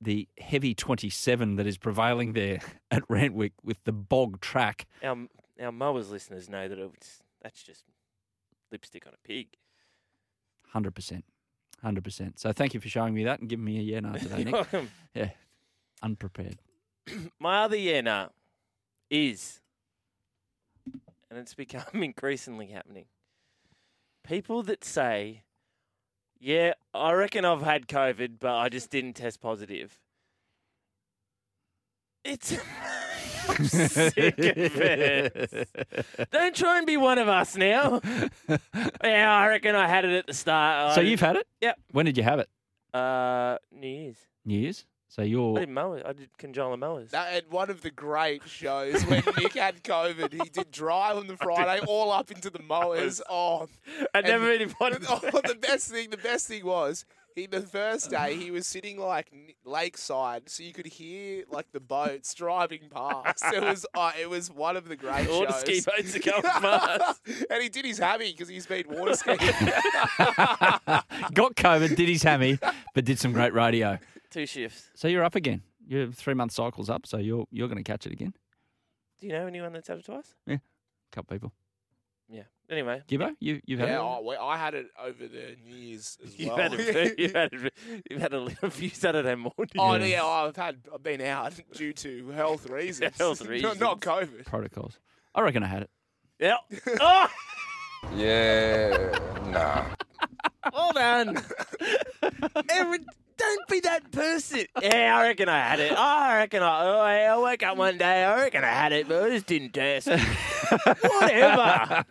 [0.00, 2.60] the heavy 27 that is prevailing there
[2.90, 5.26] at Randwick with the bog track, Our
[5.60, 7.84] our mowers listeners know that it's that's just
[8.70, 9.48] lipstick on a pig.
[10.74, 11.22] 100%.
[11.84, 12.38] 100%.
[12.38, 14.44] So thank you for showing me that and giving me a yeah no today, You're
[14.46, 14.54] Nick.
[14.54, 14.90] welcome.
[15.14, 15.30] Yeah,
[16.02, 16.58] unprepared.
[17.40, 18.28] My other year nah
[19.10, 19.60] is,
[21.30, 23.06] and it's become increasingly happening.
[24.26, 25.44] People that say,
[26.40, 29.98] "Yeah, I reckon I've had COVID, but I just didn't test positive."
[32.24, 32.52] It's
[33.48, 35.68] I'm sick of it.
[36.30, 38.00] Don't try and be one of us now.
[39.04, 40.94] yeah, I reckon I had it at the start.
[40.94, 41.46] So I- you've had it?
[41.60, 41.78] Yep.
[41.92, 42.48] When did you have it?
[42.94, 44.16] uh New Year's.
[44.44, 44.86] New Year's?
[45.10, 46.02] So you're I did mowers.
[46.04, 47.10] I did conjola mowers.
[47.12, 51.26] That, and one of the great shows when Nick had COVID, he did dry on
[51.28, 53.20] the Friday, all up into the mowers.
[53.30, 53.68] Oh,
[54.14, 55.04] I and- never really wanted.
[55.08, 57.04] oh, the best thing, the best thing was
[57.38, 61.70] he the first day he was sitting like n- lakeside, so you could hear like
[61.72, 63.42] the boats driving past.
[63.54, 65.60] It was, uh, it was one of the great All the shows.
[65.60, 67.20] ski boats are going past.
[67.50, 69.38] and he did his hammy because he's been water skiing.
[70.18, 72.58] got COVID, did his hammy,
[72.94, 73.98] but did some great radio.
[74.30, 74.90] Two shifts.
[74.94, 75.62] So you're up again.
[75.86, 78.34] Your three month cycle's up, so you're you're going to catch it again.
[79.20, 80.34] Do you know anyone that's had it twice?
[80.46, 80.56] Yeah.
[80.56, 80.60] A
[81.14, 81.52] couple people.
[82.28, 82.42] Yeah.
[82.70, 84.24] Anyway, Gibbo, you you've had yeah, it.
[84.24, 86.58] well, I had it over the New Year's as you've well.
[86.58, 87.18] had it.
[87.18, 87.72] You've had it.
[88.10, 89.72] You've had a little few Saturday mornings.
[89.78, 93.16] Oh yeah, I've had I've been out due to health reasons.
[93.16, 93.80] Health Not- reasons.
[93.80, 94.44] not COVID.
[94.44, 94.98] protocols.
[95.34, 95.90] I reckon I had it.
[96.38, 96.56] Yeah.
[97.00, 97.26] Oh,
[98.14, 99.18] Yeah,
[99.50, 99.84] nah.
[100.72, 101.40] Well done.
[102.70, 102.98] Every,
[103.36, 104.66] don't be that person.
[104.82, 105.92] Yeah, I reckon I had it.
[105.92, 106.84] I reckon I.
[106.84, 108.24] Oh, I woke up one day.
[108.24, 110.08] I reckon I had it, but I just didn't test.
[110.08, 112.04] Whatever.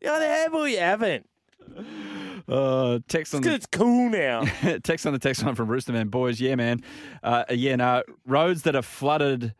[0.00, 1.26] You either have or you haven't.
[2.46, 4.44] Uh, text on the it's cool now.
[4.82, 6.40] text on the text line from Roosterman boys.
[6.40, 6.82] Yeah, man.
[7.22, 9.54] Uh, yeah, no roads that are flooded.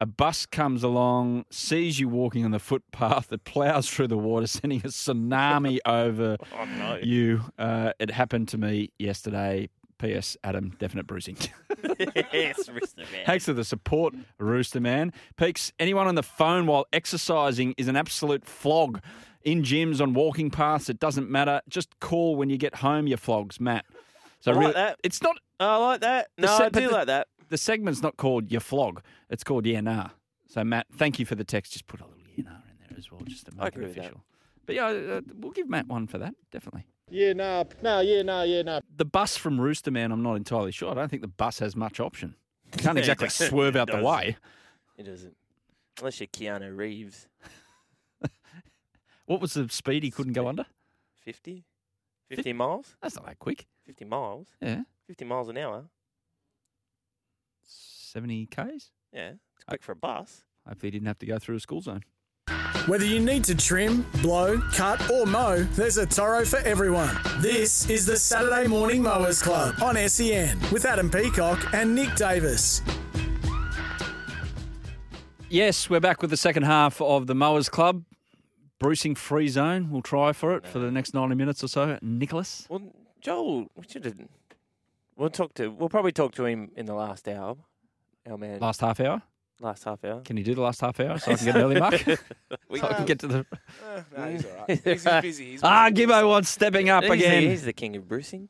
[0.00, 4.46] A bus comes along, sees you walking on the footpath, it plows through the water,
[4.58, 6.98] sending a tsunami over Oh no.
[7.02, 7.40] you.
[7.58, 9.68] Uh, it happened to me yesterday.
[9.98, 10.36] P.S.
[10.44, 11.38] Adam, definite bruising.
[12.30, 13.24] yes, Rooster man.
[13.24, 15.10] Thanks for the support, Rooster Man.
[15.38, 19.00] Peaks, anyone on the phone while exercising is an absolute flog.
[19.42, 21.62] In gyms, on walking paths, it doesn't matter.
[21.70, 23.86] Just call when you get home, your flogs, Matt.
[24.40, 24.98] So I like really, that.
[25.02, 26.28] it's not I like that.
[26.36, 27.28] No, se- I do the- like that.
[27.48, 29.02] The segment's not called your flog.
[29.30, 30.08] It's called yeah nah.
[30.46, 31.72] So Matt, thank you for the text.
[31.72, 33.84] Just put a little yeah nah in there as well, just to I make agree
[33.84, 34.00] it with that.
[34.04, 34.24] official.
[34.66, 36.86] But yeah, uh, we'll give Matt one for that, definitely.
[37.08, 38.80] Yeah, nah, nah, yeah, nah, yeah, nah.
[38.96, 40.90] The bus from Rooster Man, I'm not entirely sure.
[40.90, 42.34] I don't think the bus has much option.
[42.64, 44.36] You can't exactly swerve out the way.
[44.98, 45.36] It doesn't.
[46.00, 47.28] Unless you're Keanu Reeves.
[49.26, 50.66] What was the speed he couldn't go under?
[51.24, 51.64] 50?
[52.28, 52.94] 50 miles?
[53.02, 53.66] That's not that quick.
[53.84, 54.46] 50 miles?
[54.60, 54.82] Yeah.
[55.08, 55.84] 50 miles an hour?
[58.16, 58.92] 70 Ks?
[59.12, 59.32] Yeah.
[59.56, 60.42] It's quick for a bus.
[60.66, 62.00] Hopefully he didn't have to go through a school zone.
[62.86, 67.14] Whether you need to trim, blow, cut, or mow, there's a Toro for everyone.
[67.40, 72.80] This is the Saturday Morning Mowers Club on SEN with Adam Peacock and Nick Davis.
[75.50, 78.02] Yes, we're back with the second half of the Mowers Club.
[78.78, 79.90] Bruising free zone.
[79.90, 81.98] We'll try for it for the next 90 minutes or so.
[82.00, 82.66] Nicholas?
[82.70, 82.80] Well,
[83.20, 84.18] Joel, we should have.
[85.18, 85.68] We'll talk to.
[85.68, 87.56] We'll probably talk to him in the last hour.
[88.28, 88.58] Our man.
[88.60, 89.22] Last half hour?
[89.58, 90.20] last half hour.
[90.20, 91.94] Can you do the last half hour so I can get an early mark?
[92.04, 92.16] so
[92.70, 93.46] I can get to the.
[93.96, 94.68] Eh, no, he's all right.
[94.68, 95.50] He's, he's busy.
[95.52, 95.88] He's Ah.
[95.90, 97.42] Gibbo wants stepping up he's, again.
[97.44, 98.48] The, he's the king of bruising.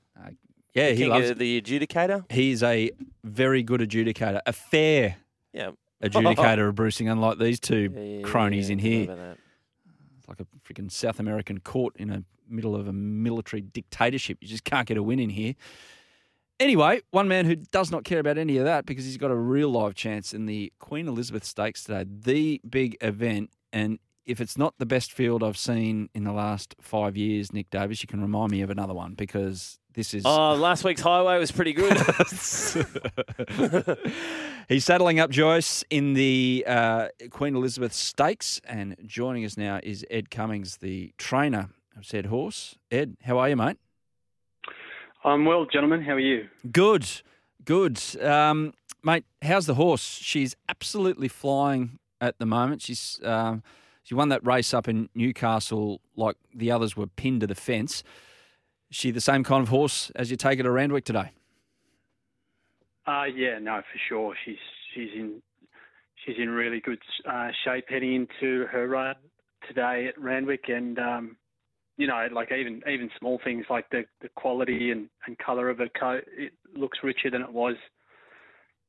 [0.75, 2.31] yeah, the he loves the adjudicator.
[2.31, 2.91] He's a
[3.23, 5.17] very good adjudicator, a fair
[5.53, 5.71] Yeah.
[6.03, 9.37] adjudicator of bruising, unlike these two Yeah, yeah, cronies yeah, in here.
[10.19, 14.39] It's like a freaking South American court in the middle of a military dictatorship.
[14.41, 15.55] You just can't get a win in here.
[16.59, 19.37] Anyway, one man who does not care about any of that because he's got a
[19.37, 23.51] real live chance in the Queen Elizabeth Stakes today, the big event.
[23.75, 27.69] And if it's not the best field I've seen in the last five years, Nick
[27.69, 30.23] Davis, you can remind me of another one because this is.
[30.25, 31.97] Oh, last week's highway was pretty good.
[34.69, 40.05] He's saddling up Jewess in the uh, Queen Elizabeth Stakes, and joining us now is
[40.11, 42.77] Ed Cummings, the trainer of said horse.
[42.91, 43.79] Ed, how are you, mate?
[45.27, 46.03] I'm well, gentlemen.
[46.03, 46.47] How are you?
[46.71, 47.05] Good,
[47.65, 49.25] good, um, mate.
[49.43, 50.21] How's the horse?
[50.23, 52.83] She's absolutely flying at the moment.
[52.83, 53.65] She's um,
[54.05, 58.05] she won that race up in Newcastle like the others were pinned to the fence.
[58.89, 61.33] Is she the same kind of horse as you take her to Randwick today?
[63.05, 64.35] Uh, yeah, no, for sure.
[64.45, 64.59] She's
[64.95, 65.43] she's in
[66.25, 69.17] she's in really good uh, shape heading into her run
[69.67, 71.37] today at Randwick, and um,
[71.97, 75.79] you know, like even even small things like the the quality and, and colour of
[75.79, 77.77] her coat, it looks richer than it was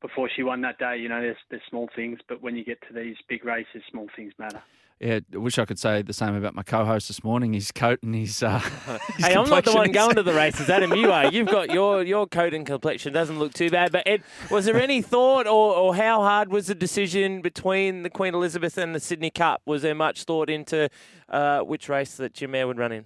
[0.01, 0.97] before she won that day.
[0.97, 4.07] You know, there's there's small things, but when you get to these big races, small
[4.15, 4.61] things matter.
[4.99, 7.53] Yeah, I wish I could say the same about my co-host this morning.
[7.53, 8.41] His coat and his.
[8.41, 8.57] Uh,
[9.17, 10.91] his hey, I'm not the one going to the races, Adam.
[10.95, 11.31] You are.
[11.31, 13.91] You've got your your coat and complexion doesn't look too bad.
[13.91, 18.09] But Ed, was there any thought, or, or how hard was the decision between the
[18.09, 19.61] Queen Elizabeth and the Sydney Cup?
[19.67, 20.89] Was there much thought into
[21.29, 23.05] uh, which race that your mare would run in?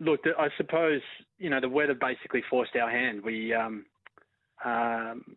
[0.00, 1.02] Look, I suppose
[1.38, 3.22] you know the weather basically forced our hand.
[3.22, 3.84] We, um,
[4.64, 5.36] um,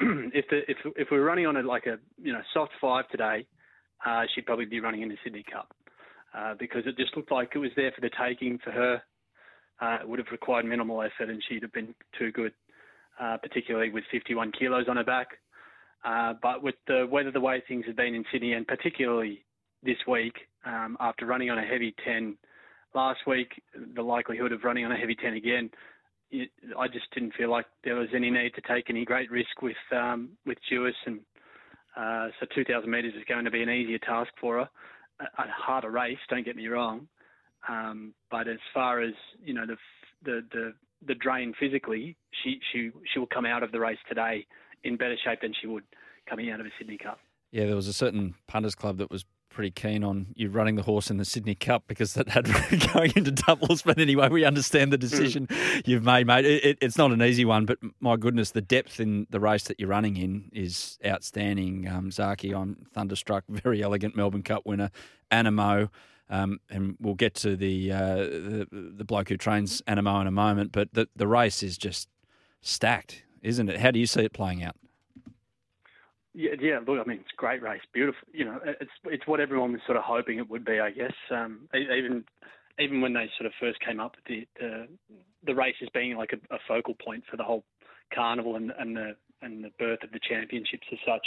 [0.34, 3.08] if the if if we were running on a like a you know soft five
[3.08, 3.46] today,
[4.06, 5.74] uh, she'd probably be running in the Sydney Cup
[6.34, 9.02] uh, because it just looked like it was there for the taking for her.
[9.80, 12.52] Uh, it would have required minimal effort, and she'd have been too good.
[13.20, 15.28] uh, particularly with 51 kilos on her back.
[16.04, 19.44] Uh, but with the weather the way things have been in Sydney, and particularly
[19.82, 22.36] this week, um, after running on a heavy 10
[22.94, 23.62] last week,
[23.94, 25.70] the likelihood of running on a heavy 10 again,
[26.30, 29.62] it, I just didn't feel like there was any need to take any great risk
[29.62, 31.20] with um, with Jewess, and
[31.96, 34.68] uh, so 2,000 metres is going to be an easier task for her.
[35.20, 37.08] A, a harder race, don't get me wrong,
[37.68, 39.12] um, but as far as
[39.44, 39.76] you know the
[40.24, 40.72] the the
[41.06, 44.46] the drain physically, she she she will come out of the race today
[44.84, 45.84] in better shape than she would
[46.28, 47.18] coming out of a Sydney Cup.
[47.50, 50.82] Yeah, there was a certain punters club that was pretty keen on you running the
[50.82, 52.46] horse in the Sydney Cup because that had
[52.94, 53.82] going into doubles.
[53.82, 55.00] But anyway, we understand the Hmm.
[55.00, 55.48] decision
[55.84, 56.44] you've made, mate.
[56.46, 59.64] It, it, it's not an easy one, but my goodness, the depth in the race
[59.64, 61.86] that you're running in is outstanding.
[61.88, 63.44] Um, Zaaki, I'm thunderstruck.
[63.48, 64.90] Verry Elegant Melbourne Cup winner,
[65.30, 65.90] Anamoe.
[66.32, 70.30] Um, and we'll get to the, uh, the the bloke who trains Anamoe in a
[70.30, 70.70] moment.
[70.70, 72.08] But the the race is just
[72.62, 73.80] stacked, isn't it?
[73.80, 74.76] How do you see it playing out?
[76.40, 76.78] Yeah, yeah.
[76.78, 78.26] Look, I mean, it's a great race, beautiful.
[78.32, 81.12] You know, it's it's what everyone was sort of hoping it would be, I guess.
[81.30, 82.24] Um, even
[82.78, 84.88] even when they sort of first came up with the the,
[85.44, 87.62] the race as being like a, a focal point for the whole
[88.14, 91.26] carnival and, and the and the birth of the championships as such.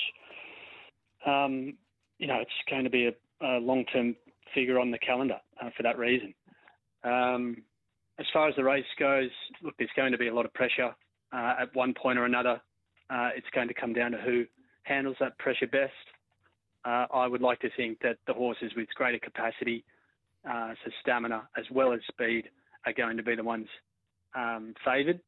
[1.27, 1.75] Um,
[2.17, 4.15] you know, it's going to be a, a long term
[4.55, 6.33] figure on the calendar uh, for that reason.
[7.03, 7.57] Um,
[8.19, 9.29] as far as the race goes,
[9.61, 10.95] look, there's going to be a lot of pressure
[11.31, 12.59] uh, at one point or another.
[13.11, 14.45] Uh, it's going to come down to who
[14.83, 15.93] handles that pressure best.
[16.85, 19.83] Uh, I would like to think that the horses with greater capacity,
[20.49, 22.49] uh, so stamina as well as speed,
[22.85, 23.67] are going to be the ones
[24.35, 25.19] um, favoured.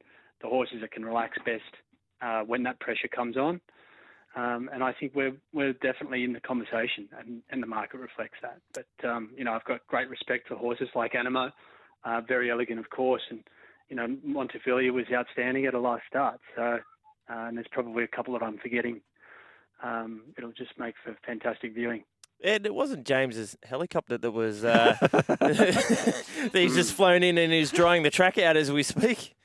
[0.41, 1.63] The horses that can relax best
[2.21, 3.61] uh, when that pressure comes on.
[4.35, 8.37] Um, and I think we're we're definitely in the conversation, and, and the market reflects
[8.41, 8.59] that.
[8.73, 11.51] But um, you know, I've got great respect for horses like Anamoe,
[12.03, 13.39] uh, Verry Elegant, of course, and
[13.89, 16.39] you know, Montefilia was outstanding at a last start.
[16.55, 16.79] So, uh,
[17.29, 19.01] and there's probably a couple that I'm forgetting.
[19.85, 22.03] Um, it'll just make for fantastic viewing.
[22.43, 27.71] And it wasn't James's helicopter that was uh, that he's just flown in and he's
[27.71, 29.35] drying the track out as we speak.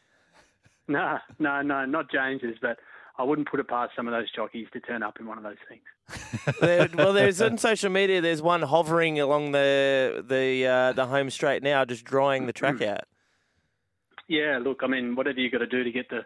[0.89, 2.79] No, no, no, not James's, but
[3.19, 5.45] I wouldn't put it past some of those jockeys to turn up in one of
[5.45, 5.83] those things.
[6.61, 8.21] There- well, there's on social media.
[8.21, 12.81] There's one hovering along the the uh, the home straight now, just drying the track
[12.83, 13.05] out.
[14.27, 16.25] Yeah, look, I mean, whatever you got to do to get the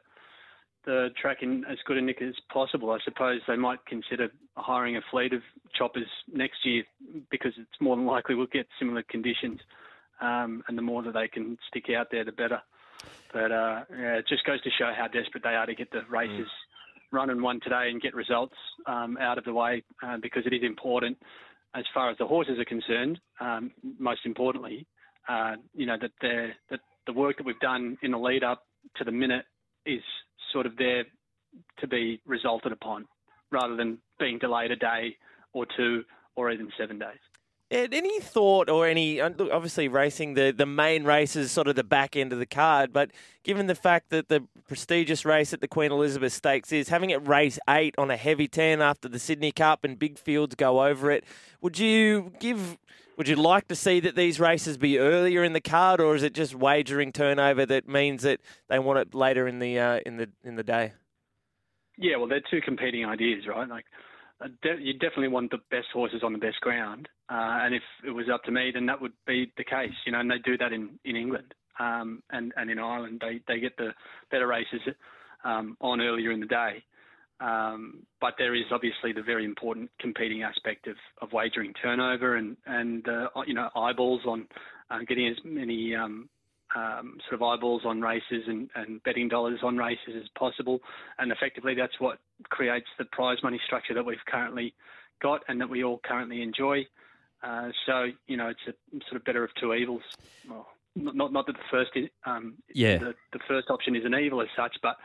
[0.85, 2.91] the track in as good a nick as possible.
[2.91, 5.43] I suppose they might consider hiring a fleet of
[5.75, 6.85] choppers next year
[7.31, 9.61] because it's more than likely we'll get similar conditions,
[10.21, 12.61] um, and the more that they can stick out there, the better.
[13.33, 16.03] But uh, yeah, it just goes to show how desperate they are to get the
[16.09, 16.49] races
[17.13, 18.57] run and won today and get results
[18.87, 21.17] um, out of the way uh, because it is important
[21.75, 23.19] as far as the horses are concerned.
[23.41, 24.87] Um, most importantly,
[25.29, 26.11] uh, you know that
[26.71, 28.65] that the work that we've done in the lead up
[28.97, 29.45] to the minute
[29.87, 30.03] is
[30.55, 31.05] sort of there
[31.81, 33.05] to be resulted upon,
[33.53, 35.17] rather than being delayed a day
[35.53, 36.03] or two
[36.35, 37.19] or even seven days.
[37.71, 41.67] And any thought or any uh, look, obviously racing the the main race is sort
[41.67, 43.11] of the back end of the card, but
[43.43, 47.27] given the fact that the prestigious race at the Queen Elizabeth Stakes is having it
[47.27, 51.11] race eight on a heavy ten after the Sydney Cup and big fields go over
[51.11, 51.25] it,
[51.61, 52.79] would you give?
[53.17, 56.23] Would you like to see that these races be earlier in the card, or is
[56.23, 60.17] it just wagering turnover that means that they want it later in the uh, in
[60.17, 60.93] the in the day?
[61.97, 63.69] Yeah, well, they're two competing ideas, right?
[63.69, 63.85] Like,
[64.45, 64.49] uh,
[64.81, 68.27] you definitely want the best horses on the best ground, uh, and if it was
[68.33, 69.95] up to me, then that would be the case.
[70.05, 73.23] You know, and they do that in in England um, and and in Ireland.
[73.25, 73.91] They they get the
[74.31, 74.81] better races
[75.45, 76.83] um, on earlier in the day.
[77.45, 82.57] Um, but there is obviously the very important competing aspect of, of wagering turnover and
[82.65, 84.47] and uh, you know eyeballs on
[84.91, 86.31] uh, getting as many um,
[86.75, 90.81] um, sort of eyeballs on races and, and betting dollars on races as possible.
[91.19, 92.19] And effectively, that's what
[92.49, 94.73] creates the prize money structure that we've currently
[95.21, 96.87] got and that we all currently enjoy.
[97.43, 98.73] Uh, so you know, it's a
[99.11, 100.03] sort of better of two evils.
[100.49, 100.67] Well,
[100.97, 102.97] not not, not that the first is, um, Yeah.
[102.99, 104.97] the, the first option is an evil as such, but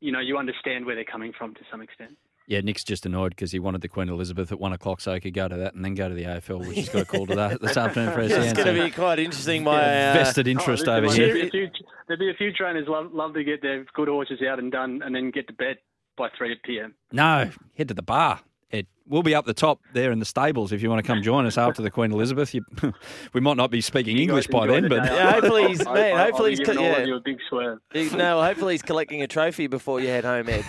[0.00, 2.16] you know, you understand where they're coming from to some extent.
[2.46, 5.20] Yeah, Nick's just annoyed because he wanted the Queen Elizabeth at one o'clock so he
[5.20, 7.26] could go to that and then go to the AFL, which he's got a call
[7.26, 9.64] to that this afternoon for It's going to be quite interesting.
[9.64, 11.34] My Yeah, uh, vested interest Oh, over there'd here.
[11.34, 11.70] be a few-
[12.06, 15.00] there'd be a few trainers love, love to get their good horses out and done,
[15.02, 15.78] and then get to bed
[16.18, 16.94] by three p.m.
[17.12, 18.40] No, head to the bar.
[18.74, 18.86] Ed.
[19.06, 21.44] We'll be up the top there in the stables if you want to come join
[21.46, 22.54] us after the Queen Elizabeth.
[22.54, 22.64] You,
[23.34, 26.18] we might not be speaking English by then, but Yeah, hopefully he's, I- mate, I-
[26.18, 27.04] I'll hopefully be he's, giving yeah.
[27.04, 27.78] you a big swerve.
[27.94, 30.64] No, hopefully he's collecting a trophy before you head home, Ed.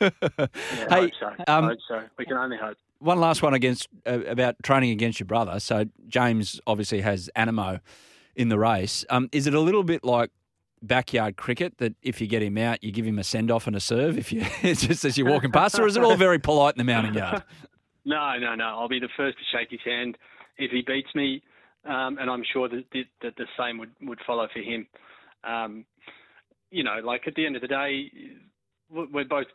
[0.00, 0.48] Yeah, Hey,
[0.90, 1.26] I hope so.
[1.26, 2.02] um, I hope so.
[2.18, 2.76] We can only hope.
[2.98, 5.60] one last one against uh, about training against your brother.
[5.60, 7.80] So James obviously has Anamoe
[8.34, 9.04] in the race.
[9.10, 10.30] Um, is it a little bit like
[10.86, 13.76] backyard cricket that if you get him out, you give him a send off and
[13.76, 16.74] a serve if you just as you're walking past, or is it all very polite
[16.74, 17.42] in the mounting yard?
[18.08, 18.66] No, no, no.
[18.66, 20.16] I'll be the first to shake his hand
[20.58, 21.42] if he beats me,
[21.84, 24.86] um, and I'm sure that the, that the same would, would follow for him.
[25.42, 25.84] Um,
[26.70, 28.12] you know, like at the end of the day,
[28.90, 29.46] we're both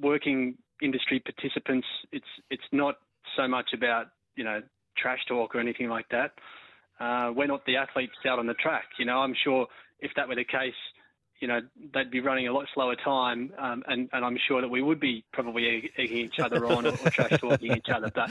[0.00, 1.86] working industry participants.
[2.12, 2.96] It's it's not
[3.36, 4.06] so much about
[4.36, 4.60] you know
[4.96, 6.32] trash talk or anything like that.
[6.98, 8.84] Uh, we're not the athletes out on the track.
[8.98, 9.66] You know, I'm sure
[10.00, 10.74] if that were the case,
[11.40, 11.60] you know,
[11.92, 15.00] they'd be running a lot slower time, um, and, and I'm sure that we would
[15.00, 18.10] be probably egging each other on or, or trash talking each other.
[18.14, 18.30] But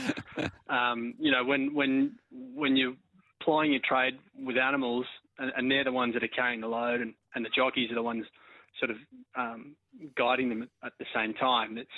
[0.67, 2.95] um, you know, when when when you're
[3.41, 5.05] plying your trade with animals,
[5.37, 7.95] and, and, they're the ones that are carrying the load, and, and the jockeys are
[7.95, 8.25] the ones
[8.79, 8.97] sort of
[9.35, 9.75] um,
[10.17, 11.77] guiding them at the same time.
[11.77, 11.89] It's,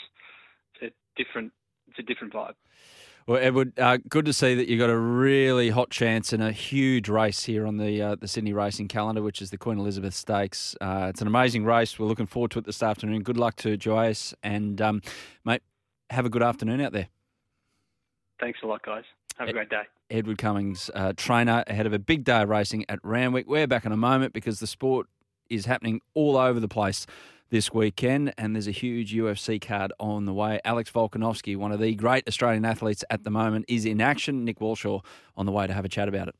[0.81, 1.53] it's a different
[1.87, 2.55] it's a different vibe.
[3.27, 6.53] Well, Edward, uh, good to see that you got a really hot chance in a
[6.53, 10.13] huge race here on the uh, the Sydney racing calendar, which is the Queen Elizabeth
[10.13, 10.77] Stakes.
[10.79, 11.99] Uh, it's an amazing race.
[11.99, 13.23] We're looking forward to it this afternoon.
[13.23, 15.01] Good luck to Jewess, and um,
[15.43, 15.61] mate,
[16.09, 17.09] have a good afternoon out there.
[18.39, 19.03] Thanks a lot, guys.
[19.37, 19.83] Have a great day.
[20.09, 23.45] Edward Cummings, uh, trainer ahead of a big day of racing at Randwick.
[23.45, 25.07] We're back in a moment because the sport
[25.49, 27.05] is happening all over the place
[27.49, 30.59] this weekend, and there's a huge UFC card on the way.
[30.65, 34.45] Alex Volkanovski, one of the great Australian athletes at the moment, is in action.
[34.45, 35.01] Nick Walshaw
[35.35, 36.35] on the way to have a chat about it.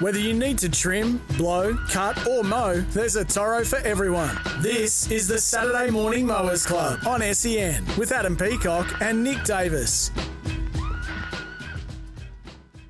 [0.00, 4.38] Whether you need to trim, blow, cut, or mow, there's a Toro for everyone.
[4.58, 10.10] This is the Saturday Morning Mowers Club on SEN with Adam Peacock and Nick Davis.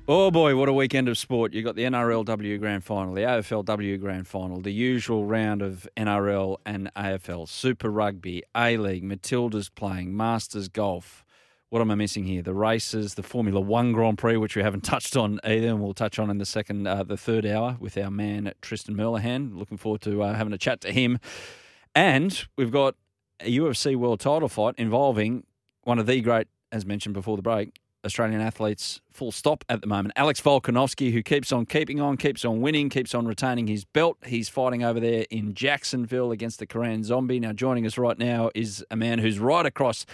[0.09, 1.51] Oh boy, what a weekend of sport.
[1.51, 6.59] You got the NRLW Grand Final, the AFLW Grand Final, the usual round of NRL
[6.65, 11.25] and AFL, Super Rugby, A League, Matilda's playing, Masters Golf.
[11.67, 12.41] What am I missing here?
[12.41, 15.93] The races, the Formula One Grand Prix, which we haven't touched on either, and we'll
[15.93, 19.57] touch on in the second, uh, the third hour with our man Tristan Merlehan.
[19.57, 21.19] Looking forward to uh, having a chat to him.
[21.93, 22.95] And we've got
[23.41, 25.43] a UFC World Title fight involving
[25.83, 29.87] one of the great, as mentioned before the break, Australian athletes full stop at the
[29.87, 30.13] moment.
[30.15, 34.17] Alex Volkanovski, who keeps on keeping on, keeps on winning, keeps on retaining his belt.
[34.25, 37.39] He's fighting over there in Jacksonville against the Korean Zombie.
[37.39, 40.05] Now, joining us right now is a man who's right across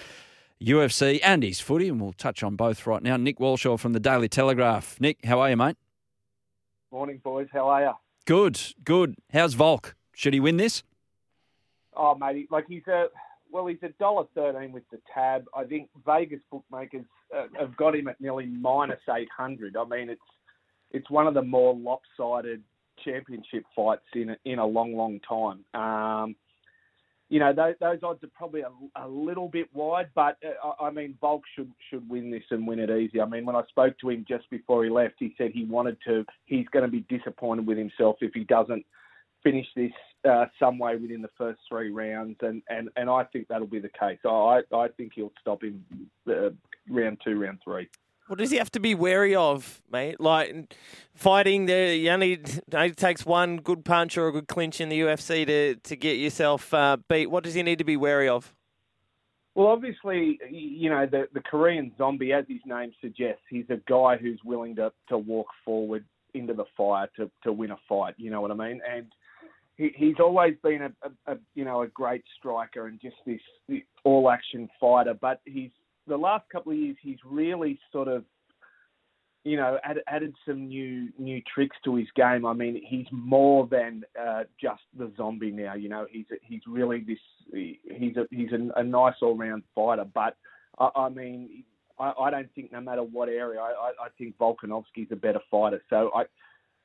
[0.62, 3.18] UFC and his footy, and we'll touch on both right now.
[3.18, 5.00] Nick Walshaw from the Daily Telegraph.
[5.00, 5.78] Nick, how are you, mate?
[6.92, 7.48] Morning, boys.
[7.52, 7.92] How are you?
[8.26, 9.16] Good, good.
[9.32, 9.96] How's Volk?
[10.14, 10.84] Should he win this?
[11.96, 13.08] Oh, mate, like he's a
[13.54, 15.46] well, he's a dollar thirteen with the tab.
[15.56, 19.78] I think Vegas bookmakers uh, have got him at nearly minus eight hundred.
[19.78, 20.22] I mean, it's
[20.92, 22.64] it's one of the more lopsided
[23.06, 25.64] championship fights in a, in a long, long time.
[25.80, 26.36] Um,
[27.30, 30.90] you know, those, those, odds are probably a, a little bit wide, but uh, I
[30.90, 33.22] mean, Volk should should win this and win it easy.
[33.22, 35.98] I mean, when I spoke to him just before he left, he said he wanted
[36.08, 36.26] to.
[36.46, 38.86] He's going to be disappointed with himself if he doesn't
[39.44, 39.92] finish this
[40.28, 43.80] uh, some way within the first three rounds, and, and, and I think that'll be
[43.80, 44.20] the case.
[44.26, 45.84] I I think he'll stop him
[46.30, 46.50] uh,
[46.90, 47.90] round two, round three.
[48.28, 50.20] What does he have to be wary of, mate?
[50.20, 50.76] Like
[51.14, 52.42] fighting, there, you only
[52.72, 56.14] it takes one good punch or a good clinch in the UFC to to get
[56.14, 57.30] yourself uh, beat.
[57.30, 58.56] What does he need to be wary of?
[59.56, 64.16] Well, obviously, you know the the Korean zombie, as his name suggests, he's a guy
[64.18, 68.16] who's willing to to walk forward into the fire to to win a fight.
[68.18, 68.80] You know what I mean?
[68.90, 69.08] And
[69.78, 73.82] he, he's always been a, a, a, you know a great striker and just this,
[74.04, 75.14] all action fighter.
[75.20, 75.72] But he's
[76.08, 78.24] the last couple of years he's really sort of
[79.44, 82.46] you know added, added some new new tricks to his game.
[82.46, 85.74] I mean he's more than uh, just the zombie now.
[85.74, 87.18] You know he's he's really this
[87.52, 90.06] he's a he's a, a nice all round fighter.
[90.14, 90.36] But
[90.80, 91.64] I, I mean.
[92.00, 95.40] I, I don't think no matter what area, I, I, I think Volkanovski's a better
[95.52, 95.80] fighter.
[95.92, 96.24] So I,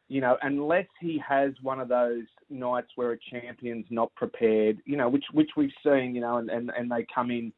[0.09, 4.97] you know, unless he has one of those nights where a champion's not prepared, you
[4.97, 7.53] know, which which we've seen, you know, and and, and they come in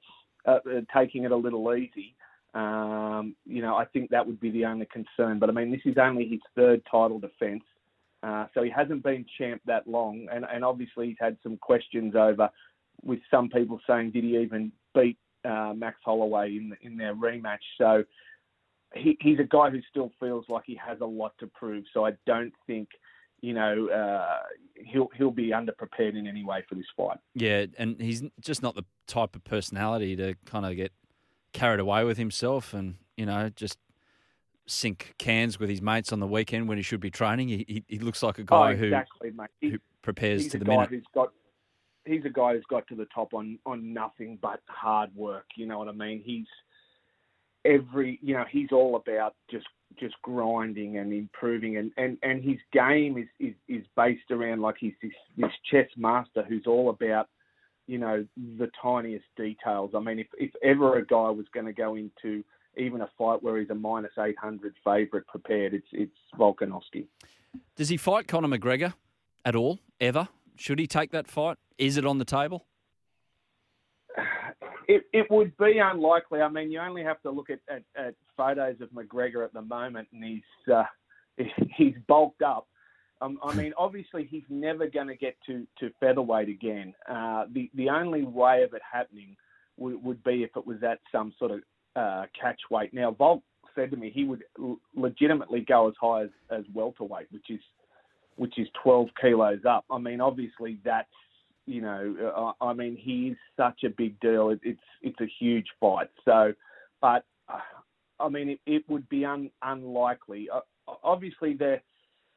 [0.47, 2.15] uh, uh, taking it a little easy.
[2.55, 5.39] Um, you know, I think that would be the only concern.
[5.39, 7.63] But I mean, this is only his third title defence,
[8.25, 12.17] uh, so he hasn't been champ that long, and and obviously he's had some questions
[12.17, 12.51] over,
[13.05, 17.59] with some people saying did he even beat uh, Max Holloway in in their rematch?
[17.79, 18.03] So
[18.95, 21.85] he, he's a guy who still feels like he has a lot to prove.
[21.93, 22.89] So I don't think
[23.41, 24.43] you know uh,
[24.75, 27.19] he'll he'll be underprepared in any way for this fight.
[27.35, 30.93] Yeah, and he's just not the type of personality to kind of get
[31.53, 33.79] carried away with himself and you know just
[34.67, 37.49] sink cans with his mates on the weekend when he should be training.
[37.49, 39.49] He he, he looks like a guy oh, exactly, who, mate.
[39.61, 40.91] He, who prepares to the guy minute.
[40.91, 41.33] Who's got,
[42.05, 45.47] he's a guy who's got to the top on on nothing but hard work.
[45.57, 46.23] You know what I mean?
[46.25, 46.47] He's
[47.65, 49.67] every you know he's all about just
[49.99, 54.77] just grinding and improving, and, and, and his game is, is, is based around like
[54.79, 57.29] he's this, this chess master who's all about
[57.87, 58.25] you know
[58.59, 59.93] the tiniest details.
[59.95, 62.45] I mean, if if ever a guy was going to go into
[62.77, 67.07] even a fight where he's a minus eight hundred favourite prepared, it's it's Volkanovski.
[67.75, 68.95] Does he fight Conor McGregor
[69.45, 70.29] at all ever?
[70.57, 71.57] Should he take that fight?
[71.79, 72.67] Is it on the table?
[74.91, 76.41] It, it would be unlikely.
[76.41, 79.63] I mean, you only have to look at, at, at photos of McGregor at the
[79.63, 80.83] moment, and he's uh,
[81.77, 82.67] he's bulked up.
[83.23, 86.95] Um, I mean, obviously, he's never going to get to, to featherweight again.
[87.09, 89.37] Uh, the the only way of it happening
[89.77, 91.61] would, would be if it was at some sort of
[91.95, 92.93] uh, catch weight.
[92.93, 93.45] Now, Volk
[93.77, 97.61] said to me he would l- legitimately go as high as, as welterweight, which is
[98.35, 99.85] which is 12 kilos up.
[99.89, 101.07] I mean, obviously, that's
[101.71, 104.51] you know, uh, I mean, he is such a big deal.
[104.51, 106.11] It, it's it's a huge fight.
[106.25, 106.53] So,
[107.01, 107.59] but uh,
[108.19, 110.49] I mean, it, it would be un, unlikely.
[110.53, 110.61] Uh,
[111.03, 111.81] obviously, the,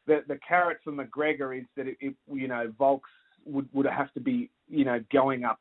[0.07, 3.09] the the carrot for McGregor is that it, it you know Volks
[3.45, 5.59] would would have to be you know going up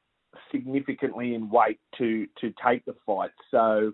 [0.51, 3.31] significantly in weight to to take the fight.
[3.51, 3.93] So,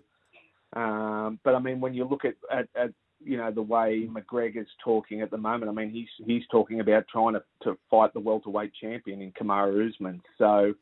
[0.75, 2.91] um, but I mean, when you look at, at, at
[3.23, 5.69] you know the way McGregor's talking at the moment.
[5.69, 9.89] I mean, he's he's talking about trying to, to fight the welterweight champion in Kamaru
[9.89, 10.21] Usman.
[10.37, 10.73] So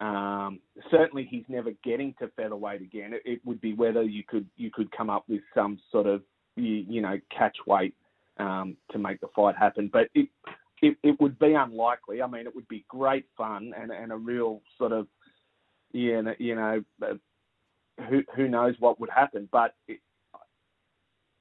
[0.00, 0.60] um,
[0.90, 3.12] certainly he's never getting to featherweight again.
[3.12, 6.22] It, it, would be whether you could you could come up with some sort of
[6.56, 7.94] you, you know catch weight
[8.38, 9.90] um, to make the fight happen.
[9.92, 10.28] But it,
[10.80, 12.22] it it would be unlikely.
[12.22, 15.06] I mean, it would be great fun and and a real sort of
[15.92, 16.82] yeah you know.
[17.02, 17.14] Uh,
[18.08, 19.48] who who knows what would happen?
[19.52, 20.00] But it,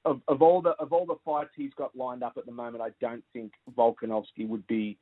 [0.06, 2.84] of, of all the of all the fights he's got lined up at the moment,
[2.84, 4.98] I don't think Volkanovski would be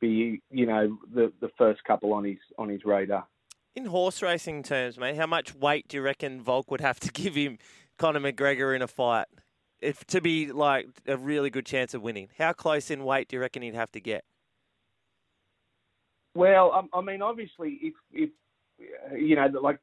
[0.00, 3.26] be you know the the first couple on his on his radar.
[3.74, 7.12] In horse racing terms, mate, how much weight do you reckon Volk would have to
[7.12, 7.58] give him
[7.98, 9.26] Conor McGregor in a fight
[9.80, 12.28] if to be like a really good chance of winning?
[12.38, 14.24] How close in weight do you reckon he'd have to get?
[16.34, 18.30] Well, I, I mean, obviously, if if
[19.18, 19.78] you know, like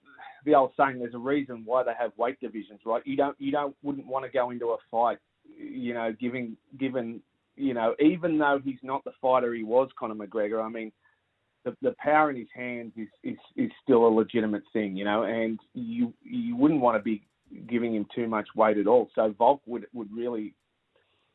[0.45, 3.01] the old saying, there's a reason why they have weight divisions, right?
[3.05, 5.17] You don't, you don't, wouldn't want to go into a fight,
[5.57, 7.21] you know, giving, given,
[7.55, 10.63] you know, even though he's not the fighter he was, Conor McGregor.
[10.63, 10.91] I mean,
[11.63, 15.23] the the power in his hands is is is still a legitimate thing, you know,
[15.23, 17.23] and you you wouldn't want to be
[17.67, 19.09] giving him too much weight at all.
[19.15, 20.53] So Volk would would really,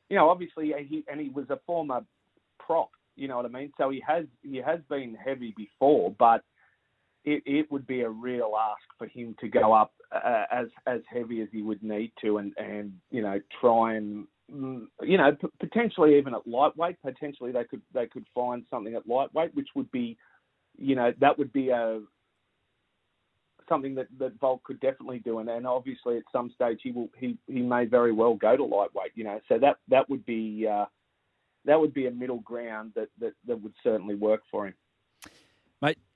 [0.08, 2.04] you know, obviously he and he was a former
[2.58, 3.72] prop, you know what I mean.
[3.78, 6.42] So he has he has been heavy before, but
[7.32, 11.00] it, it would be a real ask for him to go up uh, as as
[11.12, 15.32] heavy as he would need to, and and you know try and mm, you know
[15.32, 16.96] p- potentially even at lightweight.
[17.02, 20.16] Potentially they could they could find something at lightweight, which would be,
[20.76, 22.00] you know, that would be a
[23.68, 27.10] something that that Volk could definitely do, and, and obviously at some stage he will
[27.18, 29.12] he he may very well go to lightweight.
[29.14, 30.66] You know, so that that would be.
[30.70, 30.86] Uh,
[31.64, 34.74] that would be a middle ground that, that, that would certainly work for him.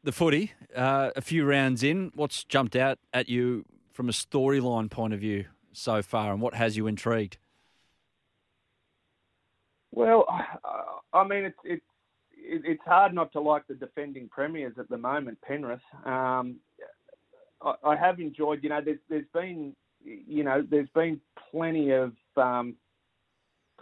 [0.04, 4.90] The footy, uh, a few rounds in, what's jumped out at you from a storyline
[4.90, 7.38] point of view so far, and what has you intrigued?
[9.92, 10.26] Well,
[11.12, 11.84] I mean, it's it's
[12.34, 15.80] it's hard not to like the defending premiers at the moment, Penrith.
[16.04, 16.56] Um,
[17.62, 21.20] I, I, have enjoyed, you know, there's there's been, you know, there's been
[21.50, 22.74] plenty of um,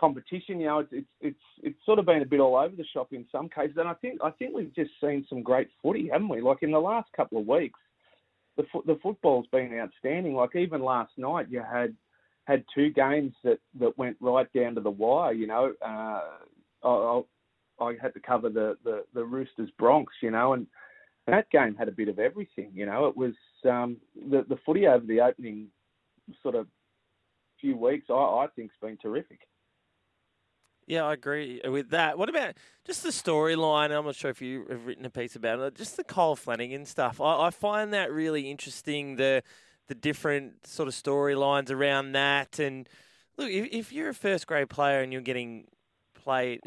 [0.01, 0.59] competition.
[0.59, 3.13] You know, it's, it's it's it's sort of been a bit all over the shop
[3.13, 6.29] in some cases, and I think I think we've just seen some great footy, haven't
[6.29, 6.41] we?
[6.41, 7.79] Like in the last couple of weeks,
[8.57, 10.35] the the football's been outstanding.
[10.35, 11.95] Like even last night, you had
[12.45, 15.33] had two games that that went right down to the wire.
[15.33, 16.21] You know, uh,
[16.87, 17.23] I,
[17.81, 20.15] I had to cover the the the Roosters Broncos.
[20.23, 20.67] You know, and
[21.27, 22.71] that game had a bit of everything.
[22.75, 23.35] You know, it was
[23.69, 23.99] um,
[24.31, 25.69] the the footy over the opening
[26.43, 26.67] sort of
[27.61, 28.07] few weeks.
[28.09, 29.41] I, I think's been terrific.
[30.87, 32.19] Yeah, I agree with that.
[32.19, 32.55] What about
[32.85, 33.97] just the storyline?
[33.97, 35.77] I'm not sure if you have written a piece about it.
[35.77, 37.21] Just the Kyle Flanagan stuff.
[37.21, 39.17] I, I find that really interesting.
[39.17, 39.43] The
[39.91, 42.61] the different sort of storylines around that.
[42.61, 42.89] And
[43.37, 45.65] look, if, if, you're a first grade player and you're getting
[46.15, 46.61] played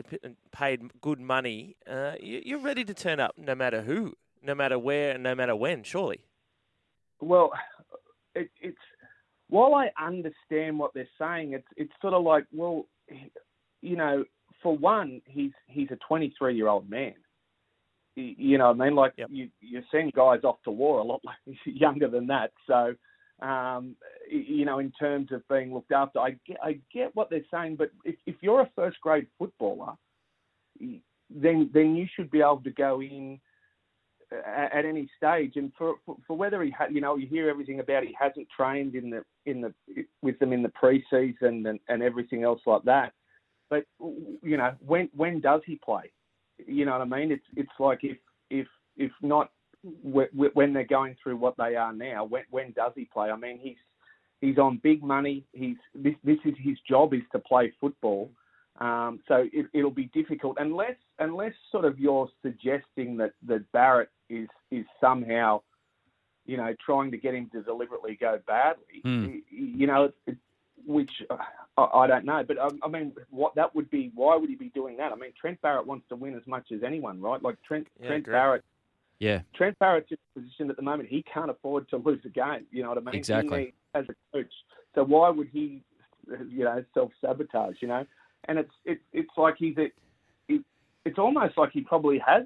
[0.51, 4.77] paid good money, uh, you, are ready to turn up no matter who, no matter
[4.77, 5.83] where, and no matter when.
[5.83, 6.19] Surely.
[7.21, 7.51] Well,
[8.35, 8.77] it, it's
[9.47, 12.87] while I understand what they're saying, it's it's sort of like well
[13.83, 14.23] you know,
[14.63, 17.13] for one, he's he's a 23 year old man.
[18.15, 19.27] You know, I mean, like yep.
[19.31, 21.21] you you send guys off to war a lot
[21.65, 22.51] younger than that.
[22.65, 22.95] So,
[23.45, 23.95] um,
[24.31, 27.75] you know, in terms of being looked after, I get I get what they're saying.
[27.75, 29.93] But if if you're a first grade footballer,
[30.79, 33.39] then then you should be able to go in
[34.31, 35.53] at, at any stage.
[35.55, 38.47] And for, for for whether he had, you know, you hear everything about he hasn't
[38.55, 39.73] trained in the in the
[40.21, 43.11] with them in the preseason and and everything else like that.
[43.73, 43.85] But
[44.43, 46.11] you know, when when does he play?
[46.63, 47.31] You know what I mean?
[47.31, 48.17] It's it's like if
[48.51, 48.67] if
[48.97, 49.49] if not
[50.03, 53.31] when they're going through what they are now, when when does he play?
[53.31, 53.77] I mean, he's
[54.41, 55.43] he's on big money.
[55.53, 58.29] He's this this is his job is to play football.
[58.79, 64.09] Um, so it, it'll be difficult unless unless sort of you're suggesting that, that Barrett
[64.29, 65.61] is is somehow,
[66.45, 69.01] you know, trying to get him to deliberately go badly.
[69.03, 69.41] Mm.
[69.49, 70.37] You know, it,
[70.85, 71.37] which uh,
[71.77, 74.11] I, I don't know, but I, I mean, what that would be?
[74.15, 75.11] Why would he be doing that?
[75.11, 77.41] I mean, Trent Barrett wants to win as much as anyone, right?
[77.41, 78.33] Like Trent Yeah, Trent agree.
[78.33, 78.63] Barrett.
[79.19, 79.41] Yeah.
[79.55, 82.65] Trent Barrett's in a position at the moment he can't afford to lose a game.
[82.71, 83.15] You know what I mean?
[83.15, 83.59] Exactly.
[83.59, 84.51] He needs- as a coach.
[84.95, 85.83] So why would he,
[86.49, 87.75] you know, self sabotage?
[87.79, 88.05] You know,
[88.45, 89.91] and it's it's it's like he's a,
[90.47, 90.61] it,
[91.05, 92.43] it's almost like he probably has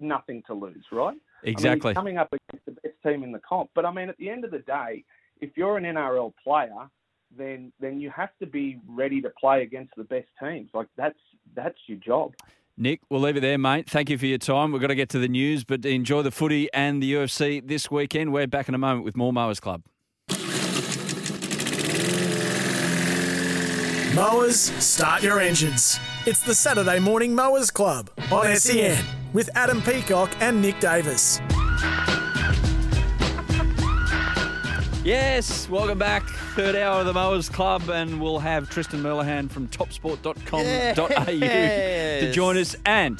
[0.00, 1.08] nothing to lose, right?
[1.08, 1.90] I mean, Exactly.
[1.90, 4.28] he's coming up against the best team in the comp, but I mean, at the
[4.30, 5.04] end of the day,
[5.40, 6.88] if you're an NRL player,
[7.36, 10.70] then then you have to be ready to play against the best teams.
[10.74, 11.18] Like that's
[11.54, 12.34] that's your job.
[12.76, 13.90] Nick, we'll leave it there, mate.
[13.90, 14.72] Thank you for your time.
[14.72, 17.90] We've got to get to the news, but enjoy the footy and the UFC this
[17.90, 18.32] weekend.
[18.32, 19.82] We're back in a moment with more Mowers Club.
[24.14, 26.00] Mowers, start your engines.
[26.26, 31.40] It's the Saturday Morning Mowers Club on SEN with Adam Peacock and Nick Davis.
[35.02, 36.28] Yes, welcome back.
[36.54, 42.58] Third hour of the Mowers Club, and we'll have Tristan Merlihan from topsport.com.au to join
[42.58, 42.76] us.
[42.84, 43.18] And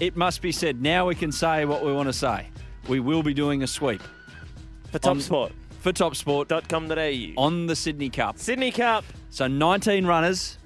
[0.00, 2.48] it must be said, now we can say what we want to say.
[2.88, 4.02] We will be doing a sweep
[4.90, 5.52] For Top On- Sport.
[5.78, 7.40] for topsport .com.au.
[7.40, 8.38] on the Sydney Cup.
[8.38, 9.04] Sydney Cup.
[9.30, 10.58] So 19 runners,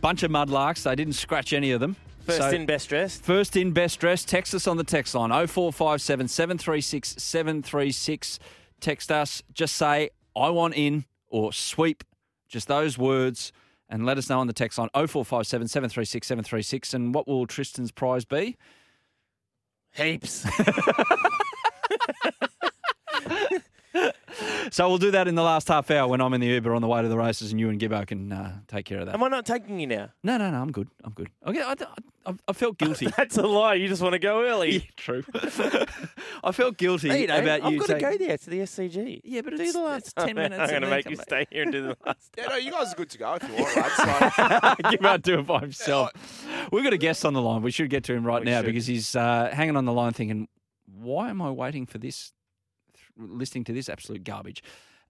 [0.00, 0.82] bunch of mudlarks.
[0.82, 1.94] They didn't scratch any of them.
[2.26, 3.22] First So- in, best dressed.
[3.22, 4.26] First in, best dressed.
[4.28, 8.40] Text us on the text line 0457 736 736.
[8.80, 9.42] Text us.
[9.52, 12.04] Just say, I want in or sweep.
[12.48, 13.52] Just those words.
[13.90, 16.94] And let us know on the text line 0457 736 736.
[16.94, 18.56] And what will Tristan's prize be?
[19.94, 20.46] Heaps.
[24.70, 26.82] So we'll do that in the last half hour when I'm in the Uber on
[26.82, 29.14] the way to the races and you and Gibbo can uh, take care of that.
[29.14, 30.10] Am I not taking you now?
[30.22, 30.88] No, no, no, I'm good.
[31.02, 31.28] I'm good.
[31.46, 31.74] Okay, I,
[32.26, 33.08] I, I felt guilty.
[33.16, 33.74] That's a lie.
[33.74, 34.90] You just want to go Yeah, early.
[34.96, 35.24] true.
[36.44, 38.58] I felt guilty Hey, you know, about I've you got to go there to the
[38.60, 39.22] SCG.
[39.24, 40.60] Yeah, but Do it's, the last it's 10 minutes.
[40.60, 42.30] I'm going to make you stay here and do the last.
[42.36, 43.98] Yeah, no, you guys are good to go if you want, lads.
[43.98, 46.10] Like, Gibbo do it by himself.
[46.70, 47.62] We've got a guest on the line.
[47.62, 48.66] We should get to him right We now should.
[48.66, 50.48] because he's uh, hanging on the line thinking,
[50.86, 52.32] why am I waiting for this,
[53.18, 54.62] listening to this absolute garbage?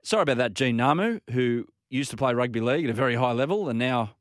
[0.02, 3.32] Sorry about that, Gene Ngamu, who used to play rugby league at a very high
[3.32, 4.16] level and now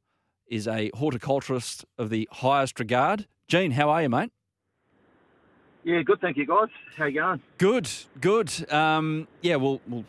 [0.48, 3.28] is a horticulturist of the highest regard.
[3.48, 4.32] Gene, how are you, mate?
[5.84, 6.20] Yeah, good.
[6.20, 6.68] Thank you, guys.
[6.98, 7.42] How you going?
[7.58, 7.90] Good,
[8.20, 8.72] good.
[8.72, 10.04] Um, yeah, we'll we'll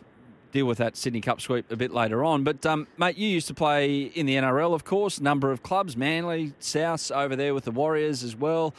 [0.51, 2.43] deal with that Sydney Cup sweep a bit later on.
[2.43, 5.21] But um, mate, you used to play in the NRL, of course.
[5.21, 8.75] Number of clubs, Manly, South, over there with the Warriors as well.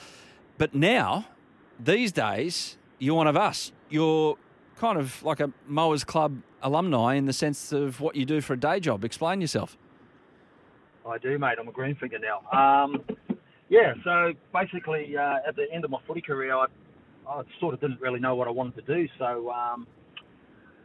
[0.58, 1.26] But now,
[1.80, 3.72] these days, you're one of us.
[3.90, 4.36] You're
[4.80, 8.54] kind of like a Mowers Club alumni in the sense of what you do for
[8.54, 9.04] a day job.
[9.04, 9.78] Explain yourself.
[11.06, 11.58] I do, mate.
[11.60, 12.40] I'm a green finger now.
[12.58, 13.04] Um,
[13.68, 16.66] yeah, so basically, uh, at the end of my footy career, I,
[17.28, 19.08] I sort of didn't really know what I wanted to do.
[19.18, 19.86] So um,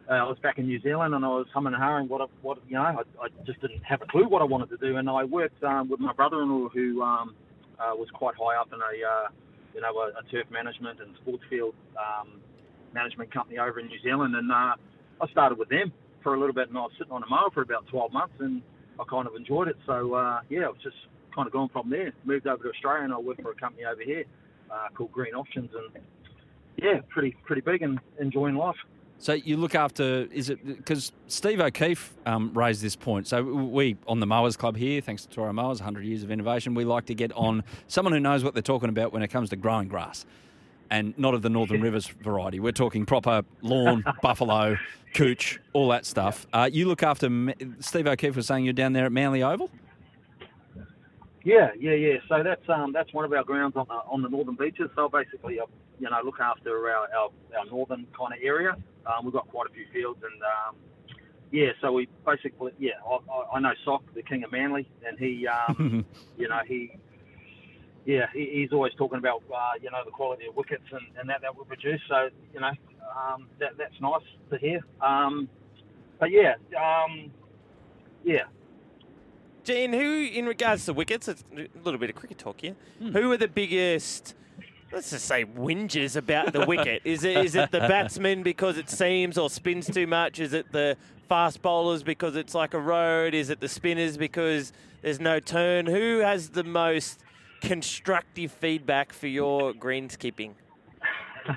[0.08, 2.26] uh, I was back in New Zealand, and I was humming and hawing what, I,
[2.42, 2.82] what you know.
[2.82, 5.62] I, I just didn't have a clue what I wanted to do, and I worked
[5.62, 7.34] um, with my brother-in-law, who um,
[7.78, 9.28] uh, was quite high up in a, uh,
[9.74, 12.40] you know, a, a turf management and sports field um,
[12.94, 14.74] management company over in New Zealand, and uh,
[15.20, 15.92] I started with them
[16.22, 18.34] for a little bit, and I was sitting on a mower for about 12 months,
[18.38, 18.62] and
[18.98, 19.76] I kind of enjoyed it.
[19.86, 20.96] So uh, yeah, I've just
[21.34, 22.12] kind of gone from there.
[22.24, 24.24] Moved over to Australia, and I work for a company over here
[24.70, 26.02] uh, called Green Options, and
[26.76, 28.76] yeah, pretty pretty big and enjoying life.
[29.18, 33.26] So you look after, is it because Steve O'Keefe um, raised this point?
[33.26, 36.74] So we on the Mowers Club here, thanks to Toro Mowers, 100 years of innovation,
[36.74, 39.50] we like to get on someone who knows what they're talking about when it comes
[39.50, 40.26] to growing grass,
[40.94, 42.60] and not of the Northern Rivers variety.
[42.60, 44.76] We're talking proper lawn, buffalo,
[45.12, 46.46] cooch, all that stuff.
[46.52, 47.28] Uh, you look after.
[47.80, 49.70] Steve O'Keefe was saying you're down there at Manly Oval.
[51.42, 52.16] Yeah, yeah, yeah.
[52.28, 54.88] So that's um that's one of our grounds on the on the northern beaches.
[54.94, 55.64] So basically, I,
[55.98, 58.76] you know, look after our our, our northern kind of area.
[59.04, 60.76] Um, we've got quite a few fields, and um,
[61.50, 65.18] yeah, so we basically yeah, I, I, I know Sock, the king of Manly, and
[65.18, 66.04] he um,
[66.38, 66.92] you know he.
[68.06, 71.28] Yeah, he, he's always talking about uh, you know the quality of wickets and, and
[71.28, 72.00] that that we produce.
[72.08, 72.72] So you know
[73.16, 74.80] um, that that's nice to hear.
[75.00, 75.48] Um,
[76.18, 77.30] but yeah, um,
[78.24, 78.44] yeah,
[79.64, 82.76] Gene, who, in regards to wickets, it's a little bit of cricket talk here.
[83.00, 84.34] Who are the biggest
[84.92, 87.02] let's just say whinges about the wicket.
[87.04, 90.38] Is it is it the batsman because it seams or spins too much?
[90.38, 90.96] Is it the
[91.28, 93.34] fast bowlers because it's like a road?
[93.34, 95.86] Is it the spinners because there's no turn?
[95.86, 97.23] Who has the most
[97.64, 100.52] constructive feedback for your greenskeeping?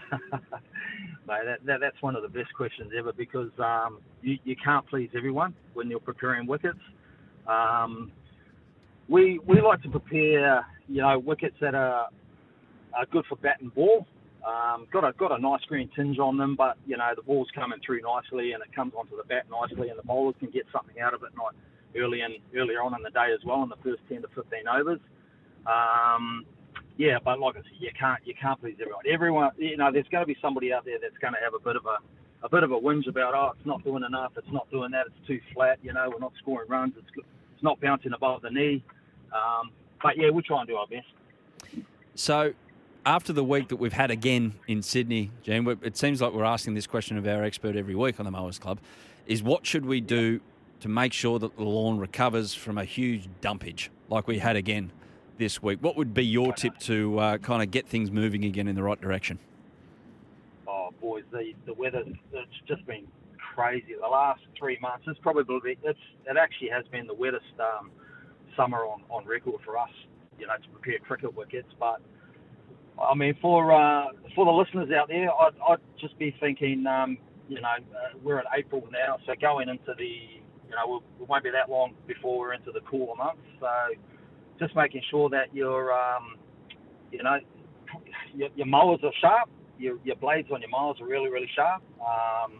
[1.27, 4.87] Mate, that, that, that's one of the best questions ever because um, you, you can't
[4.87, 6.79] please everyone when you're preparing wickets.
[7.47, 8.11] Um,
[9.09, 12.07] we we like to prepare, you know, wickets that are
[12.93, 14.05] are good for bat and ball.
[14.45, 17.49] Um, got a got a nice green tinge on them, but you know the ball's
[17.53, 20.65] coming through nicely and it comes onto the bat nicely, and the bowlers can get
[20.71, 21.29] something out of it
[21.97, 24.67] early and earlier on in the day as well in the first 10 to 15
[24.67, 24.99] overs.
[25.67, 26.45] Um,
[26.97, 29.03] yeah, but like I said, you can't you can't please everyone.
[29.07, 31.59] Everyone, you know, there's going to be somebody out there that's going to have a
[31.59, 31.97] bit of a
[32.45, 35.05] a bit of a whinge about oh, it's not doing enough, it's not doing that,
[35.07, 35.79] it's too flat.
[35.83, 38.83] You know, we're not scoring runs, it's it's not bouncing above the knee.
[39.33, 39.71] Um,
[40.01, 41.07] but yeah, we'll try and do our best.
[42.15, 42.53] So,
[43.05, 46.73] after the week that we've had again in Sydney, Gene, it seems like we're asking
[46.73, 48.79] this question of our expert every week on the Mowers Club:
[49.27, 50.39] is what should we do
[50.79, 54.91] to make sure that the lawn recovers from a huge dumpage like we had again
[55.37, 55.79] this week?
[55.81, 58.83] What would be your tip to uh, kind of get things moving again in the
[58.83, 59.39] right direction?
[60.67, 62.03] Oh, boys, the the weather
[62.33, 63.07] it's just been
[63.55, 63.95] crazy.
[63.99, 67.91] The last three months, it's probably it's it actually has been the wettest um,
[68.55, 69.89] summer on, on record for us.
[70.39, 71.99] You know, to prepare cricket wickets, but
[73.01, 77.17] I mean, for uh, for the listeners out there, I'd, I'd just be thinking, um,
[77.47, 81.27] you know, uh, we're in April now, so going into the, you know, we'll, it
[81.27, 83.41] won't be that long before we're into the cooler months.
[83.59, 83.67] So
[84.59, 86.35] just making sure that your, um,
[87.11, 87.37] you know,
[88.35, 91.81] your, your mowers are sharp, your, your blades on your mowers are really, really sharp.
[92.01, 92.59] Um,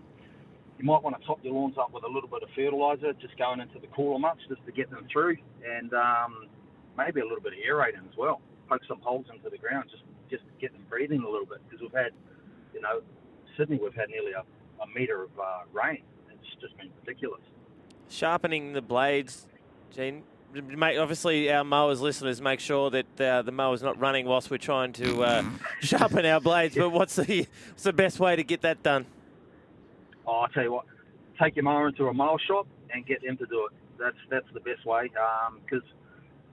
[0.78, 3.38] you might want to top your lawns up with a little bit of fertiliser just
[3.38, 6.48] going into the cooler months just to get them through, and um,
[6.98, 8.42] maybe a little bit of aerating as well.
[8.70, 11.60] Poke some holes into the ground just just to get them breathing a little bit
[11.68, 12.12] because we've had,
[12.74, 13.02] you know,
[13.58, 14.44] Sydney we've had nearly a,
[14.84, 16.04] a metre of uh, rain.
[16.30, 17.42] It's just been ridiculous.
[18.10, 19.48] Sharpening the blades,
[19.90, 20.24] Gene.
[20.64, 24.58] Mate, obviously, our mowers listeners make sure that uh, the mower's not running whilst we're
[24.58, 25.44] trying to uh,
[25.82, 26.76] sharpen our blades.
[26.76, 29.06] But what's the what's the best way to get that done?
[30.26, 30.86] Oh, I tell you what,
[31.42, 33.74] take your mower into a mower shop and get them to do it.
[34.00, 35.90] That's that's the best way because um,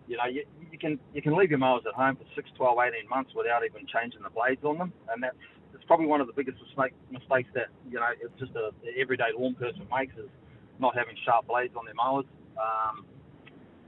[0.07, 2.79] you know you, you can you can leave your mowers at home for 6, 12,
[2.95, 5.37] 18 months without even changing the blades on them, and that's
[5.75, 9.31] it's probably one of the biggest mistake, mistakes that you know it's just a everyday
[9.37, 10.31] lawn person makes is
[10.79, 12.27] not having sharp blades on their mowers.
[12.57, 13.05] Um,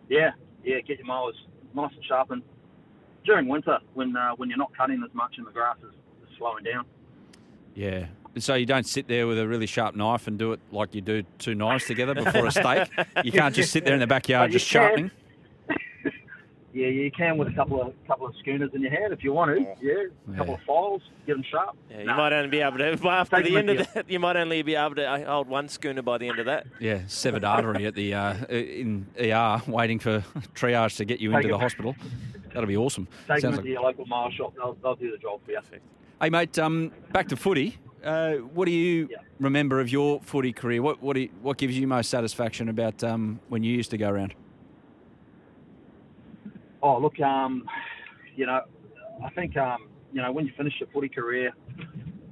[0.09, 0.31] yeah,
[0.65, 1.37] yeah, get your mowers
[1.75, 2.43] nice and sharpened
[3.25, 5.95] during winter when uh, when you're not cutting as much and the grass is,
[6.29, 6.85] is slowing down.
[7.75, 8.07] Yeah,
[8.39, 11.01] so you don't sit there with a really sharp knife and do it like you
[11.01, 12.89] do two knives together before a steak.
[13.25, 15.11] You can't just sit there in the backyard just can.
[16.77, 16.95] Sharpening.
[16.97, 19.33] Yeah, you can with a couple of couple of schooners in your hand if you
[19.33, 19.67] want to.
[19.81, 21.77] Yeah, a couple of files, get them sharp.
[21.91, 24.11] Yeah, you might only be able to after Take the end with of that.
[24.11, 26.67] You might only be able to hold one schooner by the end of that.
[26.81, 30.21] Yeah, severed artery at the uh, in ER, waiting for
[30.55, 31.61] triage to get you Take into the it.
[31.61, 31.97] hospital.
[32.53, 33.07] That'll be awesome.
[33.29, 34.55] Take them Sounds to like- your local mower shop.
[34.57, 35.61] They'll, they'll do the job for you.
[36.21, 37.77] Hey, mate, um, back to footy.
[38.03, 39.09] Uh, what do you
[39.41, 40.81] remember of your footy career?
[40.81, 43.99] What what, do you, what gives you most satisfaction about um, when you used to
[43.99, 44.35] go around?
[46.87, 47.65] Oh, look, um,
[48.37, 48.61] you know,
[49.25, 51.51] I think, um, you know, when you finish your footy career,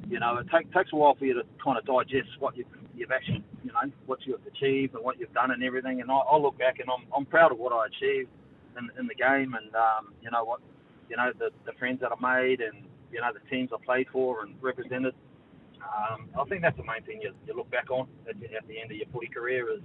[0.09, 2.69] you know, it take, takes a while for you to kind of digest what you've,
[2.95, 6.03] you've actually, you know, what you've achieved and what you've done and everything.
[6.03, 8.31] And I, I look back and I'm, I'm proud of what I achieved
[8.79, 10.61] in, in the game and, um, you know, what,
[11.11, 14.07] you know, the, the friends that I made and, you know, the teams I played
[14.13, 15.15] for and represented.
[15.83, 18.81] Um, I think that's the main thing you, you look back on at, at the
[18.81, 19.83] end of your footy career is,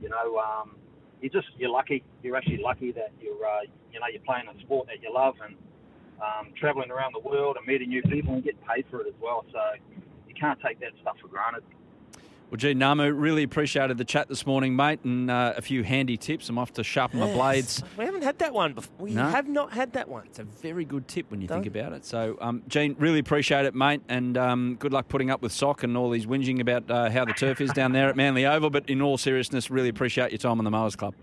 [0.00, 0.76] you know, um,
[1.20, 2.02] you just you're lucky.
[2.22, 3.62] You're actually lucky that you're uh,
[3.92, 5.54] you know you're playing a sport that you love and
[6.22, 9.14] um, traveling around the world and meeting new people and getting paid for it as
[9.20, 9.44] well.
[9.52, 9.58] So
[10.26, 11.62] you can't take that stuff for granted.
[12.50, 16.16] Well, Gene Ngamu, really appreciated the chat this morning, mate, and uh, a few handy
[16.16, 16.48] tips.
[16.48, 17.82] I'm off to sharpen my blades.
[17.98, 18.94] We haven't had that one before.
[18.98, 19.26] We No.
[19.28, 20.24] have not had that one.
[20.24, 22.06] It's a very good tip when you think Don't- about it.
[22.06, 25.82] So, um, Gene, really appreciate it, mate, and um, good luck putting up with sock
[25.82, 28.70] and all these whinging about uh, how the turf is down there at Manly Oval.
[28.70, 31.14] But in all seriousness, really appreciate your time on the Mowers Club.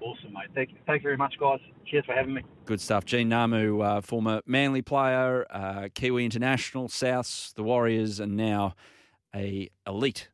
[0.00, 0.48] Awesome, mate.
[0.56, 1.60] Thank you, thank you very much, guys.
[1.86, 2.42] Cheers for having me.
[2.64, 3.04] Good stuff.
[3.04, 8.74] Gene Ngamu, uh, former Manly player, uh, Kiwi International, Souths, the Warriors, and now
[9.34, 10.28] a elite,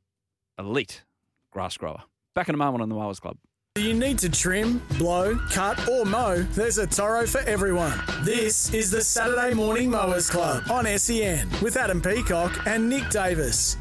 [0.59, 1.05] elite
[1.53, 2.03] grass grower.
[2.35, 3.39] Back in a moment on the Mowers Club.
[3.75, 6.37] Do you need to trim, blow, cut, or mow?
[6.37, 7.93] There's a Toro for everyone.
[8.23, 13.77] This is the Saturday Morning Mowers Club on SEN with Adam Peacock and Nick Davis.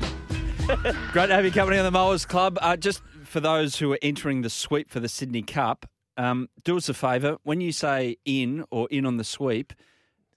[1.13, 2.57] Great to have you company on the Mowers Club.
[2.61, 5.85] Uh, just for those who are entering the sweep for the Sydney Cup,
[6.17, 7.37] um, do us a favour.
[7.43, 9.71] When you say in or in on the sweep,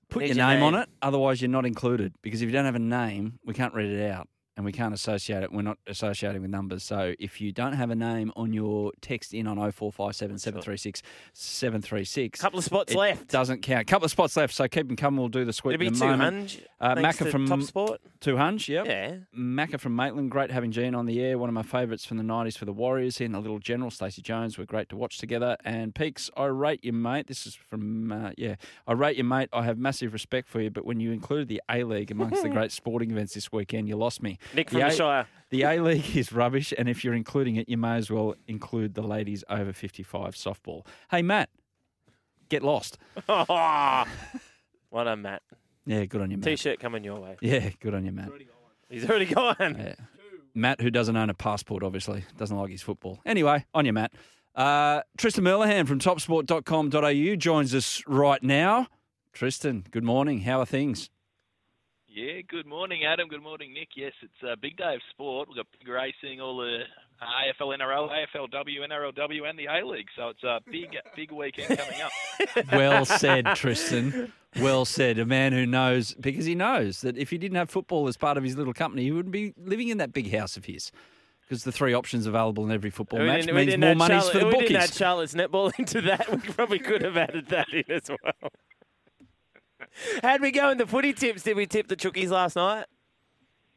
[0.08, 2.14] Put Need your your name, on it, otherwise you're not included.
[2.22, 4.28] Because if you don't have a name, we can't read it out
[4.58, 5.52] and we can't associate it.
[5.52, 6.82] We're not associating with numbers.
[6.82, 11.00] So if you don't have a name on your text in on 0457 736
[11.32, 13.28] 736, Couple of spots it left.
[13.28, 13.86] Doesn't count.
[13.86, 14.52] Couple of spots left.
[14.52, 15.20] So keep them coming.
[15.20, 16.34] We'll do the sweep It'll be in a two moment.
[16.34, 18.00] hunch, Uh, Macca from Top Sport.
[18.20, 18.86] Two hunch, yep.
[18.86, 19.16] Yeah.
[19.36, 21.38] Macca from Maitland, great having Gene on the air.
[21.38, 23.18] One of my favourites from the 90s for the Warriors.
[23.18, 25.56] He and the little general, Stacey Jones, were great to watch together.
[25.64, 27.28] And Peaks, I rate you, mate.
[27.28, 28.56] This is from, uh, yeah,
[28.88, 29.48] I rate you, mate.
[29.52, 32.48] I have massive respect for you, but when you included the A League amongst the
[32.48, 34.38] great sporting events this weekend, you lost me.
[34.54, 35.26] Nick from the the A- Shire.
[35.50, 38.94] The A League is rubbish, and if you're including it, you may as well include
[38.94, 40.84] the ladies over 55 softball.
[41.10, 41.48] Hey, Matt,
[42.50, 42.98] get lost.
[43.26, 45.42] what a Matt.
[45.86, 46.44] Yeah, good on you, Matt.
[46.44, 47.36] T-shirt coming your way.
[47.40, 48.30] Yeah, good on you, Matt.
[48.90, 49.56] He's already gone.
[49.58, 49.94] Yeah.
[50.54, 53.18] Matt, who doesn't own a passport, obviously, doesn't like his football.
[53.24, 54.12] Anyway, on you, Matt.
[54.54, 58.88] Uh, Tristan Merlihan from topsport.com.au joins us right now.
[59.32, 60.40] Tristan, good morning.
[60.40, 61.10] How are things?
[62.18, 63.28] Yeah, good morning, Adam.
[63.28, 63.90] Good morning, Nick.
[63.94, 65.46] Yes, it's a big day of sport.
[65.48, 66.80] We've got big racing, all the
[67.22, 67.24] uh,
[67.62, 70.08] AFL, NRL, AFLW, NRLW, and the A League.
[70.16, 72.10] So it's a big, big weekend coming up.
[72.72, 74.32] Well said, Tristan.
[74.60, 75.20] Well said.
[75.20, 78.36] A man who knows, because he knows that if he didn't have football as part
[78.36, 80.90] of his little company, he wouldn't be living in that big house of his.
[81.42, 84.20] Because the three options available in every football We match we means didn't more money
[84.20, 84.68] for the we bookies.
[84.70, 86.28] didn't add Charlotte's netball into that.
[86.32, 88.50] We probably could have added that in as well.
[90.22, 91.42] How'd we go in the footy tips?
[91.42, 92.86] Did we tip the Chookies last night?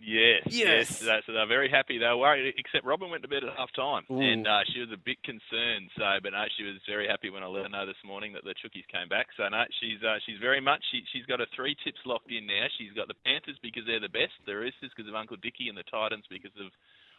[0.02, 0.98] Yes, Yes.
[0.98, 1.06] yes.
[1.06, 1.99] Uh, so they're very happy.
[2.02, 4.90] They were worried, except Robin went to bed at half time, and uh, she was
[4.90, 5.94] a bit concerned.
[5.94, 8.41] So, but no, she was very happy when I let her know this morning that
[8.44, 9.28] the Chookies came back.
[9.38, 10.82] So no, she's uh, she's very much.
[10.90, 12.65] She, she's got her three tips locked in now.
[12.82, 15.78] She's got the Panthers because they're the best, the Roosters because of Uncle Dickie, and
[15.78, 16.73] the Titans because of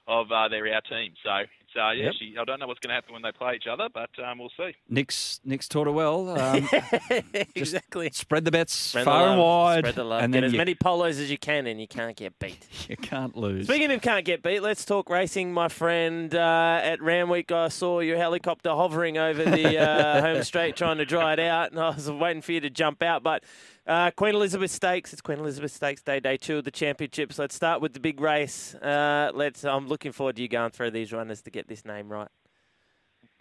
[0.07, 1.13] of uh, they're our team.
[1.23, 2.05] So it's uh, yeah.
[2.07, 2.15] Yep.
[2.19, 4.39] She I don't know what's going to happen when they play each other, but um,
[4.39, 4.75] we'll see.
[4.89, 6.39] Nick's Nick's taught her well.
[6.39, 6.69] Um,
[7.55, 8.11] exactly.
[8.13, 10.23] Spread the bets Spread the far and wide, Spread the love.
[10.23, 12.59] and Get as you, many polos as you can, and you can't get beat.
[12.89, 13.67] you can't lose.
[13.67, 16.35] Speaking of can't get beat, let's talk racing, my friend.
[16.35, 21.05] Uh, at Randwick, I saw your helicopter hovering over the uh, home straight trying to
[21.05, 23.23] dry it out, and I was waiting for you to jump out.
[23.23, 23.45] But
[23.87, 27.39] uh, Queen Elizabeth Stakes, it's Queen Elizabeth Stakes Day, day two of the championships.
[27.39, 28.75] Let's start with the big race.
[28.77, 29.65] Uh, let's.
[29.65, 32.29] I'm looking forward to you going through these runners to get this name right.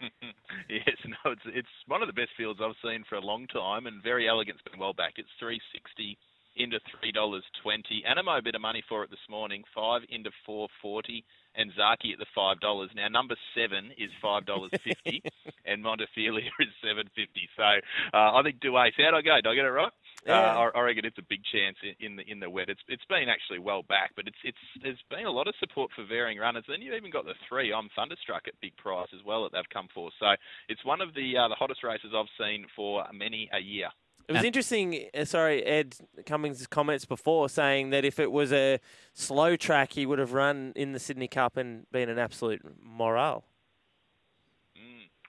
[0.68, 3.86] yes, no, it's it's one of the best fields I've seen for a long time,
[3.86, 5.14] and Verry Elegant's been well back.
[5.16, 6.18] It's three sixty
[6.56, 8.02] into three dollars twenty.
[8.02, 11.24] Anamoe a bit of money for it this morning, five into four forty,
[11.54, 12.90] and Zaaki at the five dollars.
[12.96, 15.22] Now number seven is five dollars fifty,
[15.66, 17.48] and Montefilia is seven fifty.
[17.56, 18.98] So uh, I think Duace.
[18.98, 19.36] How'd I go?
[19.36, 19.92] Did I get it right?
[20.26, 20.38] Yeah.
[20.38, 22.68] Uh, I, I reckon it's a big chance in, in the in the wet.
[22.68, 25.90] It's it's been actually well back, but it's it's there's been a lot of support
[25.96, 26.64] for varying runners.
[26.68, 27.72] Then you've even got the three.
[27.72, 30.10] I'm thunderstruck at big price as well that they've come for.
[30.20, 30.26] So
[30.68, 33.88] it's one of the uh, the hottest races I've seen for many a year.
[34.28, 35.08] It was interesting.
[35.12, 38.78] Uh, sorry, Ed Cummings' comments before saying that if it was a
[39.14, 43.44] slow track, he would have run in the Sydney Cup and been an absolute morale.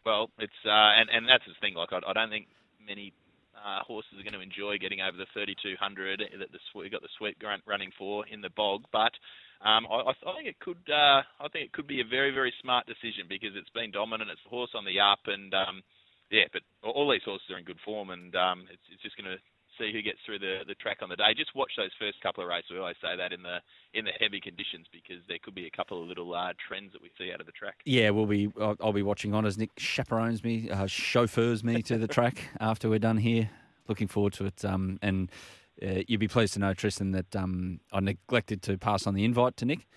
[0.05, 1.75] Well, it's uh, and and that's the thing.
[1.75, 2.47] Like I, I don't think
[2.85, 3.13] many
[3.63, 7.15] uh, horses are going to enjoy getting over the 3200 that the we got the
[7.17, 9.13] sweep grunt running for in the bog, but.
[9.63, 10.83] Um, I, I think it could.
[10.91, 14.27] Uh, I think it could be a very, very smart decision because it's been dominant.
[14.29, 15.79] It's a horse on the up, and um,
[16.29, 16.51] yeah.
[16.51, 19.31] But all- all these horses are in good form, and um, it's, it's just going
[19.31, 19.39] to
[19.77, 21.33] see who gets through the, the track on the day.
[21.35, 22.71] Just watch those first couple of races.
[22.71, 23.59] We always say that in the
[23.93, 27.01] in the heavy conditions because there could be a couple of little uh, trends that
[27.01, 27.75] we see out of the track.
[27.85, 28.51] Yeah, we'll be.
[28.59, 32.49] I'll, I'll be watching on as Nick chaperones me, uh, chauffeurs me to the track
[32.59, 33.49] after we're done here.
[33.87, 34.63] Looking forward to it.
[34.63, 35.29] Um, and
[35.81, 39.25] uh, you'd be pleased to know, Tristan, that um, I neglected to pass on the
[39.25, 39.87] invite to Nick,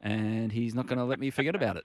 [0.00, 1.84] and he's not going to let me forget about it.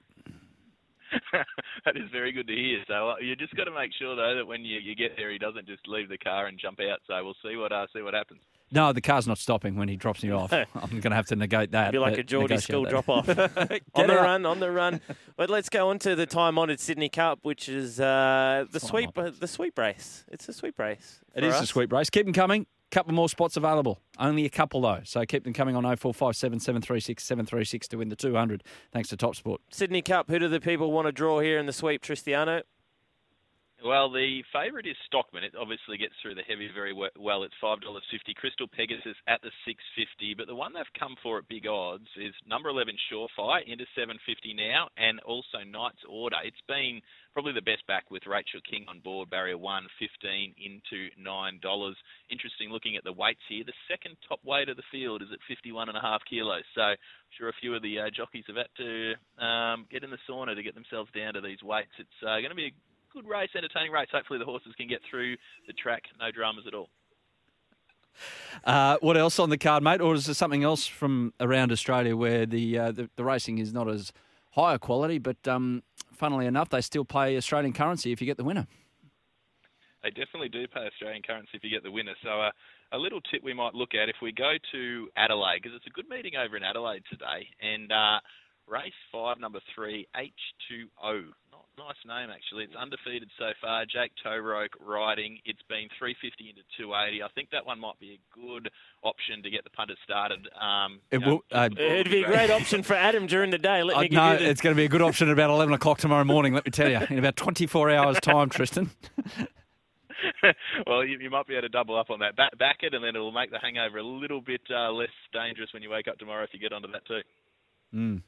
[1.86, 2.80] that is very good to hear.
[2.88, 5.32] So uh, you just got to make sure though that when you, you get there,
[5.32, 7.00] he doesn't just leave the car and jump out.
[7.08, 8.42] So we'll see what uh, see what happens.
[8.70, 10.52] No, the car's not stopping when he drops me off.
[10.54, 11.94] I'm going to have to negate that.
[11.94, 12.90] Be like a Geordie negotiate school that.
[12.90, 13.30] drop off.
[13.96, 14.24] On the out.
[14.24, 15.00] run, on the run.
[15.38, 19.18] But let's go on to the time honoured Sydney Cup, which is uh, the sweep
[19.18, 20.26] uh, the sweep race.
[20.30, 21.22] It's a sweep race.
[21.34, 21.70] It is for is a us.
[21.70, 22.10] sweep race.
[22.10, 22.66] Keep them coming.
[22.90, 24.00] Couple more spots available.
[24.18, 25.02] Only a couple though.
[25.04, 28.64] So keep them coming on 0457 736 736 to win the 200.
[28.94, 29.62] Thanks to Top Sport.
[29.72, 30.30] Sydney Cup.
[30.30, 32.64] Who do the people want to draw here in the sweep, Tristiano?
[33.86, 35.44] Well, the favourite is Stockman.
[35.44, 37.44] It obviously gets through the heavy very well.
[37.44, 38.34] It's five dollars fifty.
[38.34, 40.34] Crystal Pegasus at the six fifty.
[40.34, 44.18] But the one they've come for at big odds is number eleven Surefire into seven
[44.26, 46.38] fifty now, and also Knight's Order.
[46.44, 47.02] It's been
[47.38, 49.30] probably the best back with Rachel King on board.
[49.30, 51.96] Barrier one fifteen into nine dollars.
[52.32, 53.64] Interesting looking at the weights here.
[53.64, 56.64] The second top weight of the field is at fifty one and a half kilos.
[56.74, 56.98] So I'm
[57.38, 60.56] sure a few of the uh, jockeys have had to um, get in the sauna
[60.56, 61.94] to get themselves down to these weights.
[62.00, 62.76] It's uh, going to be a
[63.14, 64.08] good race, entertaining race.
[64.12, 65.36] Hopefully the horses can get through
[65.68, 66.90] the track, no dramas at all.
[68.64, 70.02] Uh, what else on the card, mate?
[70.02, 73.72] Or is there something else from around Australia where the uh, the, the racing is
[73.74, 74.12] not as
[74.58, 78.44] higher quality, but um, funnily enough, they still pay Australian currency if you get the
[78.44, 78.66] winner.
[80.02, 82.14] They definitely do pay Australian currency if you get the winner.
[82.24, 82.52] So uh,
[82.92, 85.92] a little tip we might look at if we go to Adelaide, because it's a
[85.92, 88.20] good meeting over in Adelaide today, and uh,
[88.68, 91.26] race five, number three, H2O.
[91.78, 92.64] Not nice name actually.
[92.64, 93.86] It's undefeated so far.
[93.86, 95.38] Jake Toeroek riding.
[95.46, 97.22] It's been 350 into 280.
[97.24, 98.70] I think that one might be a good
[99.04, 100.48] option to get the punters started.
[100.60, 103.58] Um, It you know, will- uh, It'd be a great option for Adam during the
[103.60, 103.84] day.
[103.84, 105.74] Let Uh, me no, the it's going to be a good option at about 11
[105.74, 108.90] o'clock tomorrow morning, let me tell you, in about 24 hours' time, Tristan.
[110.88, 112.36] well, you, you might be able to double up on that.
[112.36, 115.70] Back, back it, and then it'll make the hangover a little bit uh, less dangerous
[115.74, 117.22] when you wake up tomorrow if you get onto that too.
[117.94, 118.22] Mm,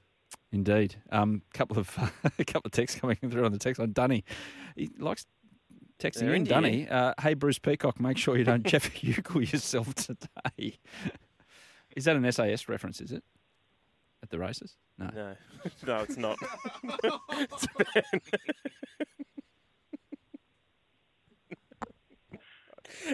[0.52, 0.96] indeed.
[1.12, 1.96] Um, couple of
[2.40, 4.24] a couple of texts coming through on the text on Dunny.
[4.76, 5.26] He likes
[6.00, 6.56] texting They're in, into you.
[6.56, 6.90] Dunny.
[6.90, 10.80] Uh, hey, Bruce Peacock, make sure you don't Jeff Ugle yourself today.
[11.96, 13.24] is that an SAS reference, is it?
[14.22, 14.76] At the races?
[14.98, 15.10] No.
[15.16, 15.36] No,
[15.88, 16.38] no, it's not.
[17.32, 17.68] It's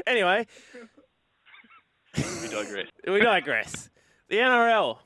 [0.08, 0.48] anyway,
[2.42, 2.88] We digress.
[3.08, 3.90] we digress.
[4.30, 4.98] The NRL,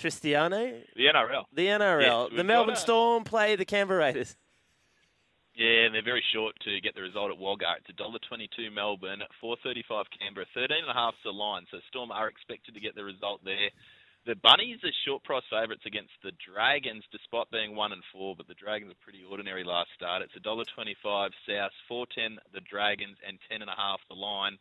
[0.00, 0.82] Tristiano.
[0.96, 1.44] The NRL.
[1.52, 2.28] The NRL.
[2.30, 4.36] Yes, the Melbourne Storm play the Canberra Raiders.
[5.54, 7.76] Yeah, and they're very short to get the result at Wagga.
[7.84, 11.66] It's $1.22 Melbourne, 4.35 Canberra, 13.5 the line.
[11.70, 13.68] So Storm are expected to get the result there.
[14.26, 18.36] The Bunnies are short price favourites against the Dragons, despite being one and four.
[18.36, 20.22] But the Dragons are pretty ordinary last start.
[20.22, 20.96] It's $1.25
[21.48, 23.68] South, 4.10 the Dragons, and 10.5
[24.08, 24.56] the line.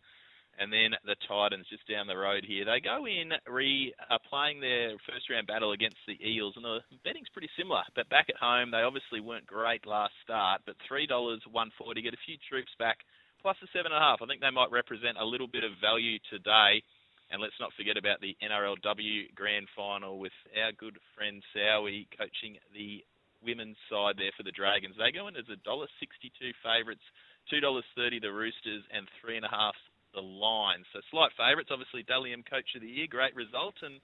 [0.59, 2.67] And then the Titans just down the road here.
[2.67, 6.83] They go in re uh, playing their first round battle against the Eels, and the
[7.07, 7.87] betting's pretty similar.
[7.95, 10.67] But back at home, they obviously weren't great last start.
[10.67, 12.99] But three dollars one forty, get a few troops back,
[13.41, 14.19] plus the seven and a half.
[14.19, 16.83] I think they might represent a little bit of value today.
[17.31, 22.57] And let's not forget about the NRLW Grand Final with our good friend Sowie coaching
[22.73, 23.05] the
[23.39, 24.99] women's side there for the Dragons.
[24.99, 27.05] They go in as a dollar sixty-two favourites,
[27.47, 29.77] two dollars thirty the Roosters, and three and a half
[30.13, 30.83] the line.
[30.93, 31.69] So slight favourites.
[31.71, 34.01] Obviously, Dally M Coach of the Year, great result, and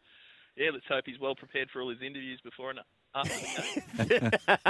[0.55, 2.79] yeah, let's hope he's well prepared for all his interviews before and
[3.15, 3.29] after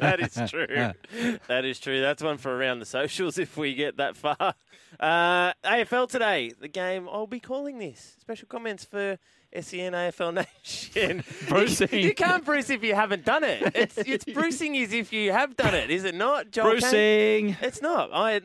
[0.00, 1.38] that is true.
[1.48, 2.00] That is true.
[2.00, 4.54] That's one for around the socials if we get that far.
[4.98, 7.08] Uh, AFL today, the game.
[7.10, 8.16] I'll be calling this.
[8.20, 9.18] Special comments for
[9.54, 11.22] SEN AFL Nation.
[11.48, 11.88] Brucing.
[11.92, 13.72] You, you can't Bruce if you haven't done it.
[13.74, 16.80] It's it's brucing as if you have done it, is it not, Joel?
[16.80, 17.56] Kane?
[17.60, 18.10] It's not.
[18.12, 18.40] I.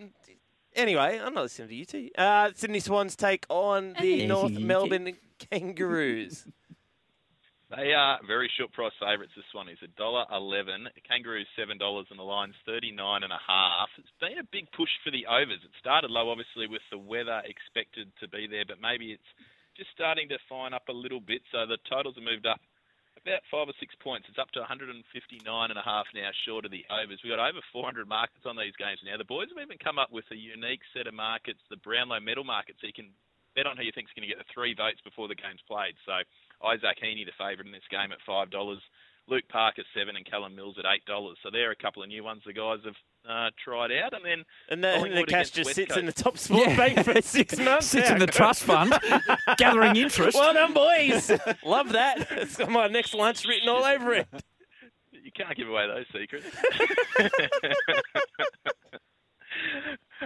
[0.76, 2.10] Anyway, I'm not listening to you two.
[2.18, 4.28] Uh, Sydney Swans take on the Hey.
[4.28, 5.14] North Melbourne
[5.50, 6.46] Kangaroos.
[7.76, 9.34] They are very short price favourites.
[9.36, 10.90] This one is a dollar eleven.
[11.08, 13.90] Kangaroos seven dollars, and the line's thirty nine and a half.
[13.98, 15.62] It's been a big push for the overs.
[15.64, 19.32] It started low, obviously, with the weather expected to be there, but maybe it's
[19.78, 21.42] just starting to fine up a little bit.
[21.52, 22.60] So the totals have moved up
[23.22, 24.28] about five or six points.
[24.30, 27.20] It's up to 159 and a half now, short of the overs.
[27.24, 29.18] We've got over 400 markets on these games now.
[29.18, 32.44] The boys have even come up with a unique set of markets, the Brownlow medal
[32.44, 33.12] market, so you can
[33.56, 35.98] bet on who you think's going to get the three votes before the game's played.
[36.06, 36.22] So
[36.64, 38.82] Isaac Heeney, the favourite in this game at five dollars.
[39.30, 41.38] Luke Parker seven and Callum Mills at eight dollars.
[41.44, 42.98] So there are a couple of new ones the guys have
[43.30, 46.12] uh, tried out, and then And the, and the cash just West sits in the
[46.12, 46.76] top sport Yeah.
[46.78, 47.88] bank for six months.
[47.88, 48.94] Sits in the trust fund,
[49.58, 50.36] gathering interest.
[50.38, 51.32] Well done, boys.
[51.66, 52.28] Love that.
[52.32, 54.28] It's got my next lunch written all over it.
[55.12, 56.46] You can't give away those secrets.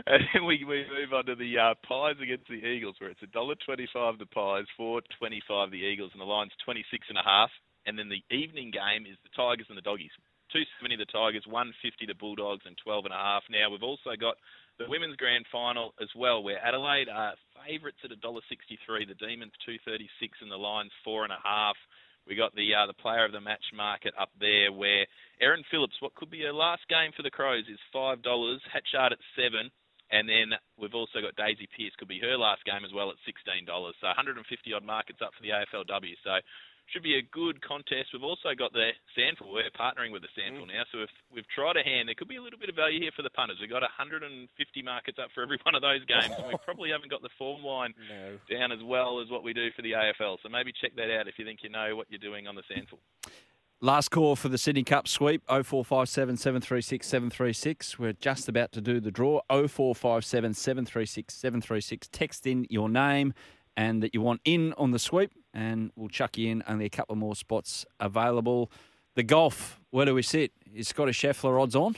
[0.05, 3.21] and then we, we move on to the uh, Pies against the Eagles, where it's
[3.23, 7.23] a dollar twenty-five the Pies, four twenty-five the Eagles, and the line's twenty-six and a
[7.23, 7.49] half.
[7.85, 10.11] And then the evening game is the Tigers and the Doggies.
[10.53, 13.41] Two seventy the Tigers, one fifty the Bulldogs, and 12 and a half.
[13.49, 14.37] Now we've also got
[14.77, 19.05] the women's grand final as well, where Adelaide are favourites at a dollar sixty-three.
[19.05, 21.75] The Demons two thirty-six, and the line's four and a half.
[22.29, 25.05] We got the uh, the player of the match market up there, where
[25.41, 28.61] Erin Phillips, what could be a last game for the Crows, is five dollars.
[28.71, 29.73] Hatchard at seven,
[30.11, 33.17] and then we've also got Daisy Pearce, could be her last game as well at
[33.25, 33.97] sixteen dollars.
[34.01, 34.37] So 150
[34.73, 36.13] odd markets up for the AFLW.
[36.23, 36.37] So
[36.91, 38.11] should be a good contest.
[38.13, 39.47] We've also got the SANFL.
[39.47, 40.75] We're partnering with the SANFL mm.
[40.75, 42.99] now, so if we've tried a hand, there could be a little bit of value
[42.99, 43.57] here for the punters.
[43.59, 44.49] We've got 150
[44.83, 47.63] markets up for every one of those games, and we probably haven't got the form
[47.63, 47.93] line
[48.49, 50.37] down as well as what we do for the AFL.
[50.43, 52.63] So maybe check that out if you think you know what you're doing on the
[52.67, 52.99] SANFL.
[53.83, 57.99] Last call for the Sydney Cup sweep 0457 736 736.
[57.99, 62.07] We're just about to do the draw 0457 736 736.
[62.07, 63.33] Text in your name
[63.75, 66.63] and that you want in on the sweep, and we'll chuck you in.
[66.67, 68.71] Only a couple more spots available.
[69.15, 70.51] The golf, where do we sit?
[70.73, 71.95] Is Scottie Scheffler odds on?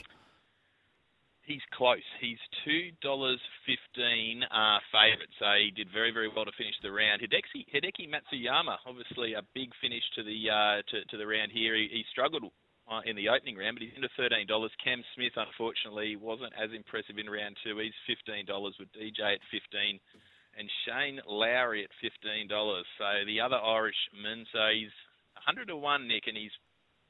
[1.46, 2.02] He's close.
[2.20, 6.90] He's two dollars fifteen uh, favourite, so he did very very well to finish the
[6.90, 7.22] round.
[7.22, 11.76] Hideki, Hideki Matsuyama, obviously a big finish to the uh, to, to the round here.
[11.78, 12.50] He, he struggled
[12.90, 14.74] uh, in the opening round, but he's into thirteen dollars.
[14.82, 17.78] Cam Smith, unfortunately, wasn't as impressive in round two.
[17.78, 20.02] He's fifteen dollars with DJ at fifteen,
[20.56, 22.86] and Shane Lowry at fifteen dollars.
[22.98, 24.92] So the other Irishman, so he's
[25.34, 26.52] hundred to one, Nick, and he's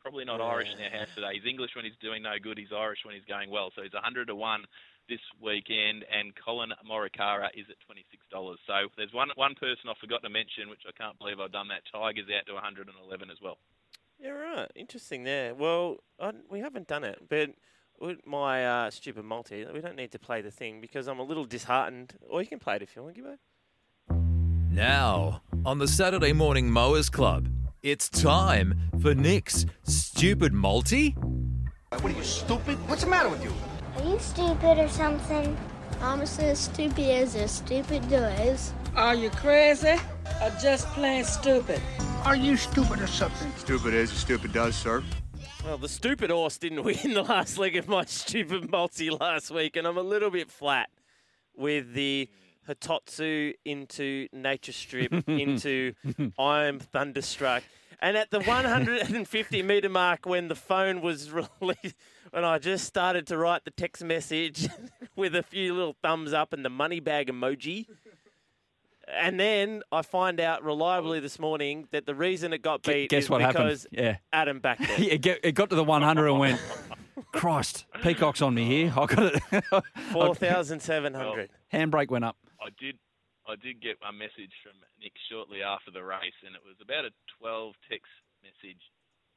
[0.06, 1.34] probably not Irish in our house today.
[1.34, 2.58] He's English when he's doing no good.
[2.58, 3.72] He's Irish when he's going well.
[3.74, 4.62] So he's 100 to one
[5.08, 8.54] this weekend, and Collin Morikawa is at $26.
[8.66, 11.68] So there's one one person I forgot to mention, which I can't believe I've done
[11.68, 11.82] that.
[11.90, 13.58] Tiger's out to 111 as well.
[14.20, 14.70] Yeah, right.
[14.76, 15.54] Interesting there.
[15.54, 17.50] Well, I, we haven't done it, but
[18.24, 21.44] my uh, stupid multi, we don't need to play the thing because I'm a little
[21.44, 22.14] disheartened.
[22.28, 23.38] Or you can play it if you want, Gibbo.
[24.70, 27.48] Now, on the Saturday Morning Mowers Club,
[27.82, 31.10] it's time for Nick's Stupid Multi.
[31.90, 32.76] What are you, stupid?
[32.88, 33.52] What's the matter with you?
[33.96, 35.56] Are you stupid or something?
[36.02, 38.72] I'm as stupid as a stupid does.
[38.94, 39.96] Are you crazy
[40.42, 41.80] or just plain stupid?
[42.24, 43.50] Are you stupid or something?
[43.56, 45.02] Stupid is, a stupid does, sir.
[45.66, 49.74] Well, the stupid horse didn't win the last leg of my stupid multi last week,
[49.74, 50.90] and I'm a little bit flat
[51.56, 52.28] with the
[52.68, 55.94] Hitotsu into Nature Strip into
[56.38, 57.64] I'm Thunderstruck.
[58.00, 61.96] And at the 150 meter mark, when the phone was released,
[62.30, 64.68] when I just started to write the text message
[65.16, 67.86] with a few little thumbs up and the money bag emoji.
[69.08, 73.24] And then I find out reliably this morning that the reason it got beat Guess
[73.24, 73.64] is what happened?
[73.66, 74.16] because Yeah.
[74.32, 75.24] Adam backed it.
[75.26, 76.60] it, it got to the 100 and went,
[77.32, 78.92] Christ, Peacock's on me here.
[78.96, 79.64] I got it.
[80.12, 81.50] 4,700.
[81.72, 82.36] Handbrake went up.
[82.60, 82.98] I did.
[83.48, 87.04] I did get a message from Nick shortly after the race, and it was about
[87.04, 88.10] a 12 text
[88.42, 88.82] message.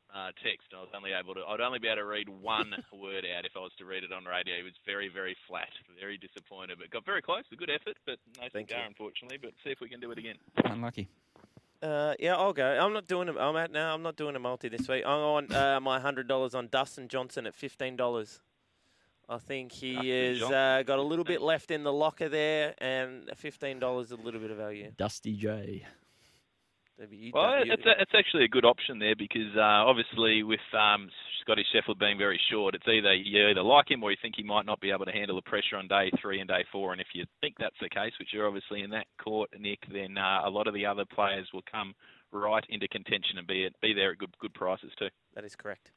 [0.10, 0.74] Uh, text.
[0.76, 1.42] I was only able to.
[1.46, 4.12] I'd only be able to read one word out if I was to read it
[4.12, 4.56] on radio.
[4.56, 5.70] It was very, very flat.
[6.00, 7.44] Very disappointed, but got very close.
[7.54, 8.88] A good effort, but no Thank cigar, you.
[8.88, 9.38] unfortunately.
[9.40, 10.36] But see if we can do it again.
[10.66, 11.10] Unlucky.
[11.82, 12.66] Uh, yeah, I'll go.
[12.66, 13.30] I'm not doing.
[13.30, 13.94] A, I'm at now.
[13.94, 15.04] I'm not doing a multi this week.
[15.06, 18.42] I'm on uh, my hundred dollars on Dustin Johnson at fifteen dollars.
[19.30, 23.30] I think he has uh, got a little bit left in the locker there, and
[23.38, 24.92] fifteen dollars is a little bit of value.
[24.98, 25.86] Dusty J.
[27.00, 31.10] Maybe Well, it's, a, it's actually a good option there because uh, obviously with um,
[31.42, 34.44] Scottie Scheffler being very short, it's either you either like him or you think he
[34.44, 36.92] might not be able to handle the pressure on day three and day four.
[36.92, 40.18] And if you think that's the case, which you're obviously in that court, Nick, then
[40.18, 41.94] uh, a lot of the other players will come
[42.32, 45.10] right into contention and be be there at good good prices too.
[45.36, 45.92] that is correct.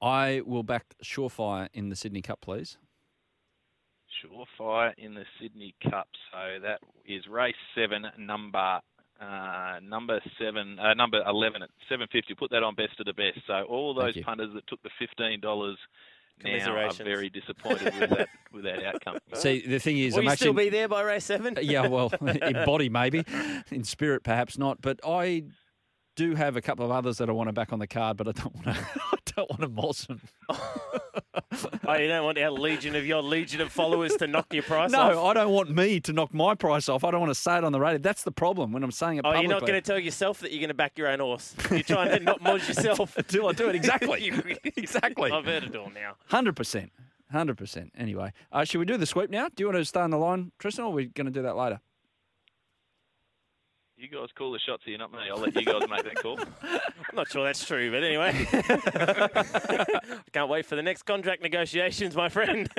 [0.00, 2.78] I will back Surefire in the Sydney Cup, please.
[4.24, 6.08] Surefire in the Sydney Cup.
[6.32, 8.80] So that is race seven, number
[9.20, 12.34] uh, number seven, uh, number eleven at seven fifty.
[12.34, 13.38] Put that on best of the best.
[13.46, 15.78] So all those punters that took the fifteen dollars
[16.42, 16.98] now are Commiserations.
[17.06, 19.18] very disappointed with that with that outcome.
[19.34, 20.44] See, the thing is, Will I'm you actually.
[20.44, 21.56] still be there by race seven?
[21.62, 23.24] yeah, well, in body maybe,
[23.70, 24.82] in spirit perhaps not.
[24.82, 25.44] But I
[26.16, 28.28] do have a couple of others that I want to back on the card, but
[28.28, 28.86] I don't want to.
[29.12, 30.20] I don't want to moss them.
[31.86, 34.90] oh, you don't want our legion of your legion of followers to knock your price
[34.92, 35.12] no, off.
[35.14, 37.04] No, I don't want me to knock my price off.
[37.04, 37.98] I don't want to say it on the radio.
[37.98, 39.42] That's the problem when I'm saying it Oh, publicly.
[39.42, 41.54] you're not going to tell yourself that you're going to back your own horse.
[41.70, 43.16] You're trying to not mod yourself.
[43.16, 44.24] Until I do it, exactly.
[44.24, 44.42] You-
[44.76, 45.30] Exactly.
[45.30, 46.16] I've heard it all now.
[46.28, 46.92] Hundred percent,
[47.30, 47.92] hundred percent.
[47.96, 49.48] Anyway, uh, should we do the sweep now?
[49.48, 51.42] Do you want to stay on the line, Tristan, or are we going to do
[51.42, 51.80] that later?
[53.96, 55.18] You guys call the shots here, not me.
[55.30, 56.38] I'll let you guys make that call.
[56.62, 56.80] I'm
[57.14, 58.46] not sure that's true, but anyway.
[58.52, 62.68] I Can't wait for the next contract negotiations, my friend.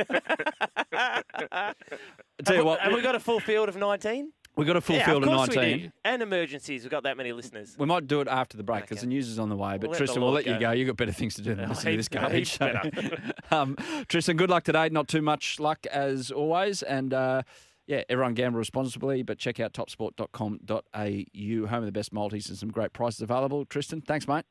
[2.44, 4.34] tell you what, have we got a full field of 19?
[4.58, 5.80] We've got a full yeah, field of of course we 19.
[5.80, 5.92] do.
[6.04, 6.84] And emergencies.
[6.84, 7.76] We've got that many listeners.
[7.78, 9.78] We might do it after the break because the news is on the way.
[9.78, 10.72] But We'll Tristan, the we'll Lord let you go.
[10.72, 10.72] go.
[10.72, 12.50] You've got better things to do than listen to this heaps- garbage.
[12.52, 13.34] heaps better.
[13.52, 13.78] um,
[14.08, 14.88] Tristan, good luck today.
[14.90, 16.84] Not too much luck as always.
[16.84, 17.42] And uh,
[17.88, 22.70] yeah, everyone gamble responsibly, but check out topsport.com.au, home of the best multis and some
[22.70, 23.66] great prices available.
[23.66, 24.46] Tristan, thanks, mate.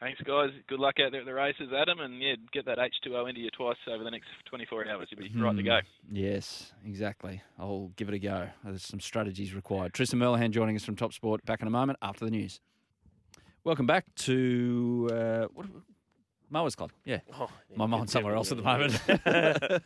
[0.00, 0.48] Thanks, guys.
[0.66, 3.50] Good luck out there at the races, Adam, and yeah, get that H2O into you
[3.50, 5.08] twice over the next 24 hours.
[5.10, 5.80] You'll be right to go.
[6.10, 7.42] Yes, exactly.
[7.58, 8.48] I'll give it a go.
[8.64, 9.92] There's some strategies required.
[9.92, 11.44] Tristan Merlehan joining us from Top Sport.
[11.44, 12.60] Back in a moment after the news.
[13.62, 15.66] Welcome back to uh, what,
[16.50, 16.90] Mowers Club.
[17.04, 19.00] Yeah, Oh, my yeah, mind's somewhere else at the moment.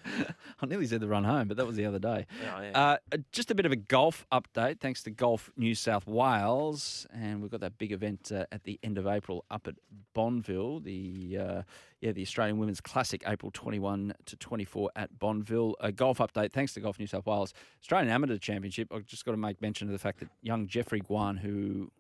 [0.61, 2.27] I nearly said the run home, but that was the other day.
[2.57, 2.71] Oh, yeah.
[3.13, 7.43] uh, just a bit of a golf update, thanks to Golf New South Wales, and
[7.43, 9.75] we've got that big event uh, at the end of April up at
[10.15, 10.83] Bonville.
[10.83, 11.63] The uh,
[12.01, 15.75] yeah, the Australian Women's Classic, April 21 to 24 at Bonville.
[15.81, 17.55] A golf update, thanks to Golf New South Wales.
[17.83, 18.89] Australian Amateur Championship.
[18.93, 21.91] I've just got to make mention of the fact that young Jeffrey Guan, who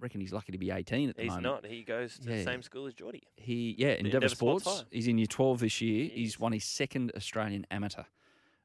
[0.00, 1.46] reckon he's lucky to be 18 at the He's moment.
[1.46, 1.66] He's not.
[1.66, 2.36] He goes to Yeah.
[2.38, 3.22] the same school as Geordie.
[3.36, 4.84] He yeah, Endeavour Endeavour Sports Sports.
[4.90, 6.10] He's in year 12 this year.
[6.12, 8.02] He's won his second Australian amateur,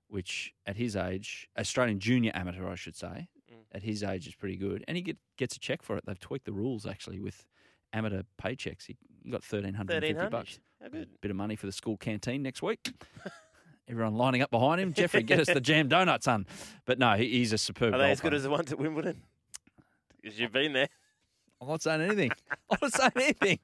[0.08, 3.56] which at his age, Australian junior amateur, I should say, Mm.
[3.74, 4.84] at his age is pretty good.
[4.88, 6.06] And he get, gets a check for it.
[6.06, 7.46] They've tweaked the rules actually with
[7.94, 8.86] amateur paychecks.
[8.88, 10.30] He, he got 1350 1300.
[10.30, 10.60] bucks.
[10.82, 11.10] How good.
[11.22, 12.92] Bit of money for the school canteen next week.
[13.88, 14.94] Everyone lining up behind him.
[14.94, 16.46] Jeffrey, get us the jam donut, son.
[16.86, 19.22] But no, he, he's a superb Are they as good as the ones at Wimbledon?
[20.22, 20.88] Because you've been there.
[21.62, 22.32] I'm not saying anything.
[22.72, 23.60] I'm not saying anything.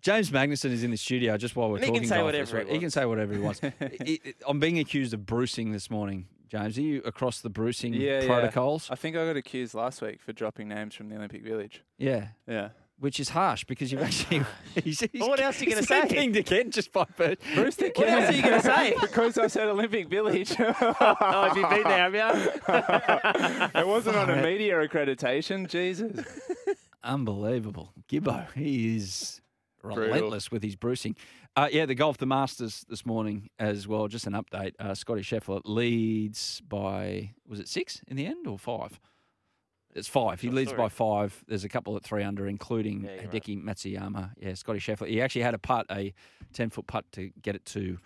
[0.00, 2.08] James Magnussen is in the studio just while we're And he can talking.
[2.08, 2.72] say whatever he week.
[2.72, 3.60] He can say whatever he wants.
[3.62, 4.18] I- I-
[4.48, 6.76] I'm being accused of bruising this morning, James.
[6.76, 8.88] Are you across the bruising Yeah, protocols?
[8.88, 8.94] Yeah.
[8.94, 11.84] I think I got accused last week for dropping names from the Olympic Village.
[11.98, 12.28] Yeah.
[12.48, 12.70] Yeah.
[13.02, 14.44] Which is harsh because you've actually.
[14.84, 16.06] he's, he's, Well, what else are you gonna say?
[16.06, 17.38] King to Kent just by bird.
[17.52, 18.94] Bruce the What else are you going to say?
[19.00, 20.54] because I said Olympic Village.
[20.56, 23.80] oh, have you been there, have you?
[23.80, 25.68] it wasn't on a media accreditation.
[25.68, 26.24] Jesus.
[27.02, 27.92] Unbelievable.
[28.08, 29.40] Gibbo, he is
[29.80, 30.04] Brutal.
[30.04, 31.16] relentless with his bruising.
[31.56, 34.06] Uh, yeah, the golf, the Masters this morning as well.
[34.06, 34.74] Just an update.
[34.78, 39.00] Uh, Scottie Scheffler leads by, was it six in the end or five?
[39.94, 40.40] It's five.
[40.40, 40.82] He Short leads story.
[40.82, 41.44] by five.
[41.46, 44.30] There's a couple at three under, including Yeah, Hideki Matsuyama.
[44.40, 45.08] Yeah, Scottie Scheffler.
[45.08, 46.14] He actually had a putt, a
[46.54, 47.98] 10 foot putt to get it to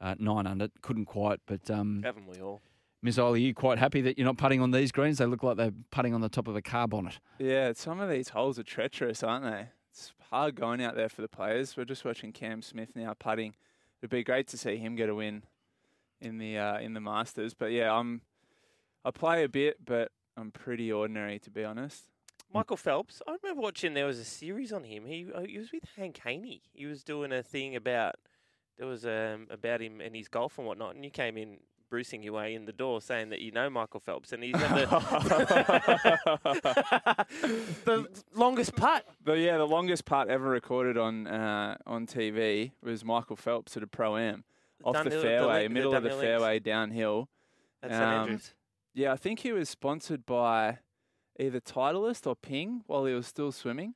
[0.00, 0.68] uh, nine under.
[0.82, 2.60] Couldn't quite, but um, Haven't we all?
[3.02, 5.16] Miss Ole, are you quite happy that you're not putting on these greens?
[5.18, 7.18] They look like they're putting on the top of a car bonnet.
[7.38, 9.68] Yeah, some of these holes are treacherous, aren't they?
[9.90, 11.76] It's hard going out there for the players.
[11.78, 13.54] We're just watching Cam Smith now putting.
[14.02, 15.44] It'd be great to see him get a win
[16.20, 17.54] in the uh, in the Masters.
[17.54, 18.20] But yeah, I'm
[19.02, 22.04] I play a bit, but I'm pretty ordinary to be honest.
[22.52, 23.22] Michael Phelps.
[23.28, 23.94] I remember watching.
[23.94, 25.04] There was a series on him.
[25.06, 26.62] He uh, he was with Hank Haney.
[26.72, 28.16] He was doing a thing about
[28.78, 30.94] there was um about him and his golf and whatnot.
[30.96, 31.58] And you came in
[31.90, 34.88] bruising your way in the door, saying that you know Michael Phelps, and he's had
[34.88, 34.96] the,
[37.84, 39.04] the longest putt.
[39.24, 43.82] But yeah, the longest putt ever recorded on uh, on TV was Michael Phelps at
[43.82, 44.44] a pro am
[44.84, 47.28] off the Dunhill- the fairway, le- the middle of the fairway downhill.
[47.82, 48.54] At St Um, Andrews.
[48.94, 50.78] Yeah, I think he was sponsored by
[51.38, 53.94] either Titleist or Ping while he was still swimming.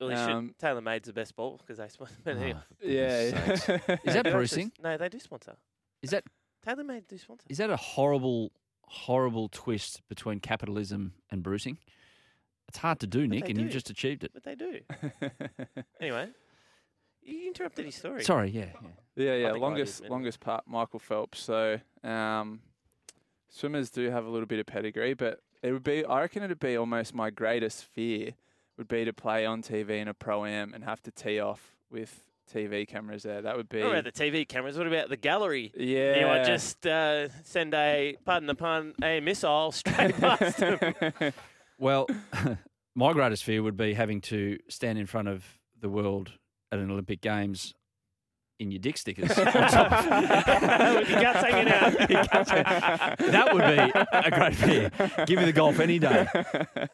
[0.00, 0.58] Well, he Um, should.
[0.58, 2.16] Taylor Made's the best ball because they sponsor.
[2.24, 2.60] But anyway.
[2.82, 3.20] Yeah.
[3.22, 4.72] Is that do actually- bruising?
[4.82, 5.56] No, they do sponsor.
[6.02, 6.24] Is that
[6.64, 7.46] Taylor Made do sponsor?
[7.48, 8.52] Is that a horrible,
[8.82, 11.78] horrible twist between capitalism and bruising?
[12.68, 14.32] It's hard to do, Nick, they and you've just achieved it.
[14.34, 14.80] But they do.
[16.00, 16.28] anyway,
[17.22, 18.22] you interrupted his story.
[18.24, 18.72] Sorry, yeah,
[19.16, 19.52] Yeah, I yeah.
[19.52, 21.40] Longest did, longest part, Michael Phelps.
[21.40, 22.60] So um,
[23.54, 26.58] swimmers do have a little bit of pedigree, but it would be I reckon it'd
[26.58, 28.32] be almost my greatest fear
[28.76, 31.76] would be to play on TV in a pro am and have to tee off
[31.90, 32.22] with
[32.52, 33.40] TV cameras there.
[33.40, 34.76] That would be What about the TV cameras?
[34.76, 35.72] What about the gallery?
[35.76, 36.16] Yeah.
[36.16, 40.78] You know, just uh, send a, pardon the pun, a missile straight past them.
[41.76, 42.06] Well,
[42.94, 45.44] my greatest fear would be having to stand in front of
[45.80, 46.30] the world
[46.70, 47.74] at an Olympic Games
[48.60, 49.30] in your dick stickers.
[49.38, 52.10] on top of- With your guts hanging out.
[52.10, 54.90] Your guts hanging- that would be a great fear.
[55.26, 56.26] Give me the golf any day.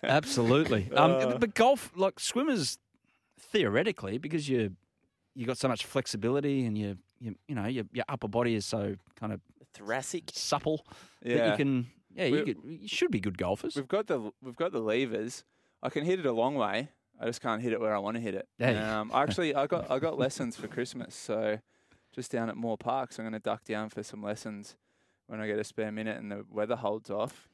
[0.02, 0.90] Absolutely.
[0.94, 1.38] Um, Uh.
[1.38, 2.78] but golf, like swimmers,
[3.38, 4.76] theoretically, because you
[5.34, 8.66] you got so much flexibility and you you you know your, your upper body is
[8.66, 9.40] so kind of
[9.74, 10.84] thoracic, supple
[11.22, 11.50] that Yeah.
[11.52, 13.76] you can yeah you could you should be good golfers.
[13.76, 15.44] We've got the we've got the levers.
[15.82, 16.88] I can hit it a long way.
[17.20, 18.48] I just can't hit it where I want to hit it.
[18.58, 18.76] Hey.
[18.76, 21.58] Um, actually, I got I got lessons for Christmas, so
[22.12, 23.12] just down at Moore Park.
[23.12, 24.76] So I'm going to duck down for some lessons
[25.26, 27.48] when I get a spare minute and the weather holds off.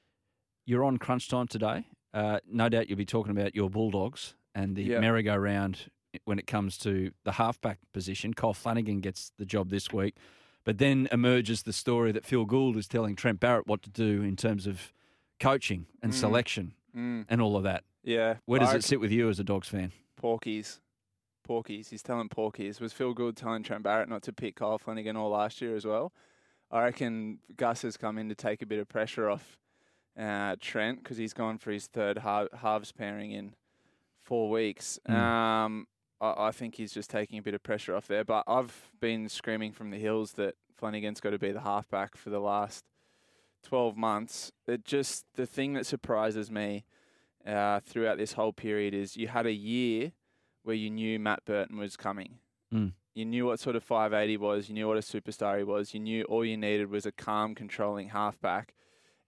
[0.65, 1.85] You're on crunch time today.
[2.15, 5.01] Uh, no doubt you'll be talking about your Bulldogs and the Yeah.
[5.01, 5.91] merry-go-round
[6.25, 8.33] when it comes to the halfback position.
[8.33, 10.17] Kyle Flanagan gets the job this week,
[10.65, 14.23] but then emerges the story that Phil Gould is telling Trent Barrett what to do
[14.23, 14.93] in terms of
[15.39, 16.17] coaching and Mm.
[16.17, 17.27] selection Mm.
[17.29, 17.85] and all of that.
[18.07, 18.37] Yeah.
[18.47, 19.93] Where does it sit with you as a Dogs fan?
[20.23, 20.79] Porkies.
[21.47, 21.91] Porkies.
[21.91, 22.81] He's telling Porkies.
[22.81, 25.85] Was Phil Gould telling Trent Barrett not to pick Kyle Flanagan all last year as
[25.85, 26.13] well?
[26.71, 29.59] I reckon Gus has come in to take a bit of pressure off
[30.19, 33.55] uh, Trent because he's gone for his third half, halves pairing in
[34.23, 35.01] four weeks.
[35.09, 35.15] Mm.
[35.15, 35.87] Um,
[36.21, 38.25] I, I think he's just taking a bit of pressure off there.
[38.25, 42.31] But I've been screaming from the hills that Flanagan's got to be the halfback for
[42.31, 42.85] the last
[43.65, 44.53] 12 months.
[44.69, 46.85] It just, the thing that surprises me
[47.47, 50.13] uh, throughout this whole period is you had a year
[50.63, 52.39] where you knew Matt Burton was coming.
[52.75, 52.93] Mm.
[53.15, 54.69] You knew what sort of 580 was.
[54.69, 55.95] You knew what a superstar he was.
[55.95, 58.75] You knew all you needed was a calm, controlling halfback,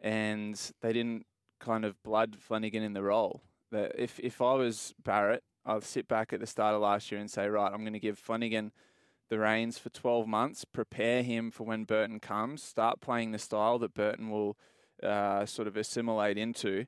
[0.01, 1.27] and they didn't
[1.61, 3.43] kind of blood Flanagan in the role.
[3.70, 7.20] That if if I was Barrett, I'd sit back at the start of last year
[7.20, 8.73] and say, right, I'm going to give Flanagan
[9.28, 13.78] the reins for 12 months, prepare him for when Burton comes, start playing the style
[13.78, 14.57] that Burton will
[15.03, 16.86] uh, sort of assimilate into,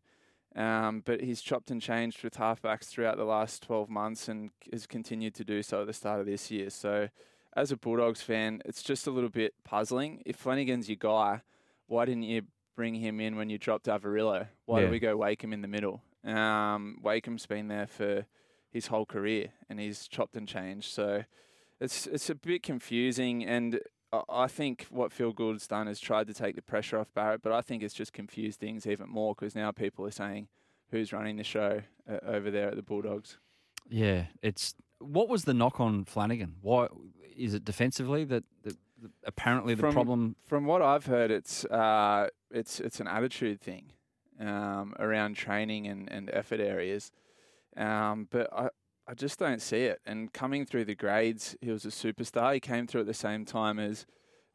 [0.56, 4.86] Um, but he's chopped and changed with halfbacks throughout the last 12 months and has
[4.86, 6.70] continued to do so at the start of this year.
[6.70, 7.08] So,
[7.56, 10.22] as a Bulldogs fan, it's just a little bit puzzling.
[10.26, 11.42] If Flanagan's your guy,
[11.86, 12.42] why didn't you
[12.76, 14.48] bring him in when you dropped Averillo?
[14.66, 14.86] Why Yeah.
[14.86, 16.02] do we go Wakeham in the middle?
[16.24, 18.26] Um, Wakeham's been there for
[18.70, 20.90] his whole career and he's chopped and changed.
[20.92, 21.24] So,
[21.80, 23.80] it's it's a bit confusing and.
[24.12, 27.52] I- think what Phil Gould's done is tried to take the pressure off Barrett, but
[27.52, 30.48] I think it's just confused things even more because now people are saying
[30.90, 33.38] who's running the show uh, over there at the Bulldogs.
[33.88, 36.56] Yeah, it's what was the knock on Flanagan?
[36.60, 36.88] Why
[37.36, 40.36] is it defensively that, that, that apparently the from, problem?
[40.46, 43.92] From what I've heard, it's uh, it's it's an attitude thing
[44.38, 47.10] um, around training and, and effort areas,
[47.76, 48.68] um, but I.
[49.10, 50.00] I just don't see it.
[50.06, 52.54] And coming through the grades, he was a superstar.
[52.54, 54.06] He came through at the same time as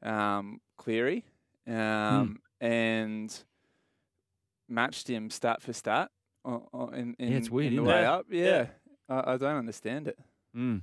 [0.02, 1.26] um, Cleary,
[1.68, 3.38] um, and
[4.69, 6.10] matched him stat for stat.
[6.45, 7.95] o- o- In, in, Yeah, it's weird, in the isn't it?
[7.98, 8.14] way Yeah.
[8.14, 8.26] up.
[8.30, 8.68] Yeah,
[9.10, 10.18] I, I don't understand it.
[10.56, 10.82] Mm.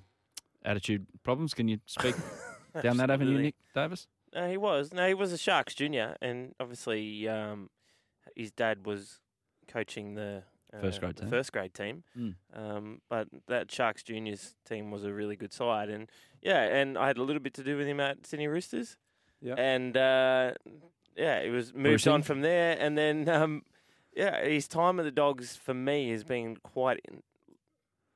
[0.65, 1.55] Attitude problems.
[1.55, 2.15] Can you speak
[2.83, 4.07] down that avenue, Nick Davis?
[4.35, 4.93] No, he was.
[4.93, 7.71] No, he was a Sharks junior, and obviously um,
[8.37, 9.21] his dad was
[9.69, 10.43] coaching the
[10.81, 11.29] First grade team.
[11.29, 12.03] first grade team.
[12.19, 12.35] Mm.
[12.55, 16.09] Um, but that Sharks juniors team was a really good side, and
[16.41, 18.97] yeah, and I had a little bit to do with him at Sydney Roosters.
[19.41, 19.55] Yeah.
[19.59, 20.53] and uh,
[21.17, 23.63] yeah, it was moved on from there, and then um,
[24.17, 27.23] yeah, his time at the Dogs for me has been quite in,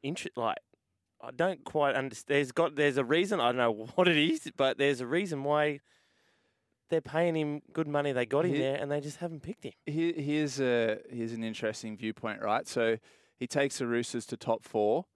[0.03, 0.59] inter- like.
[1.19, 2.37] I don't quite understand.
[2.37, 3.41] There's got there's a reason.
[3.41, 5.81] I don't know what it is, but there's a reason why
[6.89, 8.13] they're paying him good money.
[8.13, 9.73] They got him He- there, and they just haven't picked him.
[9.87, 12.67] Here, here's a here's an interesting viewpoint, right?
[12.67, 12.99] So
[13.39, 15.07] he takes the Roosters to top four,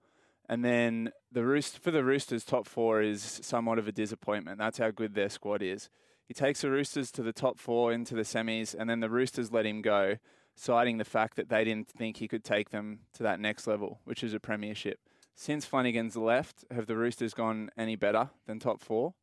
[0.47, 4.57] and then the Roost for the Roosters, top four is somewhat of a disappointment.
[4.59, 5.89] That's how good their squad is.
[6.27, 9.51] He takes the Roosters to the top four into the semis, and then the Roosters
[9.51, 10.15] let him go,
[10.55, 13.99] citing the fact that they didn't think he could take them to that next level,
[14.05, 14.99] which is a premiership.
[15.35, 19.13] Since Flanagan's left, have the Roosters gone any better than top four?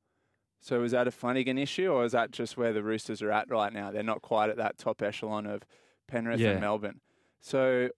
[0.60, 3.48] So is that a Flanagan issue, or is that just where the Roosters are at
[3.50, 3.90] right now?
[3.92, 5.62] They're not quite at that top echelon of
[6.08, 6.50] Penrith Yeah.
[6.52, 7.00] and Melbourne.
[7.40, 7.90] So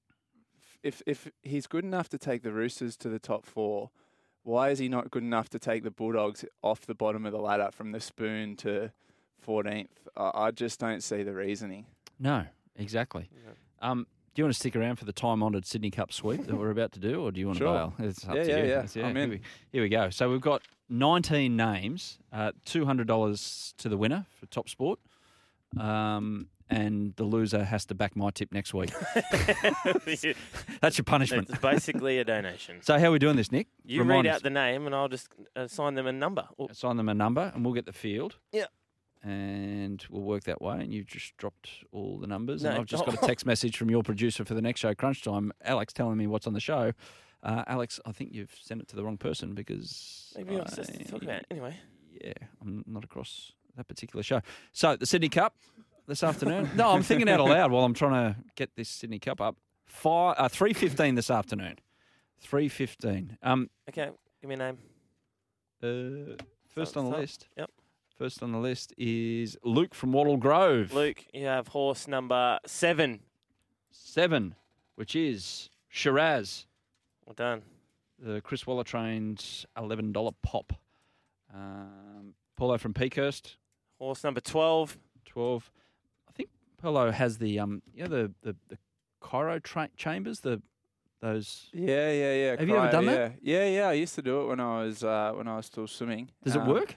[0.82, 3.90] if if he's good enough to take the Roosters to the top four,
[4.42, 7.38] why is he not good enough to take the Bulldogs off the bottom of the
[7.40, 8.90] ladder from the spoon to
[9.46, 9.88] 14th?
[10.16, 11.86] I, I just don't see the reasoning.
[12.18, 12.44] No,
[12.76, 13.30] exactly.
[13.80, 16.70] Um, do you want to stick around for the time-honoured Sydney Cup sweep that we're
[16.70, 17.66] about to do, or do you want Sure.
[17.66, 18.06] to bail?
[18.08, 18.62] It's up Yeah, to yeah, you.
[18.68, 18.78] yeah.
[18.84, 19.30] It's- I'm here in.
[19.30, 19.40] we-
[19.72, 20.10] Here we go.
[20.10, 25.00] So we've got 19 names, uh, $200 to the winner for Top Sport,
[25.78, 28.90] um, and the loser has to back my tip next week.
[30.80, 31.50] That's your punishment.
[31.50, 32.80] It's basically a donation.
[32.82, 33.66] So how are we doing this, Nick?
[33.84, 34.36] You Remind read us.
[34.36, 36.48] out the name, and I'll just assign them a number.
[36.70, 38.36] Assign them a number, and we'll get the field.
[38.52, 38.66] Yeah.
[39.22, 40.80] And we'll work that way.
[40.80, 42.62] And you've just dropped all the numbers.
[42.62, 42.70] No.
[42.70, 45.22] And I've just got a text message from your producer for the next show, Crunch
[45.22, 46.92] Time, Alex, telling me what's on the show.
[47.42, 50.74] Uh, Alex, I think you've sent it to the wrong person because Maybe I was
[50.76, 51.46] just to talk about it.
[51.50, 51.76] Anyway.
[52.22, 54.40] Yeah, I'm not across that particular show.
[54.72, 55.54] So the Sydney Cup
[56.06, 56.70] this afternoon.
[56.74, 59.56] no, I'm thinking out aloud while I'm trying to get this Sydney Cup up.
[59.86, 61.76] Five, uh, three fifteen this afternoon.
[62.40, 63.36] Three fifteen.
[63.42, 64.10] Um, Okay,
[64.40, 64.78] give me a name.
[65.82, 66.42] uh,
[66.74, 67.20] first Start on the top.
[67.20, 67.46] list.
[67.56, 67.70] Yep.
[68.20, 70.92] First on the list is Luke from Wattle Grove.
[70.92, 73.20] Luke, you have horse number seven.
[73.90, 74.56] Seven,
[74.94, 76.66] which is Shiraz.
[77.24, 77.62] Well done.
[78.18, 80.74] The Chris Waller trained eleven dollar pop.
[81.54, 83.56] Um, Paulo from Peakhurst.
[83.98, 84.98] Horse number twelve.
[85.24, 85.72] Twelve.
[86.28, 88.76] I think Paulo has the um, you know the the, the
[89.22, 90.40] cryo tra- chambers.
[90.40, 90.60] The
[91.22, 91.70] those.
[91.72, 92.50] Yeah, yeah, yeah.
[92.58, 93.14] Have you ever done yeah.
[93.14, 93.34] that?
[93.40, 93.88] Yeah, yeah.
[93.88, 96.28] I used to do it when I was uh, when I was still swimming.
[96.44, 96.96] Does it Um, work?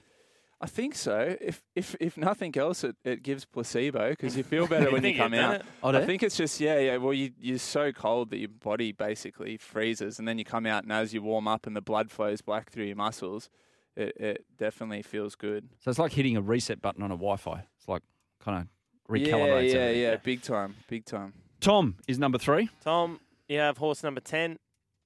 [0.64, 1.36] I think so.
[1.42, 5.04] If if if nothing else, it, it gives placebo because you feel better You when
[5.04, 5.60] you come out.
[5.82, 6.96] Oh, I think it's just yeah, yeah.
[6.96, 10.84] Well, you you're so cold that your body basically freezes, and then you come out,
[10.84, 13.50] and as you warm up and the blood flows back through your muscles,
[13.94, 15.68] it, it definitely feels good.
[15.80, 17.66] So it's like hitting a reset button on a Wi-Fi.
[17.78, 18.02] It's like
[18.42, 19.74] kind of Yeah, recalibrates.
[19.74, 20.16] yeah, yeah.
[20.16, 21.34] Big time, big time.
[21.60, 22.70] Tom is number three.
[22.82, 24.58] Tom, you have horse number ten.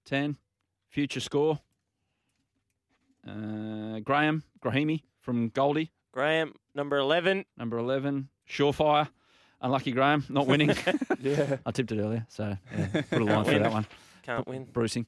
[0.05, 0.37] 10.
[0.89, 1.59] Future score.
[3.27, 7.45] Uh, Graham, Grahimi from Goldie, Graham, number eleven.
[7.59, 8.31] number 11.
[8.49, 9.09] Surefire.
[9.61, 10.71] Unlucky Graham, not winning.
[11.21, 11.57] Yeah.
[11.67, 13.87] I tipped it earlier, so yeah, put a line for that one.
[14.23, 14.65] Can't win.
[14.73, 15.05] Brucing.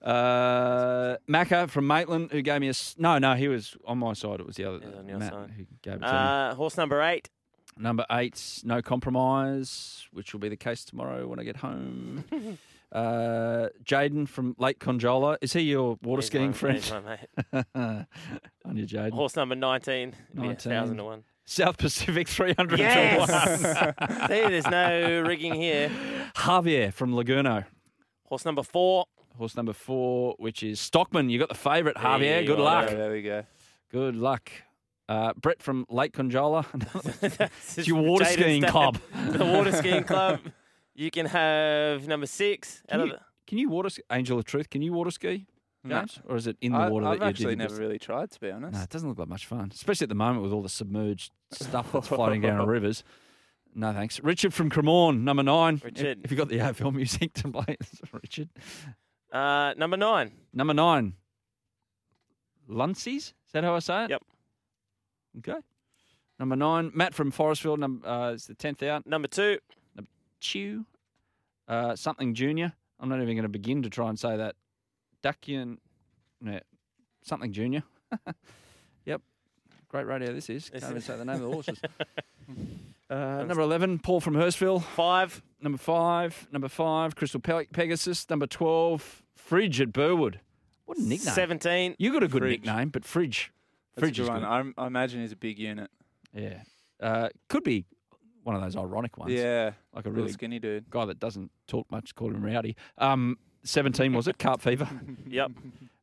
[0.00, 2.70] Uh, Macca from Maitland, who gave me a.
[2.70, 4.40] s- No, no, he was on my side.
[4.40, 4.78] It was the other.
[4.78, 5.50] He was on your Matt, side.
[5.54, 6.08] who gave it to me.
[6.08, 7.28] Uh, horse number eight.
[7.76, 12.24] Number eight, no compromise, which will be the case tomorrow when I get home.
[12.92, 15.36] uh, Jaden from Lake Conjola.
[15.40, 16.76] Is he your water He's skiing my- friend?
[16.78, 17.64] he's my mate.
[18.64, 19.12] On your Jaden.
[19.12, 20.14] Horse number nineteen.
[20.34, 20.56] 19.
[20.72, 21.18] Thousand to.
[21.44, 22.78] South Pacific 301.
[22.78, 23.28] Yes.
[24.28, 25.90] See, there's no rigging here.
[26.36, 27.64] Javier from Laguno.
[28.24, 29.06] Horse number four.
[29.38, 31.30] Horse number four, which is Stockman.
[31.30, 32.40] You got the favourite, Javier.
[32.42, 32.64] you Good go.
[32.64, 32.88] luck.
[32.90, 33.44] There we go.
[33.90, 34.50] Good luck.
[35.08, 36.66] Uh, Brett from Lake Conjola.
[37.76, 38.70] It's your water Jaden's skiing dad.
[38.70, 38.98] club.
[39.28, 40.40] the water skiing club.
[40.98, 42.82] You can have number six.
[42.88, 43.12] Can you,
[43.46, 44.02] can you water ski?
[44.10, 45.46] Angel of Truth, can you water ski,
[45.84, 46.04] No.
[46.24, 47.58] Or is it in the I, water I've that actually did?
[47.58, 48.72] never really tried, to be honest.
[48.72, 51.30] No, it doesn't look like much fun, especially at the moment with all the submerged
[51.52, 53.04] stuff that's floating down our rivers.
[53.76, 54.18] No thanks.
[54.24, 55.80] Richard from Cremorne, number nine.
[55.84, 56.18] Richard.
[56.24, 57.76] If you got the AFL music to play,
[58.12, 58.48] Richard.
[59.32, 60.32] uh, number nine.
[60.52, 61.12] Number nine.
[62.66, 63.34] Luncy's?
[63.46, 64.10] Is that how I say it?
[64.10, 64.22] Yep.
[65.38, 65.58] Okay.
[66.40, 66.90] Number nine.
[66.92, 67.78] Matt from Forestville.
[67.78, 69.06] Number uh, is the tenth out.
[69.06, 69.58] Number two.
[70.40, 70.84] Two.
[71.66, 72.72] Uh, something junior.
[73.00, 74.56] I'm not even going to begin to try and say that.
[75.22, 75.78] Duckian.
[76.40, 76.60] No,
[77.22, 77.82] something junior.
[79.04, 79.20] yep.
[79.88, 80.70] Great radio this is.
[80.70, 81.80] Can't even say the name of the horses.
[83.10, 84.82] Uh, number 11, Paul from Hurstville.
[84.82, 85.40] Five.
[85.62, 86.46] Number five.
[86.52, 88.28] Number five, Crystal Pe- Pegasus.
[88.28, 90.40] Number 12, Fridge at Burwood.
[90.84, 91.34] What a nickname.
[91.34, 91.96] 17.
[91.98, 92.60] You got a good Fridge.
[92.66, 93.50] nickname, but Fridge.
[93.94, 94.42] That's Fridge is good.
[94.42, 95.90] I'm- I imagine he's a big unit.
[96.34, 96.62] Yeah.
[97.00, 97.86] Uh, could be
[98.48, 99.30] one of those ironic ones.
[99.30, 100.88] Yeah, Like a really skinny dude.
[100.88, 102.76] guy that doesn't talk much, call him Rowdy.
[102.96, 104.38] Um, 17, was it?
[104.44, 104.88] Carp Fever.
[105.28, 105.50] Yep.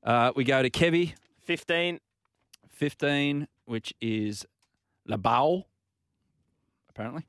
[0.03, 1.99] Uh, we go to Kevy, 15.
[2.69, 4.45] 15, which is
[5.07, 5.65] La Bow,
[6.89, 7.25] apparently.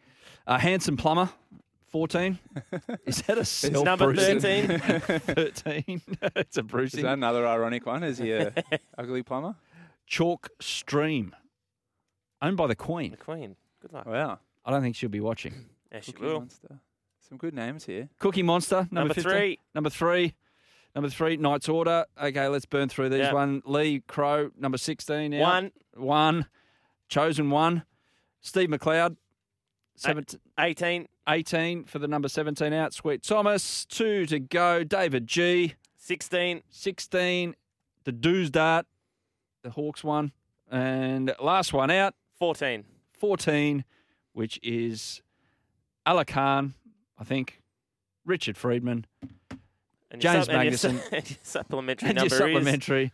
[0.46, 1.30] Uh, Handsome Plumber,
[1.86, 2.38] 14.
[3.06, 4.78] Is that a self number 13.
[4.78, 6.02] 13.
[6.34, 6.98] it's a bruising.
[6.98, 8.02] Is that another ironic one?
[8.02, 8.52] Is he a
[8.98, 9.54] ugly plumber?
[10.06, 11.34] Chalk Stream,
[12.42, 13.12] owned by the Queen.
[13.12, 13.56] The Queen.
[13.80, 14.06] Good luck.
[14.06, 14.40] Wow.
[14.66, 15.54] I don't think she'll be watching.
[15.92, 16.40] Yeah, she Cookie will.
[16.40, 16.80] Monster.
[17.28, 18.08] Some good names here.
[18.18, 19.32] Cookie Monster, number, Number 15.
[19.32, 19.58] three.
[19.74, 20.34] Number three.
[20.96, 22.04] Number three, Knight's Order.
[22.20, 23.20] Okay, let's burn through these.
[23.20, 23.32] Yep.
[23.32, 25.32] One, Lee Crow, number 16.
[25.34, 25.40] Out.
[25.40, 25.70] One.
[25.94, 26.46] One.
[27.08, 27.84] Chosen one.
[28.40, 29.16] Steve McLeod,
[29.94, 30.26] seven,
[30.58, 31.06] 18.
[31.28, 32.92] 18 for the number 17 out.
[32.92, 33.84] Sweet Thomas.
[33.86, 34.84] Two to go.
[34.84, 35.74] David G.
[35.98, 36.62] 16.
[36.68, 37.54] 16.
[38.04, 38.86] The Doos Dart.
[39.62, 40.32] The Hawks one.
[40.70, 42.14] And last one out.
[42.38, 42.84] 14.
[43.18, 43.84] 14,
[44.36, 45.22] which is
[46.06, 46.74] Ala Khan,
[47.18, 47.62] I think,
[48.26, 49.06] Richard Friedman,
[50.10, 52.38] And your James sup- and your su- Magnussen, and your supplementary and your number is-
[52.54, 53.12] supplementary.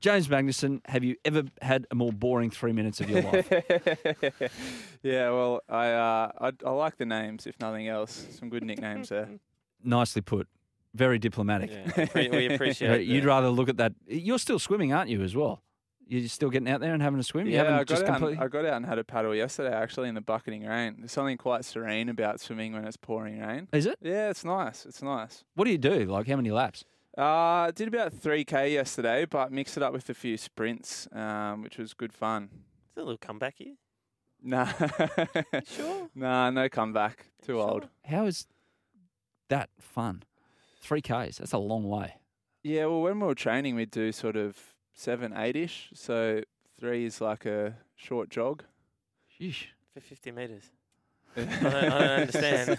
[0.00, 3.48] James Magnussen, have you ever had a more boring three minutes of your life?
[5.02, 8.26] yeah, well, I, uh, I I like the names, if nothing else.
[8.38, 9.28] Some good nicknames there.
[9.84, 10.48] Nicely put.
[10.94, 11.70] Very diplomatic.
[11.70, 13.92] Yeah, we appreciate Very- You'd rather look at that.
[14.08, 15.62] You're still swimming, aren't you, as well?
[16.08, 17.46] You're still getting out there and having a swim?
[17.46, 18.38] You yeah, haven't I got, just out and.
[18.38, 20.96] I got out and had a paddle yesterday, actually, in the bucketing rain.
[20.98, 23.66] There's something quite serene about swimming when it's pouring rain.
[23.72, 23.98] Is it?
[24.00, 24.86] Yeah, it's nice.
[24.86, 25.42] It's nice.
[25.54, 26.04] What do you do?
[26.04, 26.84] Like, how many laps?
[27.18, 31.78] Uh, did about 3K yesterday, but mixed it up with a few sprints, um, which
[31.78, 32.50] was good fun.
[32.52, 33.74] Is there a little comeback here?
[34.42, 34.70] Nah.
[35.64, 36.10] sure?
[36.14, 37.30] Nah, no comeback.
[37.42, 37.88] Too old.
[38.04, 38.46] How is
[39.48, 40.22] that fun?
[40.80, 41.38] Three Ks.
[41.38, 42.16] That's a long way.
[42.62, 44.56] Yeah, well, when we were training, we'd do sort of
[44.96, 45.90] seven, eight ish.
[45.94, 46.42] So
[46.80, 48.64] three is like a short jog.
[49.38, 49.66] Sheesh.
[49.94, 50.70] For 50 metres.
[51.36, 52.78] I, don't, I don't understand.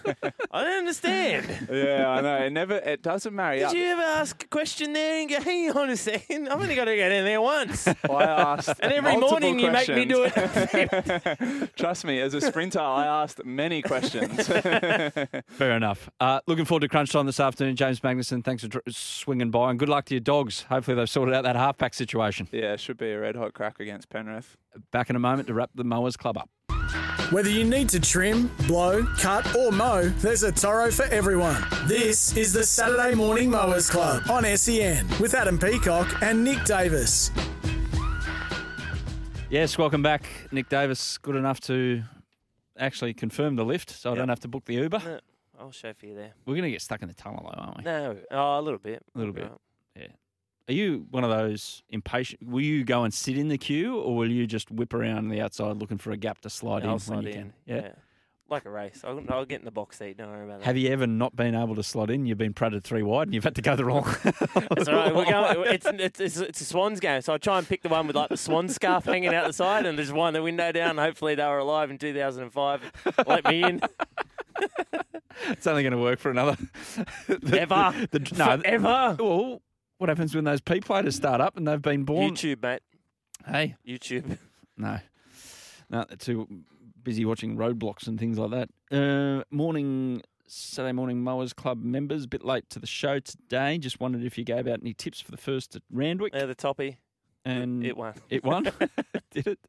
[0.52, 1.68] I don't understand.
[1.72, 2.36] yeah, I know.
[2.38, 2.76] It never.
[2.76, 3.74] It doesn't marry Did up.
[3.74, 6.86] you ever ask a question there and go, hang on a second, I've only got
[6.86, 7.88] to get in there once.
[8.10, 11.70] I asked, And every multiple morning you make me do it.
[11.76, 14.48] Trust me, as a sprinter, I asked many questions.
[14.48, 16.10] Fair enough.
[16.20, 17.76] Uh, looking forward to crunch time this afternoon.
[17.76, 20.64] James Magnussen, thanks for dr- swinging by, and good luck to your dogs.
[20.64, 22.48] Hopefully, they've sorted out that halfback situation.
[22.52, 24.58] yeah, it should be a red hot crack against Penrith.
[24.92, 26.50] Back in a moment to wrap the Mowers Club up.
[27.30, 31.62] Whether you need to trim, blow, cut, or mow, there's a Toro for everyone.
[31.86, 37.32] This is the Saturday Morning Mowers Club on SEN with Adam Peacock and Nick Davis.
[39.50, 40.24] Yes, welcome back,
[40.54, 41.18] Nick Davis.
[41.18, 42.02] Good enough to
[42.80, 45.02] actually confirm the lift, so I don't have to book the Uber.
[45.04, 45.20] No,
[45.60, 46.32] I'll show for you there.
[46.46, 47.84] We're going to get stuck in the tunnel, though, aren't we?
[47.84, 49.04] No, oh, a little bit.
[49.14, 49.44] A little bit.
[49.44, 49.52] Right.
[50.68, 50.74] Yeah.
[50.74, 52.44] Are you one of those impatient?
[52.48, 55.42] Will you go and sit in the queue, or will you just whip around the
[55.42, 57.36] outside looking for a gap to slide Yeah, in I'll when slide you in.
[57.36, 57.54] can?
[57.66, 57.90] Yeah.
[58.50, 59.02] Like a race.
[59.06, 60.18] I'll, I'll get in the box seat.
[60.18, 60.66] Don't worry about that.
[60.66, 62.26] Have you ever not been able to slot in?
[62.26, 64.04] You've been prodded three wide, and you've had to go the wrong.
[64.88, 65.14] Right.
[65.14, 67.90] We're going, it's, it's, it's, it's a Swans game, so I try and pick the
[67.90, 70.72] one with like the Swan scarf hanging out the side, and just wind the window
[70.72, 70.98] down.
[70.98, 72.92] Hopefully, they were alive in 2005.
[73.28, 73.82] Let me in.
[75.50, 76.56] it's only going to work for another
[77.52, 78.08] Ever.
[78.12, 79.18] The, no, Forever.
[79.20, 79.62] Well,
[79.98, 82.32] what happens when those P platers start up and they've been born?
[82.36, 82.82] YouTube, mate.
[83.46, 84.38] Hey, YouTube.
[84.78, 85.00] no,
[85.90, 86.48] no, they're too
[87.04, 88.70] busy watching Roblox and things like that.
[88.92, 93.78] Uh, morning, Saturday morning mowers club members, a bit late to the show today.
[93.78, 96.34] Just wondered if you gave out any tips for the first at Randwick.
[96.34, 96.98] Yeah, the toppy.
[97.46, 98.14] and It won.
[98.30, 98.64] It won.
[99.32, 99.60] Did it?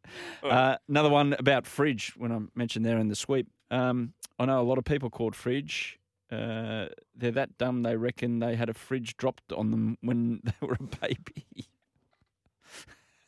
[0.42, 2.14] Uh, another one about Fridge.
[2.16, 5.34] When I mentioned there in the sweep, um, I know a lot of people called
[5.36, 5.98] Fridge.
[6.30, 7.82] Uh, they're that dumb.
[7.82, 11.46] They reckon they had a fridge dropped on them when they were a baby.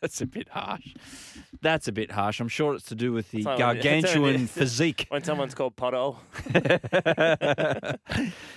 [0.01, 0.94] That's a bit harsh.
[1.60, 2.40] That's a bit harsh.
[2.40, 5.06] I'm sure it's to do with the like gargantuan physique.
[5.10, 6.16] When someone's called pothole.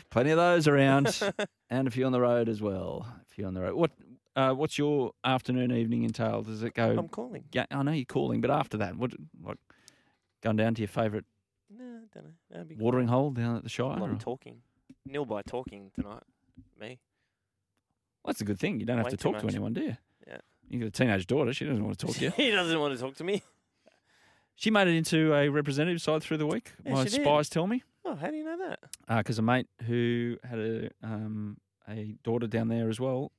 [0.10, 1.22] Plenty of those around,
[1.70, 3.06] and a few on the road as well.
[3.22, 3.76] A few on the road.
[3.76, 3.91] What?
[4.36, 6.41] Uh, what's your afternoon, evening entail?
[6.41, 6.95] Does it go?
[6.98, 7.44] I'm calling.
[7.52, 9.11] Yeah, I know you're calling, but after that, what?
[9.40, 9.57] What?
[10.41, 11.26] Going down to your favourite
[11.78, 12.32] No, I don't know.
[12.52, 13.86] That'd be watering hole down at the Shire?
[13.86, 14.62] A lot or- of talking.
[15.06, 16.24] Nil by talking tonight.
[16.80, 17.00] Me.
[18.24, 18.80] Well, that's a good thing.
[18.80, 19.54] You don't have Way to too talk to much.
[19.56, 19.98] anyone, do you?
[20.28, 20.38] Yeah.
[20.70, 21.52] You got a teenage daughter.
[21.54, 22.30] She doesn't want to talk to you.
[22.38, 23.44] he doesn't want to talk to me.
[24.56, 26.74] She made it into a representative side through the week.
[26.86, 27.22] Yeah, My she did.
[27.24, 27.82] spies tell me.
[28.06, 28.80] Oh, how do you know that?
[29.18, 31.58] Because a mate who had a um,
[31.90, 33.32] a daughter down there as well,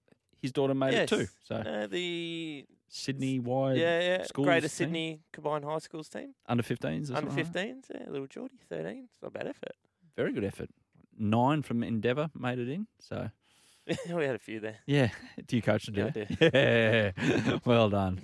[0.43, 1.29] his daughter made it too.
[1.45, 2.67] So Uh, the
[2.97, 4.69] Sydney wide yeah, yeah, schools Greater team?
[4.69, 6.33] Sydney combined high schools team.
[6.47, 6.87] under 15s.
[6.87, 9.09] Under something like 15s, yeah, little Geordie, 13.
[9.13, 9.73] It's not bad effort.
[10.17, 10.71] Very good effort.
[11.19, 12.87] Nine from Endeavour made it in.
[13.01, 13.31] So
[14.15, 14.77] we had a few there.
[14.87, 15.09] yeah,
[15.47, 15.97] do you coach it?
[15.97, 16.51] Yeah, I do do.
[16.55, 18.21] Yeah, well done,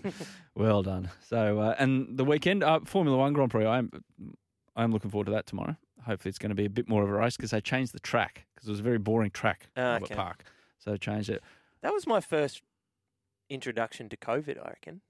[0.55, 1.11] well done.
[1.29, 3.67] So uh, and the weekend uh, Formula One Grand Prix.
[3.67, 3.91] I'm
[4.77, 5.77] I'm looking forward to that tomorrow.
[6.07, 8.01] Hopefully, it's going to be a bit more of a race because they changed the
[8.01, 10.15] track because it was a very boring track Albert okay.
[10.15, 10.45] Park.
[10.79, 11.43] So they changed it.
[11.83, 12.63] That was my first
[13.51, 15.03] introduction to COVID, I reckon.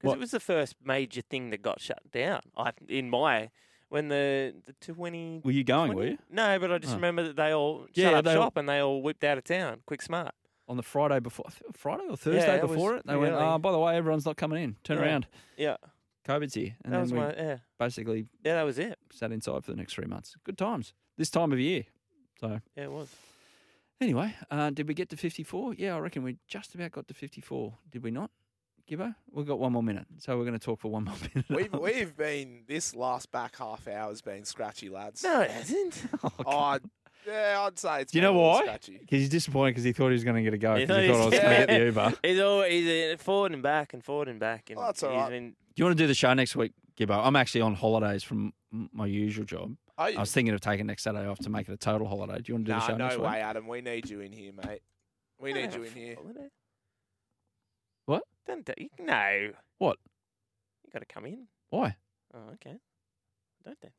[0.00, 2.40] Because it was the first major thing that got shut down.
[2.56, 3.50] I in my
[3.88, 5.40] when the the twenty.
[5.44, 5.92] Were you going?
[5.94, 6.96] Were you No, but I just Oh.
[6.96, 9.38] remember that they all shut Yeah, up they all- shop and they all whipped out
[9.38, 10.34] of town, quick smart.
[10.68, 13.06] on the Friday before Friday or Thursday Yeah, before it?
[13.06, 13.32] They went.
[13.32, 14.76] really- Oh, by the way, everyone's not coming in.
[14.84, 15.04] Turn Yeah.
[15.04, 15.26] around.
[15.56, 15.76] Yeah,
[16.24, 18.98] COVID's here, and that then was we my yeah basically yeah that was it.
[19.10, 20.36] sat inside for the next three months.
[20.44, 20.92] Good times.
[21.16, 21.84] This time of year.
[22.38, 23.08] So Yeah, it was.
[24.00, 25.74] Anyway, uh, did we get to 54?
[25.74, 27.74] Yeah, I reckon we just about got to 54.
[27.90, 28.30] Did we not,
[28.88, 29.14] Gibbo?
[29.32, 31.46] We've got one more minute, so we're going to talk for one more minute.
[31.50, 35.24] We've we've been this last back half hour has been scratchy, lads.
[35.24, 36.02] No, it hasn't.
[36.46, 36.78] Oh,
[37.26, 38.12] yeah, I'd say it's.
[38.12, 38.78] Do you know been a little why?
[38.78, 40.76] Because he's disappointed because he thought he was going to get a go.
[40.76, 42.12] He Because he thought I was going to get the Uber.
[42.22, 44.70] He's always uh, forward and back and forward and back.
[44.70, 45.30] And Oh, that's all he's right.
[45.30, 47.20] been- Do you want to do the show next week, Gibbo?
[47.22, 49.76] I'm actually on holidays from my usual job.
[49.98, 50.16] Are you?
[50.16, 52.38] I was thinking of taking next Saturday off to make it a total holiday.
[52.38, 53.42] Do you want to do the show no next way, week?
[53.42, 53.66] Adam.
[53.68, 54.80] We need you in here, mate.
[55.40, 56.14] We need you in here.
[56.14, 56.48] Holiday?
[58.06, 58.22] What?
[58.46, 59.98] Don't do, you- no, What?
[60.84, 61.46] you got to come in.
[61.70, 61.96] Why?
[62.32, 62.76] Oh, okay.
[63.64, 63.90] Don't they?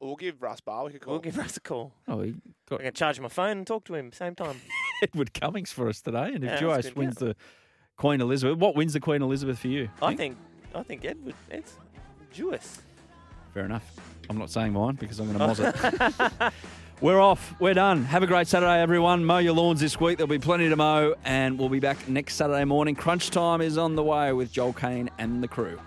[0.00, 1.14] We'll give Russ Barwick a call.
[1.14, 1.92] We'll give Russ a call.
[2.06, 2.34] Oh, he
[2.68, 4.60] got I can charge my phone and talk to him same time.
[5.02, 6.32] Edward Cummings for us today.
[6.34, 7.34] And if Yeah, Joyce good, wins the
[7.96, 9.88] Queen Elizabeth, what wins the Queen Elizabeth for you?
[10.00, 10.36] I think
[10.74, 11.74] I think Edward it's
[12.32, 12.80] Jewess.
[13.52, 13.84] Fair enough.
[14.30, 16.52] I'm not saying mine because I'm going to moz it.
[17.00, 17.52] We're off.
[17.58, 18.04] We're done.
[18.04, 19.24] Have a great Saturday, everyone.
[19.24, 20.18] Mow your lawns this week.
[20.18, 22.94] There'll be plenty to mow, and we'll be back next Saturday morning.
[22.94, 25.80] Crunch time is on the way with Joel Kane and the crew.